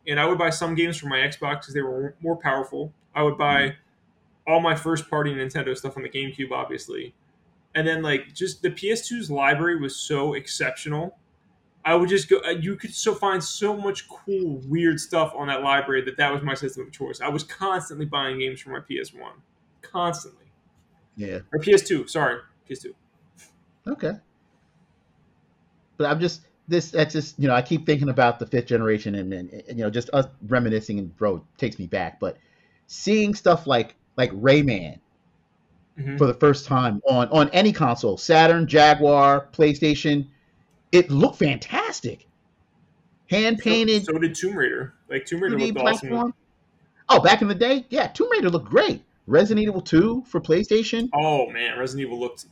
[0.07, 2.92] and I would buy some games for my Xbox because they were more powerful.
[3.14, 3.76] I would buy
[4.46, 7.14] all my first party Nintendo stuff on the GameCube, obviously,
[7.74, 11.16] and then like just the PS2's library was so exceptional.
[11.84, 12.40] I would just go.
[12.44, 16.32] uh, You could so find so much cool, weird stuff on that library that that
[16.32, 17.20] was my system of choice.
[17.20, 19.32] I was constantly buying games for my PS1,
[19.82, 20.44] constantly
[21.16, 21.38] Yeah.
[21.53, 22.07] or PS2.
[22.07, 22.94] Sorry, PS2.
[23.86, 24.12] Okay.
[25.96, 26.90] But I'm just this.
[26.90, 29.84] That's just you know I keep thinking about the fifth generation and, and, and, you
[29.84, 32.20] know just us reminiscing and bro takes me back.
[32.20, 32.38] But
[32.86, 34.98] seeing stuff like like Rayman
[35.98, 36.18] Mhm.
[36.18, 40.28] for the first time on on any console, Saturn, Jaguar, PlayStation,
[40.92, 42.26] it looked fantastic.
[43.28, 44.94] Hand painted So, so did Tomb Raider.
[45.08, 46.34] Like Tomb Raider 2D looked awesome.
[47.08, 49.02] Oh, back in the day, yeah, Tomb Raider looked great.
[49.26, 51.08] Resident Evil 2 for PlayStation.
[51.14, 52.46] Oh man, Resident Evil looked.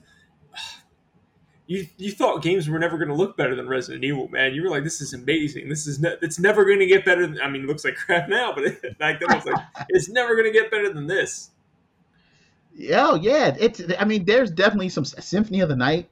[1.69, 4.55] You, you thought games were never going to look better than Resident Evil, man.
[4.55, 5.69] You were like, "This is amazing.
[5.69, 7.95] This is ne- it's never going to get better." Than, I mean, it looks like
[8.07, 8.65] crap now, but
[8.99, 11.51] back then it was like, "It's never going to get better than this."
[12.93, 13.83] Oh yeah, it's.
[13.99, 16.09] I mean, there's definitely some Symphony of the Night.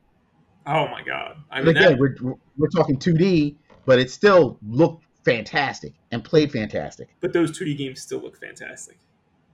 [0.67, 1.37] Oh my god!
[1.51, 3.55] I mean, again, that, we're we're talking 2D,
[3.87, 7.09] but it still looked fantastic and played fantastic.
[7.21, 8.99] but those 2D games still look fantastic.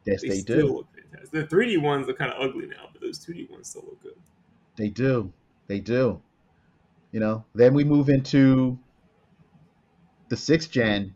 [0.05, 0.74] Yes, They, they still do.
[0.78, 1.48] look fantastic.
[1.48, 4.16] The 3D ones look kind of ugly now, but those 2D ones still look good.
[4.76, 5.32] They do.
[5.73, 6.20] They do.
[7.12, 8.79] You know, then we move into
[10.29, 11.14] the sixth gen,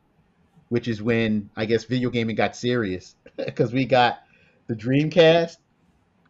[0.71, 4.21] which is when I guess video gaming got serious because we got
[4.67, 5.59] the Dreamcast,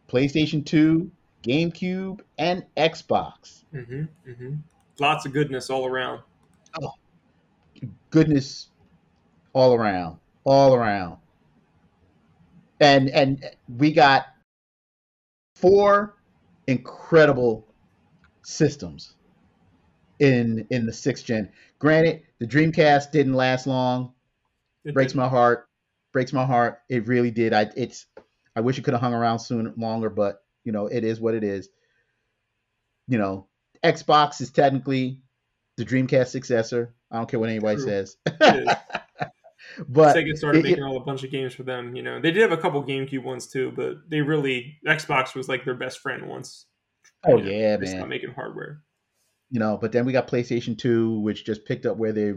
[0.09, 1.09] PlayStation 2,
[1.41, 3.63] GameCube, and Xbox.
[3.73, 4.55] Mm-hmm, mm-hmm.
[4.99, 6.21] Lots of goodness all around.
[6.81, 6.91] Oh,
[8.09, 8.67] Goodness
[9.53, 11.15] all around, all around.
[12.81, 14.25] And and we got
[15.55, 16.17] four
[16.67, 17.66] incredible
[18.47, 19.13] systems
[20.19, 21.49] in in the sixth gen.
[21.79, 24.13] Granted, the Dreamcast didn't last long.
[24.85, 25.67] It Breaks did- my heart.
[26.13, 26.79] Breaks my heart.
[26.89, 27.53] It really did.
[27.53, 28.05] I it's
[28.55, 31.35] I wish it could have hung around sooner longer, but you know, it is what
[31.35, 31.69] it is.
[33.07, 33.47] You know,
[33.83, 35.21] Xbox is technically
[35.75, 36.95] the Dreamcast successor.
[37.11, 37.85] I don't care what anybody True.
[37.85, 38.17] says.
[39.89, 41.95] But Sega started it- it- making all a bunch of games for them.
[41.95, 45.47] You know, they did have a couple GameCube ones too, but they really Xbox was
[45.49, 46.65] like their best friend once.
[47.25, 48.09] Oh you yeah, man.
[48.09, 48.81] making hardware.
[49.49, 52.33] You know, but then we got PlayStation 2, which just picked up where they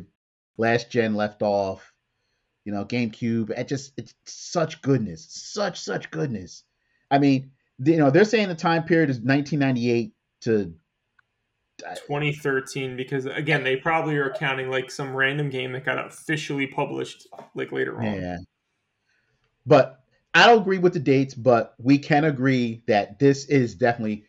[0.56, 1.92] last gen left off.
[2.64, 3.50] You know, GameCube.
[3.50, 6.64] It just it's such goodness, such such goodness.
[7.10, 10.12] I mean, you know, they're saying the time period is 1998
[10.42, 10.74] to
[11.86, 16.66] uh, 2013 because again they probably are counting like some random game that got officially
[16.66, 18.14] published like later on.
[18.14, 18.38] Yeah.
[19.66, 20.00] But
[20.34, 24.24] I don't agree with the dates, but we can agree that this is definitely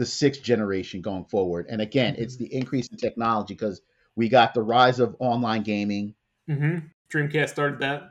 [0.00, 1.66] the sixth generation going forward.
[1.68, 3.82] And again, it's the increase in technology because
[4.16, 6.14] we got the rise of online gaming.
[6.48, 6.78] hmm
[7.12, 8.04] Dreamcast started that.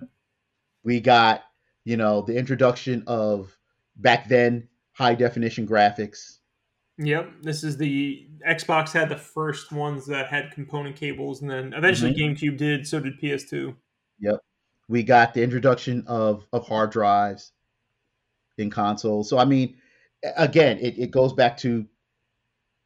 [0.84, 1.46] We got,
[1.86, 3.58] you know, the introduction of
[3.96, 6.38] back then high definition graphics.
[7.00, 11.74] Yep, this is the Xbox had the first ones that had component cables, and then
[11.74, 12.34] eventually Mm-hmm.
[12.36, 12.86] GameCube did.
[12.86, 13.74] So did PS2.
[14.20, 14.40] Yep,
[14.90, 17.52] We got the introduction of, of hard drives
[18.60, 19.28] in consoles.
[19.28, 19.76] So, I mean,
[20.24, 21.86] again, it, it goes back to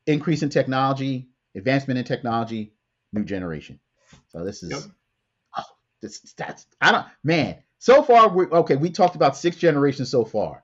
[0.05, 2.73] increase in technology, advancement in technology,
[3.11, 3.79] new generation.
[4.27, 4.81] So this is, Yep.
[5.57, 5.63] oh,
[6.01, 10.23] this, that's, I don't, man, so far, we okay, we talked about six generations so
[10.23, 10.63] far.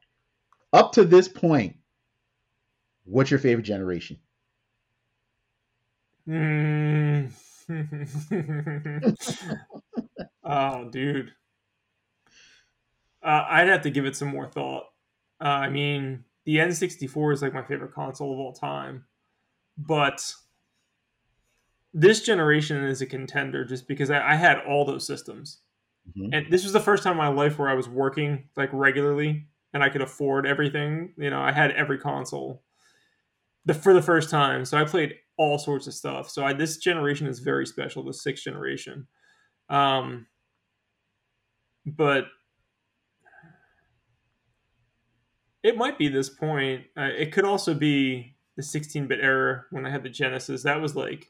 [0.72, 1.76] Up to this point,
[3.03, 4.17] what's your favorite generation?
[6.28, 7.32] Mm.
[10.43, 11.32] oh, dude.
[13.22, 14.86] Uh, I'd have to give it some more thought.
[15.41, 19.06] Uh, I mean, the N64 is like my favorite console of all time,
[19.78, 20.34] but
[21.93, 25.60] this generation is a contender just because I, I had all those systems.
[26.18, 26.30] Mhm.
[26.34, 29.45] And this was the first time in my life where I was working like regularly
[29.76, 31.14] and I could afford everything.
[31.18, 32.64] You know, I had every console
[33.66, 34.66] the for the first time.
[34.66, 36.32] So I played all sorts of stuff.
[36.32, 39.06] So I, this generation is very special, the sixth generation.
[39.70, 40.26] Um,
[41.86, 42.26] but
[45.64, 46.86] it might be this point.
[46.97, 50.64] Uh, it could also be the 16-bit era when I had the Genesis.
[50.64, 51.30] That was like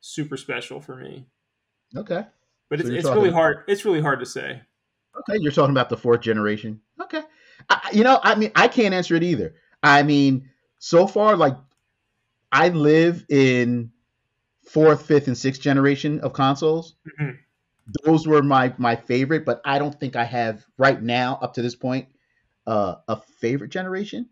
[0.00, 1.26] super special for me.
[1.96, 2.24] Okay.
[2.68, 3.56] But So it's, it's really about- hard.
[3.68, 4.60] It's really hard to say.
[5.20, 6.80] Okay, you're talking about the fourth generation.
[7.00, 7.22] Okay,
[7.70, 9.54] I, you know, I mean, I can't answer it either.
[9.82, 11.56] I mean, so far, like,
[12.52, 13.92] I live in
[14.68, 16.96] fourth, fifth, and sixth generation of consoles.
[17.18, 17.38] Mhm.
[18.04, 21.62] Those were my my favorite, but I don't think I have right now, up to
[21.62, 22.08] this point,
[22.66, 24.28] uh, a favorite generation.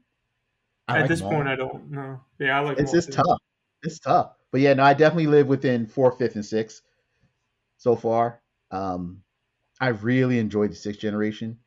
[0.89, 1.49] I At like this them point.
[1.49, 2.20] I don't know.
[2.39, 3.12] Yeah, I like it's them all it's too.
[3.12, 3.41] tough.
[3.82, 6.82] It's tough, but yeah, no, I definitely live within four, fifth, and six
[7.76, 8.41] so far.
[8.70, 9.22] Um,
[9.80, 11.59] I really enjoyed the sixth generation,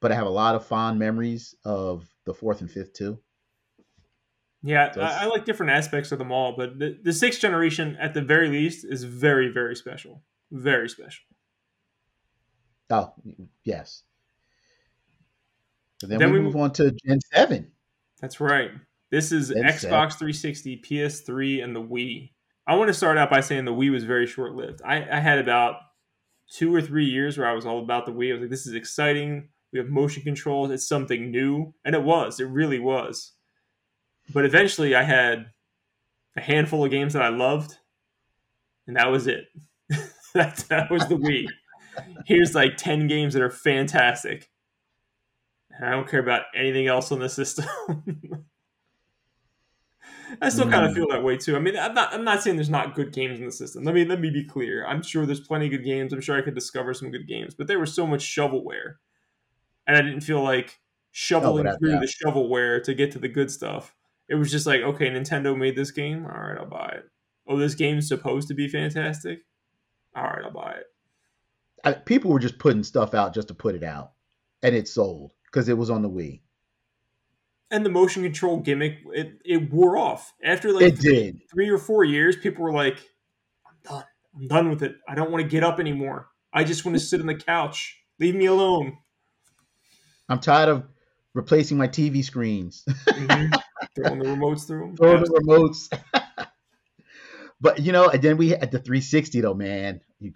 [0.00, 3.18] but I have a lot of fond memories of the fourth and fifth too.
[4.62, 7.96] Yeah, Does- I, I like different aspects of them all, but the, the sixth generation,
[8.00, 10.22] at the very least, is very, very special.
[10.50, 11.24] Very special.
[12.88, 13.12] Oh,
[13.64, 14.02] yes.
[16.02, 17.72] Then, Then we, we move on to Gen seven.
[18.20, 18.70] That's right.
[19.10, 22.30] This is Then Xbox 360, PS3, and the Wii.
[22.66, 24.82] I want to start out by saying the Wii was very short lived.
[24.84, 25.76] I, I had about
[26.50, 28.30] two or three years where I was all about the Wii.
[28.30, 29.48] I was like, this is exciting.
[29.72, 30.70] We have motion controls.
[30.70, 31.74] It's something new.
[31.84, 32.40] And it was.
[32.40, 33.32] It really was.
[34.32, 35.46] But eventually I had
[36.36, 37.76] a handful of games that I loved,
[38.86, 39.46] and that was it.
[40.34, 41.46] that, that was the Wii.
[42.26, 44.50] Here's like 10 games that are fantastic.
[45.82, 47.66] I don't care about anything else on the system.
[50.42, 50.94] I still kind of Mm.
[50.94, 51.54] feel that way too.
[51.56, 52.12] I mean, I'm not.
[52.12, 53.84] I'm not saying there's not good games in the system.
[53.84, 54.84] Let me let me be clear.
[54.86, 56.12] I'm sure there's plenty of good games.
[56.12, 58.94] I'm sure I could discover some good games, but there was so much shovelware,
[59.86, 60.80] and I didn't feel like
[61.12, 62.00] shoveling without through doubt.
[62.02, 63.94] the shovelware to get to the good stuff.
[64.28, 66.26] It was just like, okay, Nintendo made this game.
[66.26, 67.04] All right, I'll buy it.
[67.46, 69.40] Oh, this game's supposed to be fantastic.
[70.16, 70.86] All right, I'll buy it.
[71.84, 74.12] I, people were just putting stuff out just to put it out,
[74.64, 76.40] and it sold because it was on the Wii.
[77.70, 81.40] and the motion control gimmick it, it wore off after like It did.
[81.50, 82.36] three or four years.
[82.36, 82.98] People were like,
[83.66, 84.04] "I'm done.
[84.36, 84.96] I'm done with it.
[85.08, 86.28] I don't want to get up anymore.
[86.52, 87.98] I just want to sit on the couch.
[88.20, 88.98] Leave me alone."
[90.28, 90.84] I'm tired of
[91.34, 93.52] replacing my TV screens, Mhm.
[93.94, 94.96] Throwing the remotes through them.
[94.96, 95.88] throwing the remotes.
[97.60, 100.00] but you know, and then we had the 360 though, man.
[100.20, 100.32] You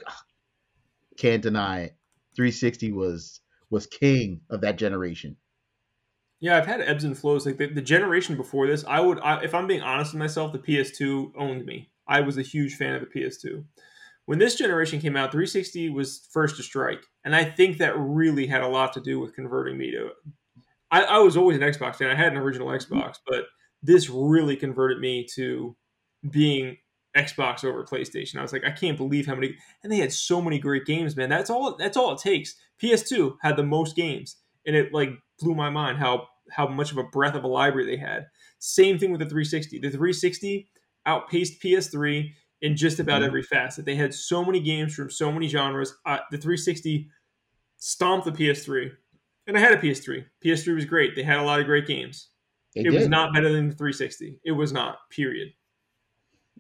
[1.17, 1.97] can't deny it.
[2.37, 3.41] 360 was
[3.71, 5.37] was king of that generation.
[6.41, 7.45] Yeah, I've had ebbs and flows.
[7.45, 10.53] Like the, the generation before this, I would, I, if I'm being honest with myself,
[10.53, 11.91] the PS2 owned me.
[12.09, 13.63] I was a huge fan of the PS2.
[14.27, 18.47] When this generation came out, 360 was first to strike, and I think that really
[18.47, 20.11] had a lot to do with converting me to.
[20.91, 22.11] I, I was always an Xbox fan.
[22.11, 23.47] I had an original Xbox, but
[23.83, 25.77] this really converted me to
[26.29, 26.77] being
[27.17, 28.37] Xbox over PlayStation.
[28.37, 31.17] I was like, I can't believe how many, and they had so many great games,
[31.17, 31.29] man.
[31.29, 31.77] That's all.
[31.77, 32.55] That's all it takes.
[32.81, 34.37] PS2 had the most games,
[34.67, 37.87] and it like blew my mind how how much of a breadth of a library
[37.87, 38.27] they had.
[38.59, 39.79] Same thing with the 360.
[39.79, 40.69] The 360
[41.07, 42.33] outpaced PS3
[42.63, 43.27] in just about Mhm.
[43.27, 43.85] every facet.
[43.87, 45.95] They had so many games from so many genres.
[46.05, 47.09] Uh, the 360
[47.79, 48.91] stomped the PS3,
[49.47, 50.25] and I had a PS3.
[50.45, 51.15] PS3 was great.
[51.17, 52.29] They had a lot of great games.
[52.75, 54.39] They it was not better than the 360.
[54.45, 54.99] It was not.
[55.11, 55.53] Period.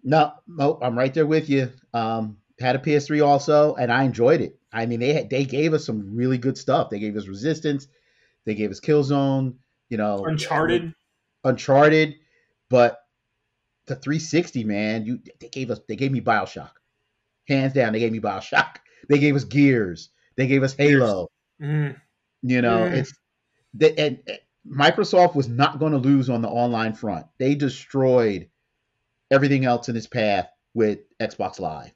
[0.02, 1.70] No, no, I'm right there with you.
[1.92, 4.58] Um, had a PS3 also, and I enjoyed it.
[4.72, 6.90] I mean, they had, they gave us some really good stuff.
[6.90, 7.88] They gave us Resistance,
[8.44, 9.54] they gave us Killzone,
[9.88, 10.94] you know, Uncharted.
[11.44, 12.16] Uncharted,
[12.68, 13.00] but
[13.86, 16.70] the 360, man, you they gave us they gave me Bioshock,
[17.48, 17.92] hands down.
[17.92, 18.76] They gave me Bioshock.
[19.08, 20.10] They gave us Gears.
[20.36, 21.28] They gave us Halo.
[21.60, 21.96] Mm.
[22.42, 22.92] You know, Mm.
[22.92, 23.12] it's
[23.72, 24.38] they, and and
[24.70, 27.26] Microsoft was not going to lose on the online front.
[27.38, 28.48] They destroyed
[29.30, 31.92] everything else in its path with Xbox Live.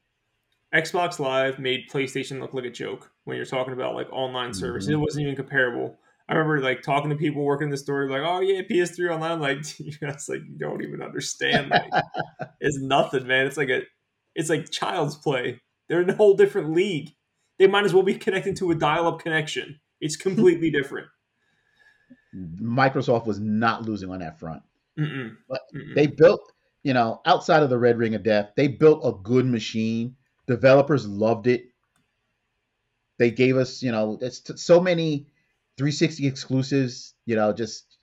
[0.75, 4.87] Xbox Live made PlayStation look like a joke when you're talking about like online service.
[4.87, 4.93] Mhm.
[4.93, 5.99] It wasn't even comparable.
[6.29, 9.41] I remember like talking to people working the store, like, "Oh yeah, PS3 online." I'm
[9.41, 11.71] like, you guys like you don't even understand.
[11.71, 11.91] Like,
[12.61, 13.47] it's nothing, man.
[13.47, 13.83] It's like a,
[14.35, 15.61] it's like child's play.
[15.89, 17.15] They're in a whole different league.
[17.59, 19.79] They might as well be connected to a dial-up connection.
[20.01, 21.07] It's completely different.
[22.35, 24.63] Microsoft was not losing on that front.
[24.99, 25.37] Mm-mm.
[25.49, 25.95] But Mm-mm.
[25.95, 26.53] They built,
[26.85, 30.17] you know, outside of the Red Ring of Death, they built a good machine.
[30.47, 31.65] Developers loved it.
[33.19, 35.27] They gave us, you know, it's t- so many
[35.79, 37.99] 360 exclusives, you know, just,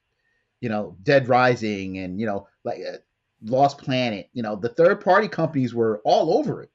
[0.62, 2.98] you know, Dead Rising and, you know, like uh,
[3.44, 6.72] Lost Planet, you know, the third party companies were all over it.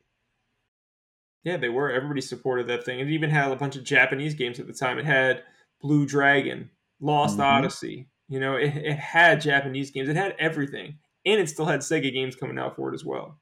[1.44, 1.90] Yeah, they were.
[1.90, 2.98] Everybody supported that thing.
[3.00, 4.98] It even had a bunch of Japanese games at the time.
[4.98, 5.44] It had
[5.80, 7.42] Blue Dragon, Lost Mhm.
[7.42, 8.08] Odyssey.
[8.28, 10.08] You know, it, it had Japanese games.
[10.08, 13.38] It had everything, and it still had Sega games coming out for it as well.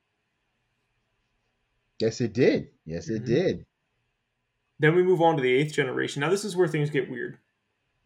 [2.00, 2.70] Yes, it did.
[2.84, 3.26] Yes, it Mhm.
[3.26, 3.66] did.
[4.80, 6.20] Then we move on to the eighth generation.
[6.20, 7.38] Now this is where things get weird,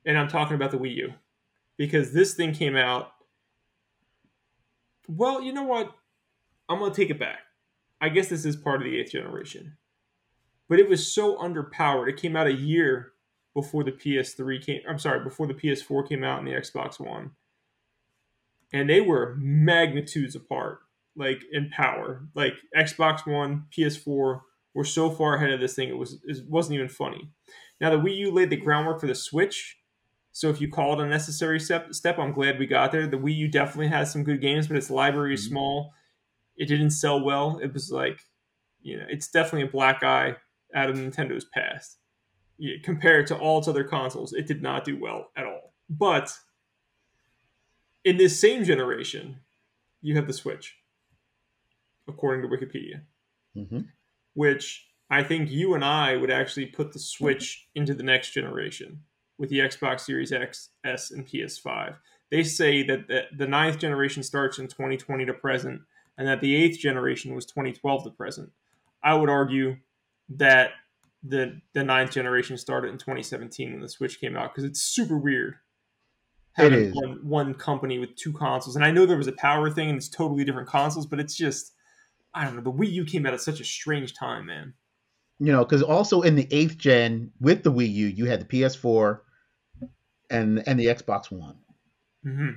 [0.05, 1.15] and I'm talking about the Wii U
[1.79, 3.15] because this thing came out.
[5.09, 5.97] Well, you know what?
[6.69, 7.41] I'm gonna take it back.
[8.01, 9.79] I guess this is part of the eighth generation,
[10.69, 12.09] but it was so underpowered.
[12.11, 13.15] It came out a year
[13.55, 14.83] before the PS3 came.
[14.87, 17.35] I'm sorry, before the PS4 came out and the Xbox One,
[18.73, 20.81] and they were magnitudes apart,
[21.17, 22.29] like in power.
[22.35, 24.41] Like Xbox One, PS4
[24.75, 25.89] were so far ahead of this thing.
[25.89, 27.31] It was it wasn't even funny.
[27.81, 29.77] Now the Wii U laid the groundwork for the Switch.
[30.33, 33.07] So if you call it a necessary step, step, I'm glad we got there.
[33.07, 35.51] The Wii U definitely has some good games, but its library is Mhm.
[35.51, 35.93] small.
[36.57, 37.59] It didn't sell well.
[37.63, 38.21] It was like,
[38.81, 40.37] you know, it's definitely a black eye
[40.75, 41.99] out of Nintendo's past.
[42.59, 45.75] Yeah, compared to all its other consoles, it did not do well at all.
[45.89, 46.33] But
[48.09, 49.41] in this same generation,
[50.01, 50.77] you have the Switch,
[52.07, 53.03] according to Wikipedia
[53.55, 53.81] hmm
[54.35, 59.01] which I think you and I would actually put the Switch into the next generation
[59.37, 61.97] with the Xbox Series X, S, and PS5.
[62.31, 65.81] They say that the, the ninth generation starts in 2020 to present,
[66.17, 68.53] and that the eighth generation was 2012 to present.
[69.03, 69.79] I would argue
[70.29, 70.71] that
[71.25, 75.19] the the ninth generation started in 2017 when the Switch came out because it's super
[75.19, 75.57] weird
[76.59, 76.95] having is.
[76.95, 78.77] one one company with two consoles.
[78.77, 81.37] And I know there was a power thing and it's totally different consoles, but it's
[81.37, 81.73] just
[82.35, 82.63] I don't know.
[82.63, 84.75] The Wii U came out at such a strange time, man.
[85.39, 88.45] You know, because also in the eighth gen with the Wii U, you had the
[88.45, 89.21] PS4
[90.31, 91.57] and and the Xbox One.
[92.23, 92.51] hmm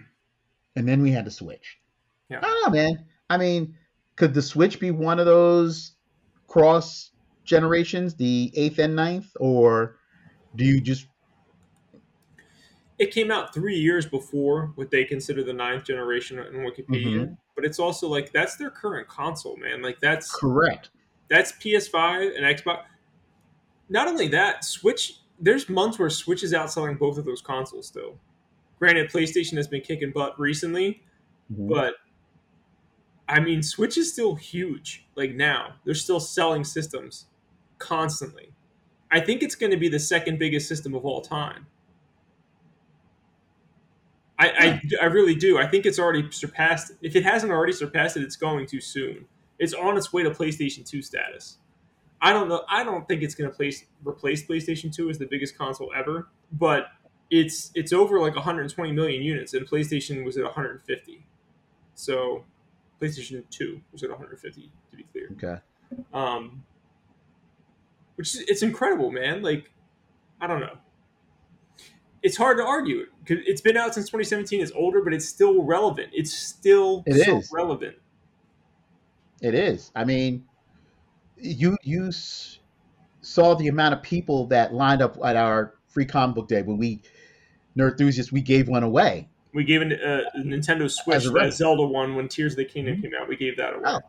[0.75, 1.77] and then we had the Switch.
[2.29, 2.39] Yeah.
[2.39, 3.05] I don't know, man.
[3.29, 3.75] I mean,
[4.15, 5.95] could the Switch be one of those
[6.47, 7.11] cross
[7.43, 9.97] generations, the eighth and ninth, or
[10.55, 11.07] do you just
[13.01, 17.37] It came out three years before what they consider the ninth generation in Wikipedia, Mhm.
[17.55, 19.81] but it's also like that's their current console, man.
[19.81, 20.91] Like that's correct?
[21.27, 22.83] that's PS5 and Xbox.
[23.89, 25.19] Not only that, Switch.
[25.39, 28.19] There's months where Switch is outselling both of those consoles still.
[28.77, 31.01] Granted, PlayStation has been kicking butt recently,
[31.51, 31.69] Mhm.
[31.69, 31.95] but
[33.27, 35.07] I mean, Switch is still huge.
[35.15, 37.25] Like now, they're still selling systems
[37.79, 38.53] constantly.
[39.09, 41.65] I think it's going to be the second biggest system of all time.
[44.41, 45.59] I, I, I really do.
[45.59, 46.93] I think it's already surpassed.
[47.01, 49.25] If it hasn't already surpassed it, it's going too soon.
[49.59, 51.59] It's on its way to PlayStation 2 status.
[52.23, 52.63] I don't know.
[52.67, 56.29] I don't think it's going to place replace PlayStation 2 as the biggest console ever,
[56.51, 56.87] but
[57.29, 61.25] it's it's over like 120 million units, and PlayStation was at 150.
[61.93, 62.43] So,
[62.99, 65.29] PlayStation 2 was at 150 to be clear.
[65.33, 65.61] Okay.
[66.13, 66.63] Um,
[68.15, 69.43] which is, it's incredible, man.
[69.43, 69.71] Like,
[70.39, 70.77] I don't know.
[72.23, 74.61] It's hard to argue it's been out since 2017.
[74.61, 76.09] It's older, but it's still relevant.
[76.13, 77.49] It's still It so is.
[77.51, 77.95] relevant.
[79.41, 79.91] It is.
[79.95, 80.45] I mean,
[81.37, 82.11] you you
[83.21, 86.77] saw the amount of people that lined up at our free comic book day when
[86.77, 87.01] we
[87.77, 89.29] Nerdthusiasts we gave one away.
[89.53, 91.51] We gave an, uh, a Nintendo Switch, a.
[91.51, 93.01] Zelda one, when Tears of the Kingdom Mhm.
[93.01, 93.27] came out.
[93.27, 93.83] We gave that away.
[93.85, 93.99] Oh.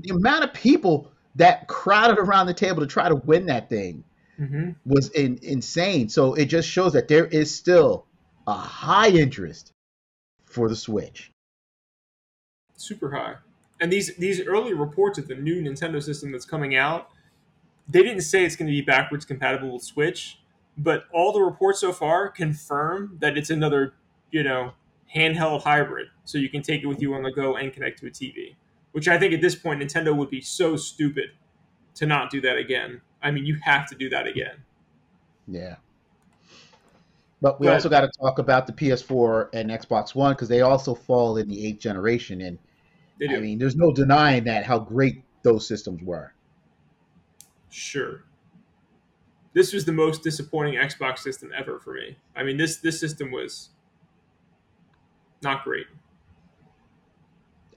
[0.00, 4.02] The amount of people that crowded around the table to try to win that thing
[4.40, 6.08] hmm was in, insane.
[6.08, 8.06] So it just shows that there is still
[8.46, 9.72] a high interest
[10.46, 11.30] for the Switch.
[12.76, 13.34] Super high.
[13.80, 17.10] And these these early reports of the new Nintendo system that's coming out,
[17.88, 20.38] they didn't say it's going to be backwards compatible with Switch,
[20.76, 23.94] but all the reports so far confirm that it's another,
[24.30, 24.72] you know,
[25.14, 28.06] handheld hybrid, so you can take it with you on the go and connect to
[28.06, 28.56] a TV.
[28.92, 31.30] Which I think at this point Nintendo would be so stupid
[31.94, 33.02] to not do that again.
[33.22, 34.62] I mean, you have to do that again.
[35.46, 35.76] Yeah.
[37.42, 40.60] But we Go also got to talk about the PS4 and Xbox One because they
[40.60, 42.40] also fall in the eighth generation.
[42.42, 42.58] And
[43.22, 46.34] I mean, there's no denying that how great those systems were.
[47.70, 48.24] Sure.
[49.52, 52.16] This was the most disappointing Xbox system ever for me.
[52.36, 53.70] I mean, this this system was
[55.42, 55.86] not great.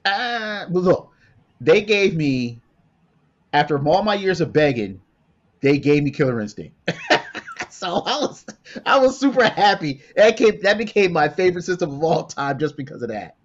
[0.04, 1.10] Uh, but look,
[1.60, 2.60] they gave me,
[3.52, 5.00] after all my years of begging,
[5.64, 6.76] they gave me Killer Instinct.
[7.70, 8.44] so I was,
[8.84, 10.02] I was super happy.
[10.14, 13.36] That came, that became my favorite system of all time just because of that.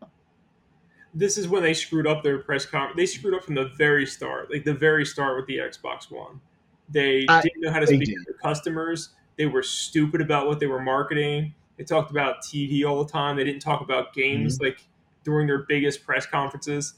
[1.13, 2.97] This is when they screwed up their press conference.
[2.97, 6.39] They screwed up from the very start, like the very start with the Xbox One.
[6.89, 8.15] They I- didn't know how to speak did.
[8.15, 9.09] to their customers.
[9.37, 11.53] They were stupid about what they were marketing.
[11.77, 13.37] They talked about TV all the time.
[13.37, 14.65] They didn't talk about games Mm-hmm.
[14.65, 14.85] like
[15.23, 16.95] during their biggest press conferences.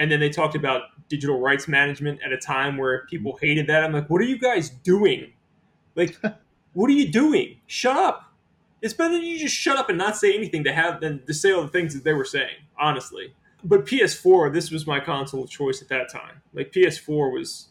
[0.00, 3.84] And then they talked about digital rights management at a time where people hated that.
[3.84, 5.34] I'm like, what are you guys doing?
[5.94, 6.16] Like,
[6.72, 7.60] what are you doing?
[7.66, 8.32] Shut up.
[8.80, 11.34] It's better than you just shut up and not say anything to have than to
[11.34, 13.34] say all the things that they were saying, honestly.
[13.62, 16.40] But PS4, this was my console of choice at that time.
[16.54, 17.68] Like PS4 was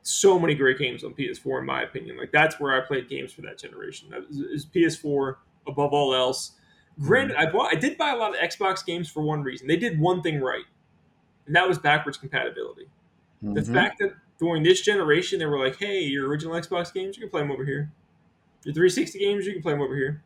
[0.00, 2.16] so many great games on PS4, in my opinion.
[2.16, 4.08] Like that's where I played games for that generation.
[4.12, 5.34] That was, is PS4
[5.66, 6.52] above all else.
[7.00, 7.48] Granted, mm-hmm.
[7.48, 9.66] I bought, I did buy a lot of Xbox games for one reason.
[9.66, 10.64] They did one thing right,
[11.46, 12.86] and that was backwards compatibility.
[13.42, 13.72] The Mhm.
[13.72, 17.30] fact that during this generation they were like, "Hey, your original Xbox games, you can
[17.30, 17.90] play them over here.
[18.64, 20.22] Your 360 games, you can play them over here.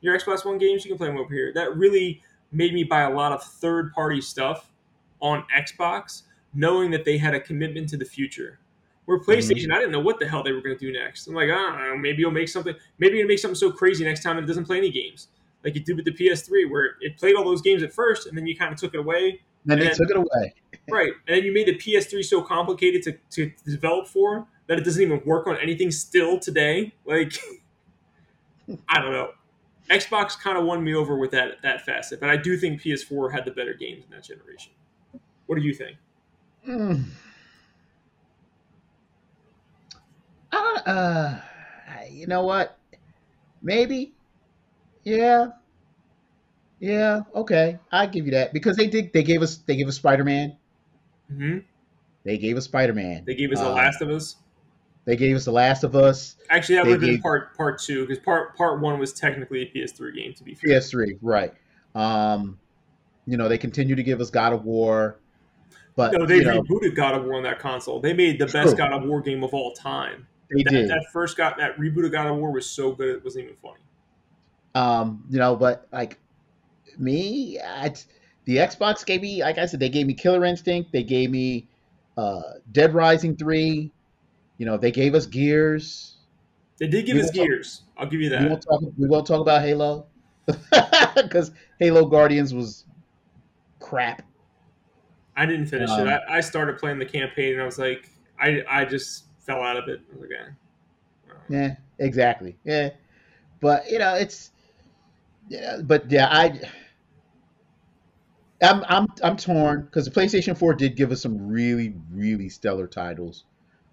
[0.00, 3.02] Your Xbox One games, you can play them over here." That really made me buy
[3.02, 4.72] a lot of third-party stuff
[5.20, 6.22] on Xbox,
[6.54, 8.58] knowing that they had a commitment to the future.
[9.04, 11.26] Where PlayStation, I didn't know what the hell they were going to do next.
[11.26, 12.74] I'm like, I don't know, maybe you'll make something.
[12.98, 15.28] Maybe you'll make something so crazy next time that it doesn't play any games,
[15.64, 18.36] like you did with the PS3, where it played all those games at first, and
[18.36, 20.54] then you kind of took it away, Then they took it away.
[20.90, 24.84] Right, and then you made the PS3 so complicated to, to develop for that it
[24.86, 26.94] doesn't even work on anything still today.
[27.04, 27.34] Like,
[28.88, 29.32] I don't know.
[29.90, 33.30] Xbox kind of won me over with that that facet, but I do think PS4
[33.30, 34.72] had the better games in that generation.
[35.44, 35.98] What do you think?
[36.66, 37.04] Mm.
[40.50, 41.38] Uh,
[42.10, 42.78] you know what?
[43.60, 44.14] Maybe.
[45.04, 45.48] Yeah.
[46.80, 47.22] Yeah.
[47.34, 47.78] Okay.
[47.90, 49.12] I give you that because they did.
[49.12, 49.58] They gave us.
[49.58, 50.56] They gave us Spider Man.
[51.30, 51.58] hmm
[52.24, 53.24] They gave us Spider Man.
[53.26, 54.36] They gave us The Uh, Last of Us.
[55.04, 56.36] They gave us The Last of Us.
[56.50, 59.66] Actually, that would have been part part two because part part one was technically a
[59.66, 60.34] PS3 game.
[60.34, 61.18] To be fair, PS3.
[61.22, 61.54] Right.
[61.94, 62.58] Um.
[63.26, 65.20] You know they continue to give us God of War.
[65.96, 68.00] But no, they you know, rebooted God of War on that console.
[68.00, 68.62] They made the True.
[68.62, 70.26] best God of War game of all time.
[70.48, 70.88] they That, did.
[70.90, 73.56] that first got that reboot of God of War was so good it wasn't even
[73.56, 73.80] funny.
[74.74, 76.18] Um, you know, but like
[76.98, 77.94] me, I,
[78.44, 80.92] the Xbox gave me, like I said, they gave me Killer Instinct.
[80.92, 81.68] They gave me
[82.16, 82.40] uh,
[82.72, 83.92] Dead Rising three.
[84.58, 86.16] You know, they gave us Gears.
[86.78, 87.82] They did give We us won't talk- Gears.
[87.96, 88.48] I'll give you We that.
[88.48, 88.80] won't talk.
[88.96, 90.06] We won't talk about Halo
[91.16, 92.84] because Halo Guardians was
[93.80, 94.22] crap.
[95.36, 96.20] I didn't finish Um, it.
[96.28, 98.08] I, I started playing the campaign and I was like,
[98.40, 100.00] I I just fell out of it.
[100.12, 101.34] I like, eh.
[101.48, 102.56] Yeah, exactly.
[102.64, 102.90] Yeah,
[103.60, 104.50] but you know, it's
[105.48, 106.60] Yeah, but yeah, I
[108.62, 112.86] I'm I'm I'm torn because the PlayStation 4 did give us some really really stellar
[112.86, 113.44] titles.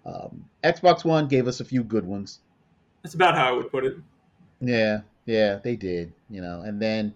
[0.04, 2.40] Um, Xbox One gave us a few good ones.
[3.02, 3.96] That's about how I would put it.
[4.60, 6.12] Yeah, yeah, they did.
[6.28, 7.14] You know, and then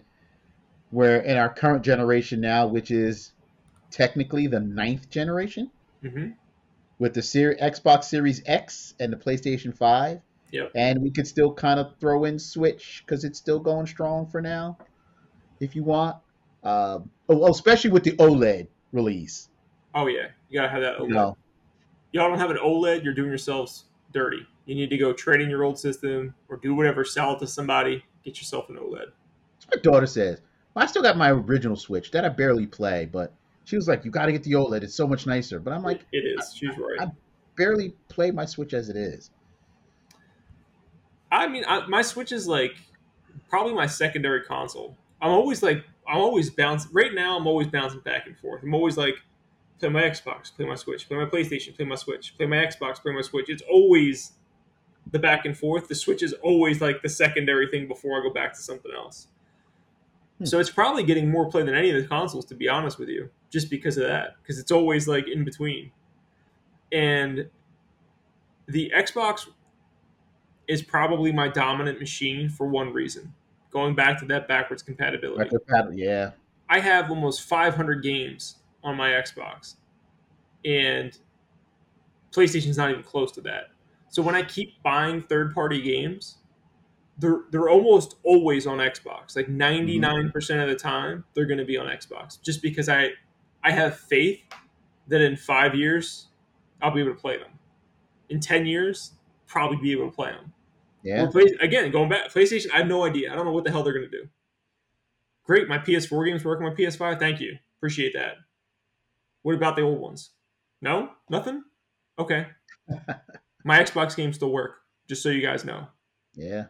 [0.91, 3.33] we're in our current generation now, which is
[3.89, 5.69] technically the ninth generation
[6.01, 6.29] hmm
[7.01, 10.21] with the Ser- Xbox Series X and the PlayStation 5.
[10.51, 10.71] Yep.
[10.75, 14.39] And we could still kind of throw in Switch because it's still going strong for
[14.39, 14.77] now,
[15.59, 16.17] if you want.
[16.63, 19.49] Um, oh, especially with the OLED release.
[19.95, 20.99] Oh yeah, you gotta have that.
[20.99, 21.09] You OLED.
[21.09, 21.37] know,
[22.13, 24.45] Y'all don't have an OLED, you're doing yourselves dirty.
[24.65, 27.47] You need to go trade in your old system or do whatever, sell it to
[27.47, 29.05] somebody, get yourself an OLED.
[29.59, 30.41] that's what my daughter says.
[30.73, 33.33] Well, I still got my original Switch that I barely play, but
[33.63, 34.83] she was like, "You got to get the OLED.
[34.83, 36.53] It's so much nicer." But I'm like, it is.
[36.55, 37.07] She's right.
[37.07, 37.11] I-
[37.57, 39.29] barely play my Switch as it is.
[41.31, 42.75] I mean, I, my Switch is like
[43.49, 44.97] probably my secondary console.
[45.21, 46.91] I'm always like, I'm always bouncing.
[46.93, 48.63] Right now, I'm always bouncing back and forth.
[48.63, 49.15] I'm always like,
[49.79, 53.01] play my Xbox, play my Switch, play my PlayStation, play my Switch, play my Xbox,
[53.01, 53.49] play my Switch.
[53.49, 54.33] It's always
[55.11, 55.87] the back and forth.
[55.87, 59.27] The Switch is always like the secondary thing before I go back to something else.
[60.37, 60.45] Hmm.
[60.45, 63.09] So it's probably getting more play than any of the consoles, to be honest with
[63.09, 64.35] you, just because of that.
[64.41, 65.91] Because it's always like in between.
[66.91, 67.49] And
[68.67, 69.47] the Xbox
[70.67, 73.33] is probably my dominant machine for one reason.
[73.71, 75.49] Going back to that backwards compatibility.
[75.67, 76.31] Pad- yeah,
[76.69, 79.75] I have almost 500 games on my Xbox,
[80.65, 81.17] and
[82.31, 83.69] PlayStation's not even close to that.
[84.09, 86.37] So when I keep buying third-party games,
[87.17, 89.35] they're they're almost always on Xbox.
[89.35, 93.11] Like 99% of the time, they're going to be on Xbox, just because I
[93.63, 94.41] I have faith
[95.07, 96.27] that in five years
[96.81, 97.51] I'll be able to play them.
[98.29, 99.13] In 10 years,
[99.45, 100.53] probably be able to play them.
[101.03, 101.27] Yeah.
[101.27, 103.31] Play, again, going back, PlayStation, I have no idea.
[103.31, 104.27] I don't know what the hell they're going to do.
[105.43, 107.19] Great, my PS4 games work on my PS5.
[107.19, 107.57] Thank you.
[107.77, 108.35] Appreciate that.
[109.41, 110.29] What about the old ones?
[110.81, 111.09] No?
[111.29, 111.63] Nothing?
[112.19, 112.47] Okay.
[113.63, 115.87] my Xbox games still work, just so you guys know.
[116.35, 116.65] Yeah.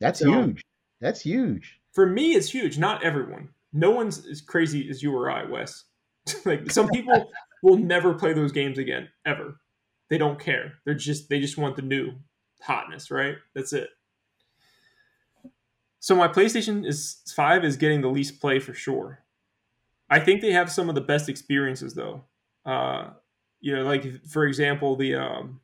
[0.00, 0.62] That's So- huge.
[1.00, 1.80] That's huge.
[1.92, 2.78] For me, it's huge.
[2.78, 3.50] Not everyone.
[3.72, 5.84] No one's as crazy as you or I, Wes.
[6.44, 7.30] like some people
[7.62, 9.60] will never play those games again, ever.
[10.08, 10.74] They don't care.
[10.84, 12.12] They're just they just want the new
[12.62, 13.36] hotness, right?
[13.54, 13.88] That's it.
[16.00, 19.24] So my PlayStation is 5 is getting the least play for sure.
[20.08, 22.24] I think they have some of the best experiences though.
[22.64, 23.10] Uh
[23.60, 25.60] you know, like for example, the um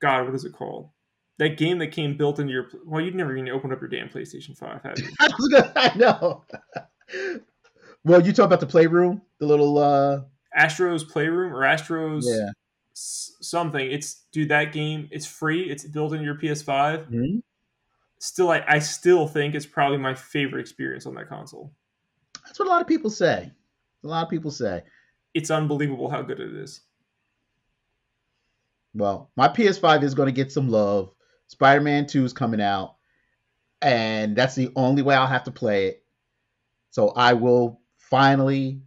[0.00, 0.90] God, what is it called?
[1.38, 4.08] That game that came built into your well, you've never even opened up your damn
[4.08, 5.08] PlayStation 5, have you?
[5.20, 5.72] I was gonna.
[5.76, 6.44] I know.
[8.04, 9.78] well, you talk about the playroom, the little.
[9.78, 10.20] uh
[10.54, 12.50] Astro's Playroom or Astro's Yeah.
[12.92, 13.90] Something.
[13.90, 15.08] It's dude, that game.
[15.10, 15.70] It's free.
[15.70, 17.08] It's built into your PS5.
[17.08, 17.42] Mhm.
[18.18, 21.72] Still, I, I still think it's probably my favorite experience on that console.
[22.44, 23.50] That's what a lot of people say.
[24.04, 24.82] A lot of people say.
[25.32, 26.82] It's unbelievable how good it is.
[28.94, 31.12] Well, my PS5 is going to get some love.
[31.46, 32.96] Spider Man 2 is coming out,
[33.80, 36.04] and that's the only way I'll have to play it.
[36.90, 38.82] So I will finally,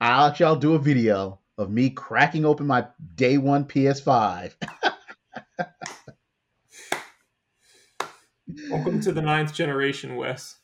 [0.00, 4.56] I'll actually I'll do a video of me cracking open my day one PS5.
[8.70, 10.56] Welcome to the ninth generation, Wes.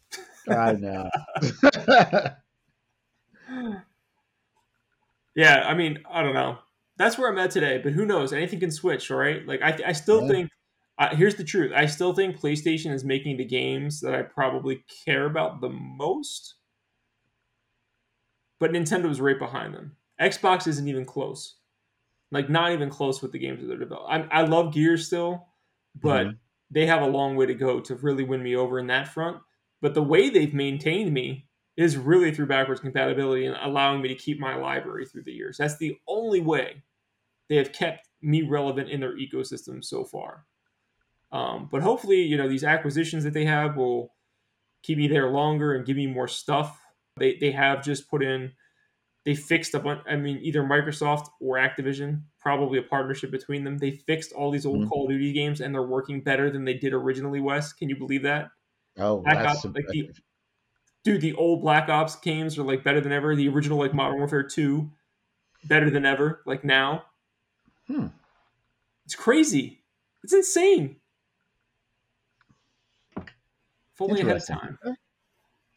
[0.48, 1.10] I know.
[5.34, 6.58] Yeah, I mean, I don't know.
[6.96, 8.32] That's where I'm at today, but who knows?
[8.32, 9.46] Anything can switch, all right?
[9.46, 10.26] Like, I, I still Yeah.
[10.26, 10.50] think,
[10.98, 11.70] uh, here's the truth.
[11.74, 16.56] I still think PlayStation is making the games that I probably care about the most,
[18.58, 19.97] but Nintendo's right behind them.
[20.20, 21.56] Xbox isn't even close.
[22.30, 24.28] Like, not even close with the games that they're developing.
[24.30, 25.46] I, I love Gears still,
[25.94, 26.38] but Mhm.
[26.70, 29.40] they have a long way to go to really win me over in that front.
[29.80, 34.14] But the way they've maintained me is really through backwards compatibility and allowing me to
[34.14, 35.56] keep my library through the years.
[35.56, 36.82] That's the only way
[37.48, 40.44] they have kept me relevant in their ecosystem so far.
[41.30, 44.14] Um, but hopefully, you know, these acquisitions that they have will
[44.82, 46.80] keep me there longer and give me more stuff.
[47.16, 48.52] They they have just put in,
[49.28, 50.00] they fixed a bunch.
[50.08, 53.76] I mean, either Microsoft or Activision, probably a partnership between them.
[53.76, 54.88] They fixed all these old Mhm.
[54.88, 57.38] Call of Duty games and they're working better than they did originally.
[57.38, 58.50] Wes, can you believe that?
[58.96, 60.10] Oh, Black that's Ops, like the-
[61.04, 63.36] dude, the old Black Ops games are like better than ever.
[63.36, 64.90] The original like Modern Warfare Two,
[65.64, 66.40] better than ever.
[66.46, 67.04] Like now,
[67.86, 68.06] Hmm.
[69.04, 69.84] it's crazy.
[70.24, 70.96] It's insane.
[73.14, 74.78] If only ahead of time.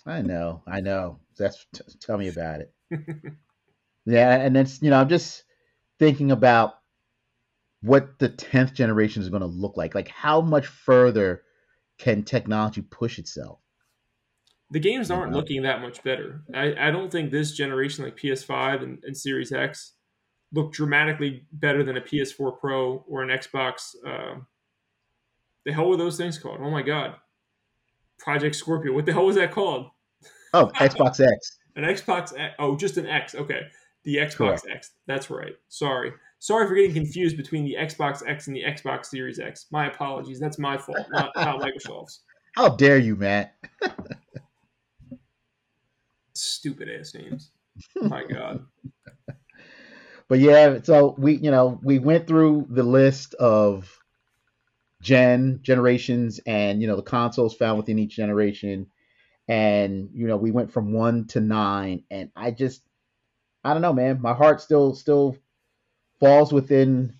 [0.06, 1.20] I know, I know.
[1.38, 2.74] That's t- tell me about it.
[4.06, 5.44] yeah, and then you know, I'm just
[6.00, 6.74] thinking about
[7.82, 9.96] what the tenth generation is going to look like.
[9.96, 11.44] Like, how much further
[11.98, 13.60] can technology push itself?
[14.70, 15.38] The games aren't Yeah.
[15.38, 16.44] looking that much better.
[16.54, 19.94] I, I don't think this generation, like PS5 and, and Series X,
[20.54, 23.96] look dramatically better than a PS4 Pro or an Xbox.
[24.06, 24.42] Uh,
[25.66, 26.60] the hell were those things called?
[26.62, 27.16] Oh my god,
[28.20, 28.94] Project Scorpio.
[28.94, 29.88] What the hell was that called?
[30.54, 31.58] Oh, Xbox X.
[31.76, 32.38] An Xbox.
[32.38, 33.36] X- Oh, just an X.
[33.36, 33.62] Okay,
[34.04, 34.92] the Xbox X.
[35.08, 35.54] That's right.
[35.70, 39.68] Sorry, sorry for getting confused between the Xbox X and the Xbox Series X.
[39.72, 40.40] My apologies.
[40.40, 42.22] That's my fault, not, not Microsoft's.
[42.56, 43.56] How dare you, Matt?
[46.34, 47.52] Stupid ass names.
[48.02, 48.66] My god.
[50.28, 54.00] But yeah, so we you know we went through the list of
[55.02, 58.88] gen generations and you know the consoles found within each generation,
[59.52, 62.82] and you know we went from one to nine, and I just
[63.64, 64.22] I don't know, man.
[64.22, 65.38] My heart still still
[66.20, 67.14] falls within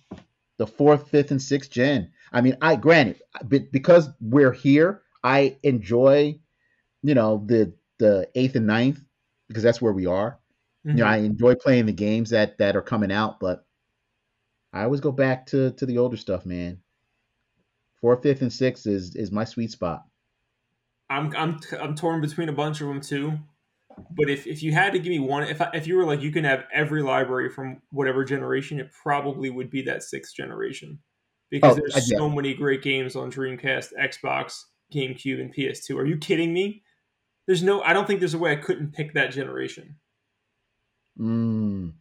[0.56, 2.10] the fourth, fifth, and sixth gen.
[2.32, 6.38] I mean, I granted, but because we're here, I enjoy
[7.02, 9.00] you know the the eighth and ninth
[9.48, 10.38] because that's where we are
[10.84, 11.12] you know, mm-hmm.
[11.12, 13.64] I enjoy playing the games that that are coming out, but
[14.72, 16.78] I always go back to to the older stuff, man.
[18.00, 20.04] Fourth, fifth, and sixth is is my sweet spot.
[21.12, 23.38] I'm I'm I'm torn between a bunch of them too.
[24.10, 26.22] But if, if you had to give me one, if I, if you were like
[26.22, 30.98] you can have every library from whatever generation, it probably would be that sixth generation,
[31.50, 34.62] because Oh, there's so many great games on Dreamcast, Xbox,
[34.94, 35.98] GameCube, and PS2.
[35.98, 36.82] Are you kidding me?
[37.46, 37.82] There's no.
[37.82, 39.96] I don't think there's a way I couldn't pick that generation.
[41.20, 41.92] Mm.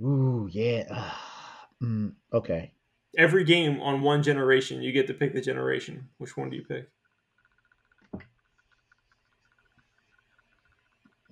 [0.00, 1.12] Ooh, yeah.
[1.82, 2.74] Mm, okay.
[3.18, 6.10] Every game on one generation, you get to pick the generation.
[6.18, 6.86] Which one do you pick?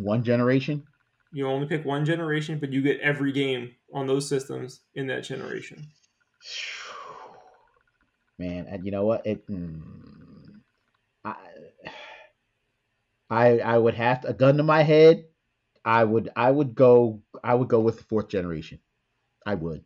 [0.00, 0.84] One generation.
[1.32, 5.24] You only pick one generation, but you get every game on those systems in that
[5.24, 5.86] generation.
[8.38, 9.26] Man, and you know what?
[9.26, 9.46] It.
[9.48, 9.82] Mm,
[11.24, 11.36] I.
[13.28, 15.24] I I would have to, a gun to my head.
[15.84, 18.80] I would I would go I would go with the fourth generation.
[19.46, 19.84] I would.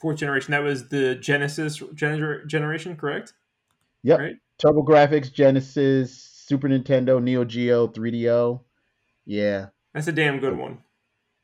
[0.00, 0.52] Fourth generation.
[0.52, 3.34] That was the Genesis gener- generation, correct?
[4.04, 4.18] Yep.
[4.18, 4.36] Right.
[4.62, 6.14] TurboGrafx, Genesis,
[6.46, 8.60] Super Nintendo, Neo Geo, 3DO.
[9.28, 10.78] Yeah, That's a damn good one.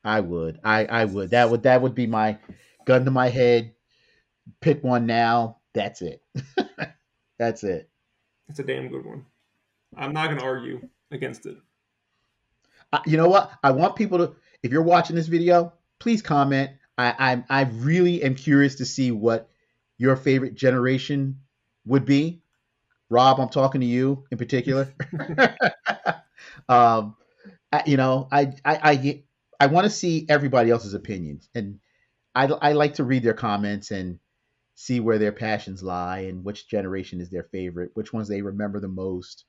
[0.03, 0.59] I would.
[0.63, 1.29] I I would.
[1.29, 2.39] That would that would be my
[2.85, 3.75] gun to my head.
[4.59, 5.59] Pick one now.
[5.75, 6.23] That's it.
[7.37, 7.87] That's it.
[8.47, 9.27] That's a damn good one.
[9.95, 11.57] I'm not going to argue against it.
[12.91, 13.51] Uh, you know what?
[13.63, 14.35] I want people to.
[14.63, 16.71] If you're watching this video, please comment.
[16.97, 19.47] I I I really am curious to see what
[19.99, 21.39] your favorite generation
[21.85, 22.41] would be.
[23.11, 24.91] Rob, I'm talking to you in particular.
[26.69, 27.15] um,
[27.85, 29.23] You know, I I I,
[29.59, 31.79] I want to see everybody else's opinions, and
[32.33, 34.19] I I like to read their comments and
[34.75, 38.79] see where their passions lie and which generation is their favorite, which ones they remember
[38.79, 39.45] the most.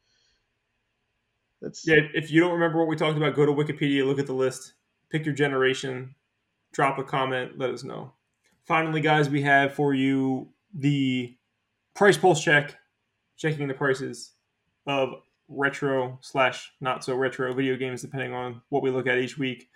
[1.60, 4.26] That's Yeah, if you don't remember what we talked about, go to Wikipedia, look at
[4.26, 4.74] the list,
[5.10, 6.14] pick your generation,
[6.72, 8.12] drop a comment, let us know.
[8.66, 11.36] Finally, guys, we have for you the
[11.94, 12.76] price pulse check,
[13.36, 14.32] checking the prices
[14.86, 15.10] of
[15.48, 19.68] retro slash not so retro video games, depending on what we look at each week.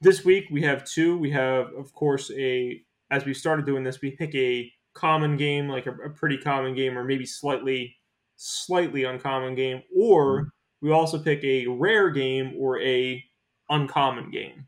[0.00, 1.16] This week we have two.
[1.18, 5.68] We have, of course, a as we started doing this, we pick a common game,
[5.68, 7.96] like a, a pretty common game, or maybe slightly
[8.36, 13.24] slightly uncommon game, or we also pick a rare game or a
[13.70, 14.66] uncommon game.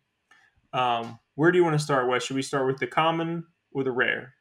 [0.72, 2.22] Um, where do you want to start, Wes?
[2.22, 4.34] Should we start with the common or the rare?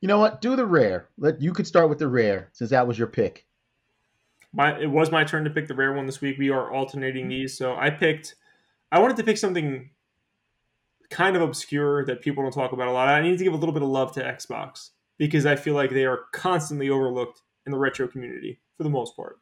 [0.00, 0.40] You know what?
[0.40, 1.08] Do the rare.
[1.18, 3.46] Let you could start with the rare since that was your pick.
[4.52, 6.38] My it was my turn to pick the rare one this week.
[6.38, 8.34] We are alternating these, so I picked.
[8.92, 9.90] I wanted to pick something
[11.10, 13.08] kind of obscure that people don't talk about a lot.
[13.08, 15.90] I need to give a little bit of love to Xbox because I feel like
[15.90, 19.36] they are constantly overlooked in the retro community for the most part.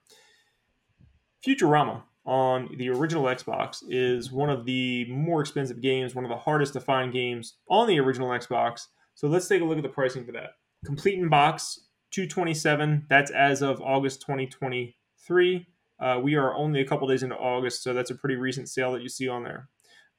[1.47, 6.37] Futurama on the original Xbox is one of the more expensive games, one of the
[6.37, 8.87] hardest to find games on the original Xbox.
[9.15, 10.51] So let's take a look at the pricing for that.
[10.85, 13.07] Complete in box, 227.
[13.09, 15.67] That's as of August 2023.
[16.01, 18.93] Uh, we are only a couple days into August, so that's a pretty recent sale
[18.93, 19.69] that you see on there.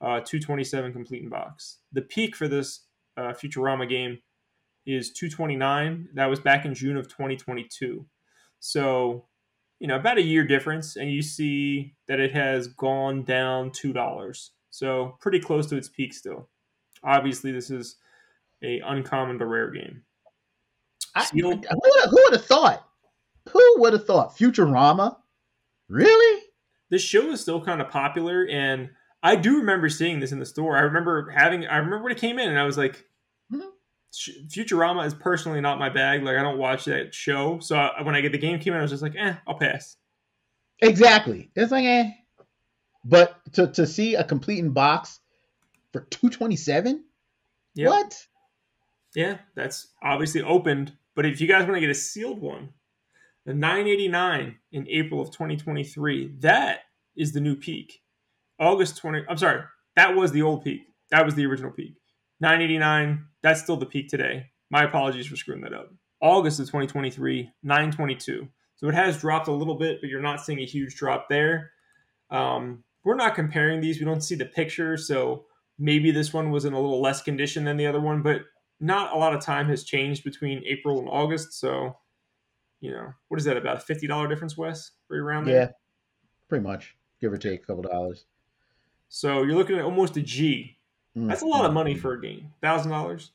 [0.02, 1.80] Uh, 227 complete in box.
[1.92, 2.86] The peak for this
[3.18, 4.20] uh, Futurama game
[4.86, 6.10] is 229.
[6.14, 8.06] That was back in June of 2022.
[8.60, 9.26] So,
[9.80, 13.94] you know, about a year difference, and you see that it has gone down two
[13.94, 14.52] dollars.
[14.70, 16.50] So pretty close to its peak still.
[17.04, 17.96] Obviously, this is
[18.64, 20.04] a uncommon to rare game.
[21.16, 22.86] I, who would- who would have thought?
[23.50, 24.38] Who would have thought?
[24.38, 25.18] Futurama?
[25.88, 26.44] Really?
[26.92, 28.90] this show is still kind of popular and
[29.22, 32.18] i do remember seeing this in the store i remember having i remember when it
[32.18, 33.06] came in and i was like
[33.54, 33.70] Mhm.
[34.48, 36.24] Futurama is personally not my bag.
[36.24, 38.80] Like I don't watch that show, so I, when I get the game came out,
[38.80, 39.98] I was just like, eh, I'll pass.
[40.82, 41.52] Exactly.
[41.56, 42.10] It's like, eh.
[43.06, 45.20] But to, to see a complete in box
[45.94, 47.04] for 227
[47.76, 47.88] Yep.
[47.88, 48.28] What?
[49.16, 50.92] Yeah, that's obviously opened.
[51.20, 52.70] But if you guys want to get a sealed one,
[53.46, 56.84] the 989 in April of 2023, that
[57.18, 58.00] is the new peak.
[58.58, 59.64] August 20, I'm sorry,
[59.98, 60.80] that was the old peak.
[61.12, 61.96] That was the original peak.
[62.40, 64.46] 989, that's still the peak today.
[64.72, 65.90] My apologies for screwing that up.
[66.22, 68.48] August of 2023, 922.
[68.78, 71.72] So it has dropped a little bit, but you're not seeing a huge drop there.
[72.32, 74.00] Um, we're not comparing these.
[74.00, 75.48] We don't see the picture, so
[75.78, 78.44] maybe this one was in a little less condition than the other one, but
[78.80, 81.54] not a lot of time has changed between April and August.
[81.54, 81.98] So,
[82.80, 84.92] you know, what is that about a fifty dollar difference, Wes?
[85.10, 85.56] Right around there.
[85.56, 85.70] Yeah,
[86.48, 86.96] pretty much.
[87.20, 88.26] Give or take a couple dollars.
[89.10, 90.78] So you're looking at almost a G.
[91.18, 92.00] Mm, That's a lot of mm, money mm.
[92.00, 92.54] for a game.
[92.62, 93.32] Thousand dollars.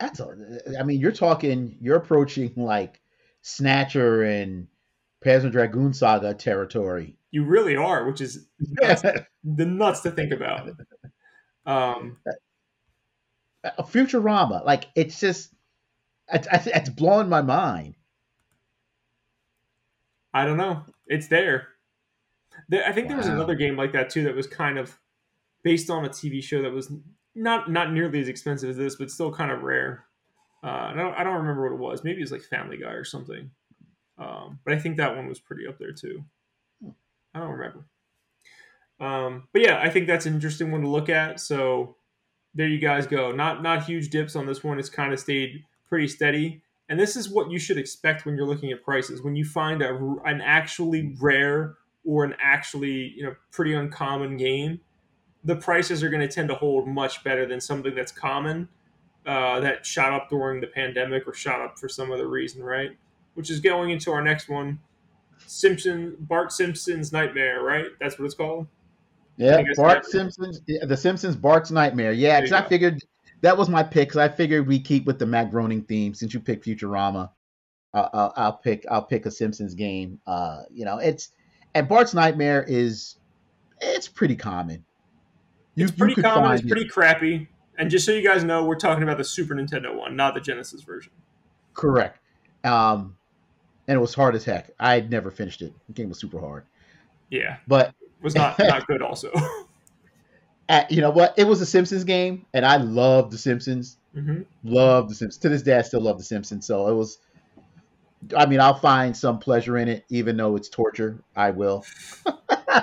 [0.00, 0.36] That's a,
[0.78, 3.00] I mean, you're talking, you're approaching like
[3.42, 4.68] Snatcher and
[5.24, 7.16] Panzer Dragoon Saga territory.
[7.30, 9.02] You really are, which is nuts,
[9.44, 10.70] the nuts to think about.
[11.66, 12.32] Um, A
[13.64, 15.52] Futurama, like it's just,
[16.32, 17.94] it's, it's blowing my mind.
[20.32, 20.84] I don't know.
[21.06, 21.68] It's there.
[22.68, 24.98] there I think there was another game like that too that was kind of
[25.62, 26.92] based on a TV show that was
[27.34, 30.04] not not nearly as expensive as this, but still kind of rare.
[30.62, 32.04] Uh, I don't I don't remember what it was.
[32.04, 33.50] Maybe it was like Family Guy or something.
[34.18, 36.24] Um, but I think that one was pretty up there too.
[37.34, 37.84] I don't remember.
[39.00, 41.38] Um, but yeah, I think that's an interesting one to look at.
[41.38, 41.96] So
[42.58, 43.30] there you guys go.
[43.30, 44.80] Not not huge dips on this one.
[44.80, 46.60] It's kind of stayed pretty steady.
[46.88, 49.22] And this is what you should expect when you're looking at prices.
[49.22, 49.94] When you find a,
[50.24, 54.80] an actually rare or an actually you know pretty uncommon game,
[55.44, 58.68] the prices are going to tend to hold much better than something that's common
[59.24, 62.90] uh, that shot up during the pandemic or shot up for some other reason, right?
[63.34, 64.80] Which is going into our next one,
[65.46, 67.86] Simpson Bart Simpson's Nightmare, right?
[68.00, 68.66] That's what it's called.
[69.38, 70.04] Yeah, Bart.
[70.04, 72.12] Simpson's, The Simpsons, Bart's Nightmare.
[72.12, 72.68] Yeah, because I go.
[72.68, 73.02] figured
[73.42, 74.08] that was my pick.
[74.08, 76.12] Because I figured we keep with the Matt Groening theme.
[76.12, 77.30] Since you picked Futurama,
[77.94, 80.20] uh, I'll, I'll pick I'll pick a Simpsons game.
[80.26, 81.30] Uh, you know, it's
[81.74, 83.16] and Bart's Nightmare is
[83.80, 84.84] it's pretty common.
[85.76, 86.52] You, It's pretty common.
[86.52, 87.48] It's it- pretty crappy.
[87.78, 90.40] And just so you guys know, we're talking about the Super Nintendo one, not the
[90.40, 91.12] Genesis version.
[91.74, 92.18] correct.
[92.64, 93.16] Um,
[93.86, 94.70] and it was hard as heck.
[94.80, 95.72] I had never finished it.
[95.86, 96.64] The game was super hard,
[97.30, 99.02] Yeah, but was not not good.
[99.02, 99.30] Also,
[100.68, 101.34] uh, you know what?
[101.36, 103.96] It was a Simpsons game, and I love the Simpsons.
[104.14, 105.42] hmm love the Simpsons.
[105.42, 106.66] To this day, I still love the Simpsons.
[106.66, 107.18] So it was.
[108.36, 111.22] I mean, I'll find some pleasure in it, even though it's torture.
[111.36, 111.84] I will.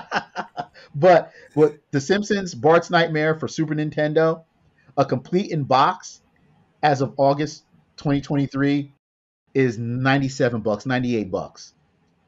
[0.95, 4.43] but with the Simpsons, Bart's Nightmare for Super Nintendo,
[4.97, 6.21] a complete in box,
[6.81, 7.65] as of August
[7.97, 8.93] 2023,
[9.53, 11.74] is 97 bucks, 98 bucks.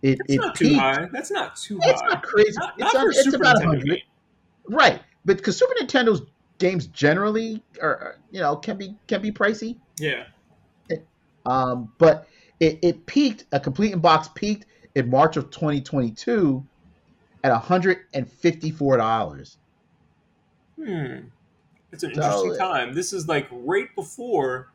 [0.02, 1.08] It, it's it not too peaked- high.
[1.12, 2.08] That's not too It's high.
[2.10, 2.54] not crazy.
[2.60, 4.02] Not, it's not on- for it's Super about Nintendo 100.
[4.70, 6.22] Right, but because Super Nintendo's
[6.60, 9.78] games generally are, you know, can be can be pricey.
[10.00, 10.26] Yeah,
[11.46, 12.28] Um, but
[12.60, 14.66] it, it peaked, a complete in box peaked
[14.96, 16.66] in March of 2022
[17.44, 19.58] at $154.
[20.76, 21.18] hmm.
[21.92, 22.94] It's an So, interesting time.
[22.94, 24.72] This is like right before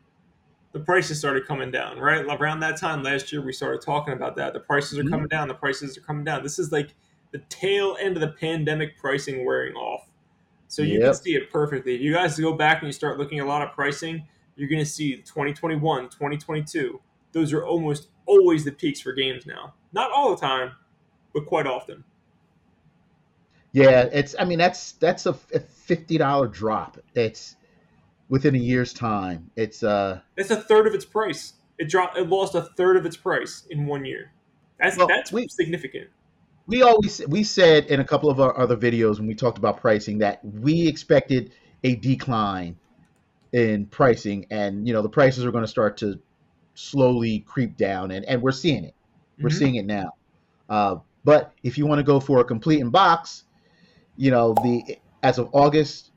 [0.72, 1.98] the prices started coming down.
[1.98, 4.52] Right around that time last year, we started talking about that.
[4.54, 5.10] The prices are Mhm.
[5.10, 5.48] coming down.
[5.48, 6.42] The prices are coming down.
[6.42, 6.94] This is like
[7.30, 10.08] the tail end of the pandemic pricing wearing off.
[10.68, 11.94] So you can see it perfectly.
[11.94, 14.26] If you guys go back and you start looking at a lot of pricing,
[14.56, 17.00] you're going to see 2021, 2022.
[17.32, 19.74] Those are almost always the peaks for games now.
[19.92, 20.72] Not all the time,
[21.34, 22.04] but quite often.
[23.72, 26.98] Yeah, it's, I mean, that's, that's a, a $50 drop.
[27.14, 27.56] It's
[28.32, 29.50] within a year's time.
[29.56, 31.52] It's, uh, That's a third of its price.
[31.78, 32.16] It dropped.
[32.16, 34.32] It lost a third of its price in one year.
[34.80, 36.08] That's Well, that's we- significant.
[36.66, 39.82] we always, we said in a couple of our other videos when we talked about
[39.82, 41.52] pricing that we expected
[41.84, 42.76] a decline
[43.52, 46.18] in pricing and, you know, the prices are going to start to
[46.72, 48.94] slowly creep down and, and we're seeing it.
[49.42, 49.58] We're Mhm.
[49.58, 50.14] seeing it now.
[50.70, 53.44] Uh, but if you want to go for a complete in box,
[54.16, 56.12] you know, the as of August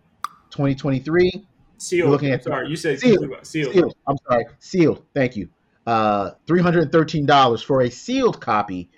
[0.52, 1.46] 2023,
[1.78, 2.10] Sealed.
[2.12, 3.20] Looking at- sorry, you said Sealed.
[3.22, 3.46] sealed.
[3.46, 3.74] Sealed.
[3.74, 3.96] sealed.
[4.08, 5.04] I'm sorry, sealed.
[5.14, 5.50] Thank you.
[5.86, 8.90] Uh, $313 for a sealed copy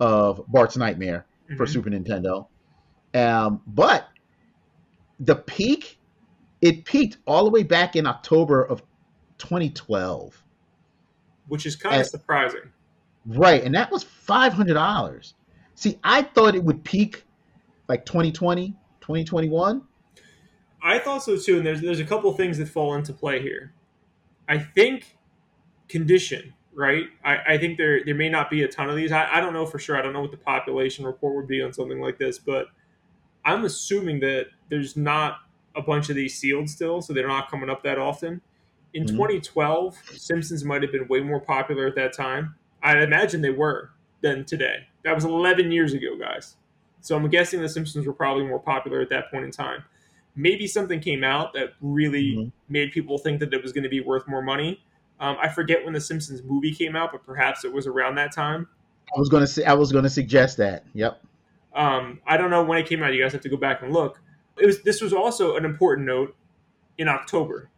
[0.00, 1.26] of Bart's Nightmare
[1.56, 1.68] for Mhm.
[1.68, 2.46] Super Nintendo.
[3.14, 4.08] Um, but
[5.18, 5.98] the peak,
[6.60, 8.82] it peaked all the way back in October of
[9.38, 10.42] 2012.
[11.48, 12.70] Which is kind of surprising.
[13.26, 15.34] Right, and that was five hundred dollars.
[15.74, 17.24] See, I thought it would peak
[17.88, 19.82] like 2020, 2021.
[20.82, 23.72] I thought so too, and there's there's a couple things that fall into play here.
[24.48, 25.16] I think
[25.88, 27.04] condition, right?
[27.24, 29.12] I, I think there there may not be a ton of these.
[29.12, 29.96] I, I don't know for sure.
[29.96, 32.68] I don't know what the population report would be on something like this, but
[33.44, 35.38] I'm assuming that there's not
[35.76, 38.40] a bunch of these sealed still, so they're not coming up that often.
[38.94, 39.08] In Mhm.
[39.08, 42.54] 2012, Simpsons might have been way more popular at that time.
[42.82, 43.90] I'd imagine they were
[44.22, 44.86] than today.
[45.04, 46.56] That was 11 years ago, guys.
[47.00, 49.84] So I'm guessing the Simpsons were probably more popular at that point in time.
[50.38, 52.52] Maybe something came out that really Mhm.
[52.68, 54.80] made people think that it was going to be worth more money.
[55.18, 58.30] Um, I forget when the Simpsons movie came out, but perhaps it was around that
[58.32, 58.68] time.
[59.16, 60.84] I was gonna say I was gonna suggest that.
[60.94, 61.20] Yep.
[61.74, 63.12] Um, I don't know when it came out.
[63.12, 64.20] You guys have to go back and look.
[64.58, 64.82] It was.
[64.82, 66.36] This was also an important note
[66.98, 67.68] in October.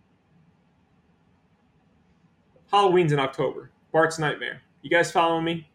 [2.70, 3.70] Halloween's in October.
[3.92, 4.60] Bart's Nightmare.
[4.82, 5.68] You guys following me?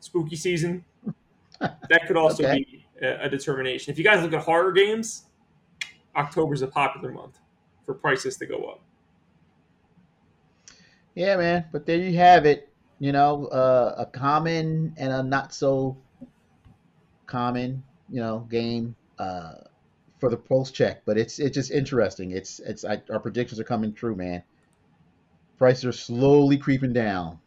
[0.00, 0.84] Spooky season.
[1.60, 2.64] That could also Okay.
[2.64, 3.90] be a, a determination.
[3.90, 5.25] If you guys look at horror games,
[6.16, 7.38] October's a popular month
[7.84, 8.80] for prices to go up.
[11.14, 11.64] Yeah, man.
[11.72, 12.68] But there you have it.
[12.98, 15.96] You know, uh, a common and a not so
[17.26, 19.54] common, you know, game uh,
[20.18, 21.02] for the pulse check.
[21.04, 22.30] But it's it's just interesting.
[22.30, 24.42] It's it's I, our predictions are coming true, man.
[25.58, 27.38] Prices are slowly creeping down.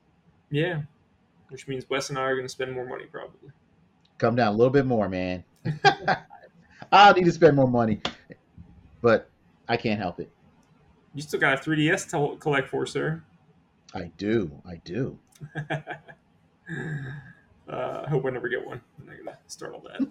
[0.52, 0.82] Yeah,
[1.50, 3.52] which means Wes and I are going to spend more money probably.
[4.18, 5.44] Come down a little bit more, man.
[6.92, 8.02] I need to spend more money,
[9.02, 9.30] but
[9.68, 10.30] I can't help it.
[11.14, 13.24] You still got a 3DS to collect for, sir.
[13.94, 14.62] I do.
[14.68, 15.20] I do.
[17.70, 18.82] Uh, I hope I never get one.
[19.00, 20.08] I'm not gonna start all that.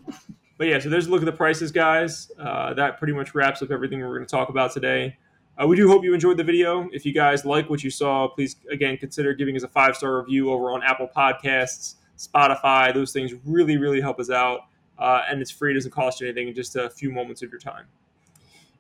[0.59, 2.31] but yeah, so there's a look at the prices, guys.
[2.39, 5.16] Uh, that pretty much wraps up everything we're going to talk about today.
[5.60, 6.89] Uh, we do hope you enjoyed the video.
[6.93, 10.20] If you guys like what you saw, please again consider giving us a five star
[10.20, 12.94] review over on Apple Podcasts, Spotify.
[12.94, 14.60] Those things really, really help us out,
[14.98, 15.73] uh, and it's free.
[15.73, 16.55] It doesn't cost you anything.
[16.55, 17.86] Just a few moments of your time.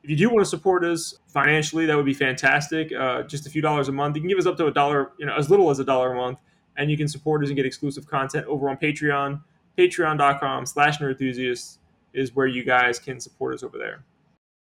[0.08, 2.90] If you do want to support us financially, that would be fantastic.
[2.98, 4.16] Uh, just a few dollars a month.
[4.16, 6.12] You can give us up to a dollar, you know, as little as a dollar
[6.12, 6.38] a month
[6.78, 9.42] and you can support us and get exclusive content over on Patreon.
[9.76, 11.76] Patreon.com slash nerdthusiasts
[12.14, 14.02] is where you guys can support us over there.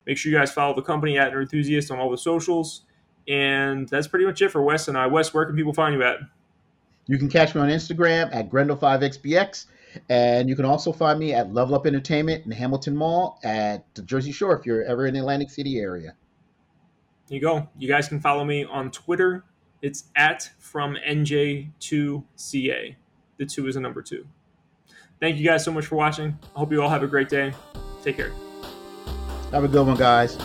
[0.04, 2.82] Make sure you guys follow the company at Nerdthusiast on all the socials.
[3.26, 5.06] And that's pretty much it for Wes and I.
[5.06, 6.18] Wes, where can people find you at?
[7.06, 9.64] You can catch me on Instagram at Grendel5XBX.
[10.08, 14.02] And you can also find me at Level Up Entertainment in Hamilton Mall at the
[14.02, 16.14] Jersey Shore if you're ever in the Atlantic City area.
[17.28, 17.68] There you go.
[17.78, 19.44] You guys can follow me on Twitter.
[19.80, 22.96] It's at from NJ2CA.
[23.38, 24.26] The two is a number two.
[25.20, 26.38] Thank you guys so much for watching.
[26.54, 27.52] I hope you all have a great day.
[28.02, 28.32] Take care.
[29.52, 30.36] Have a good one, guys.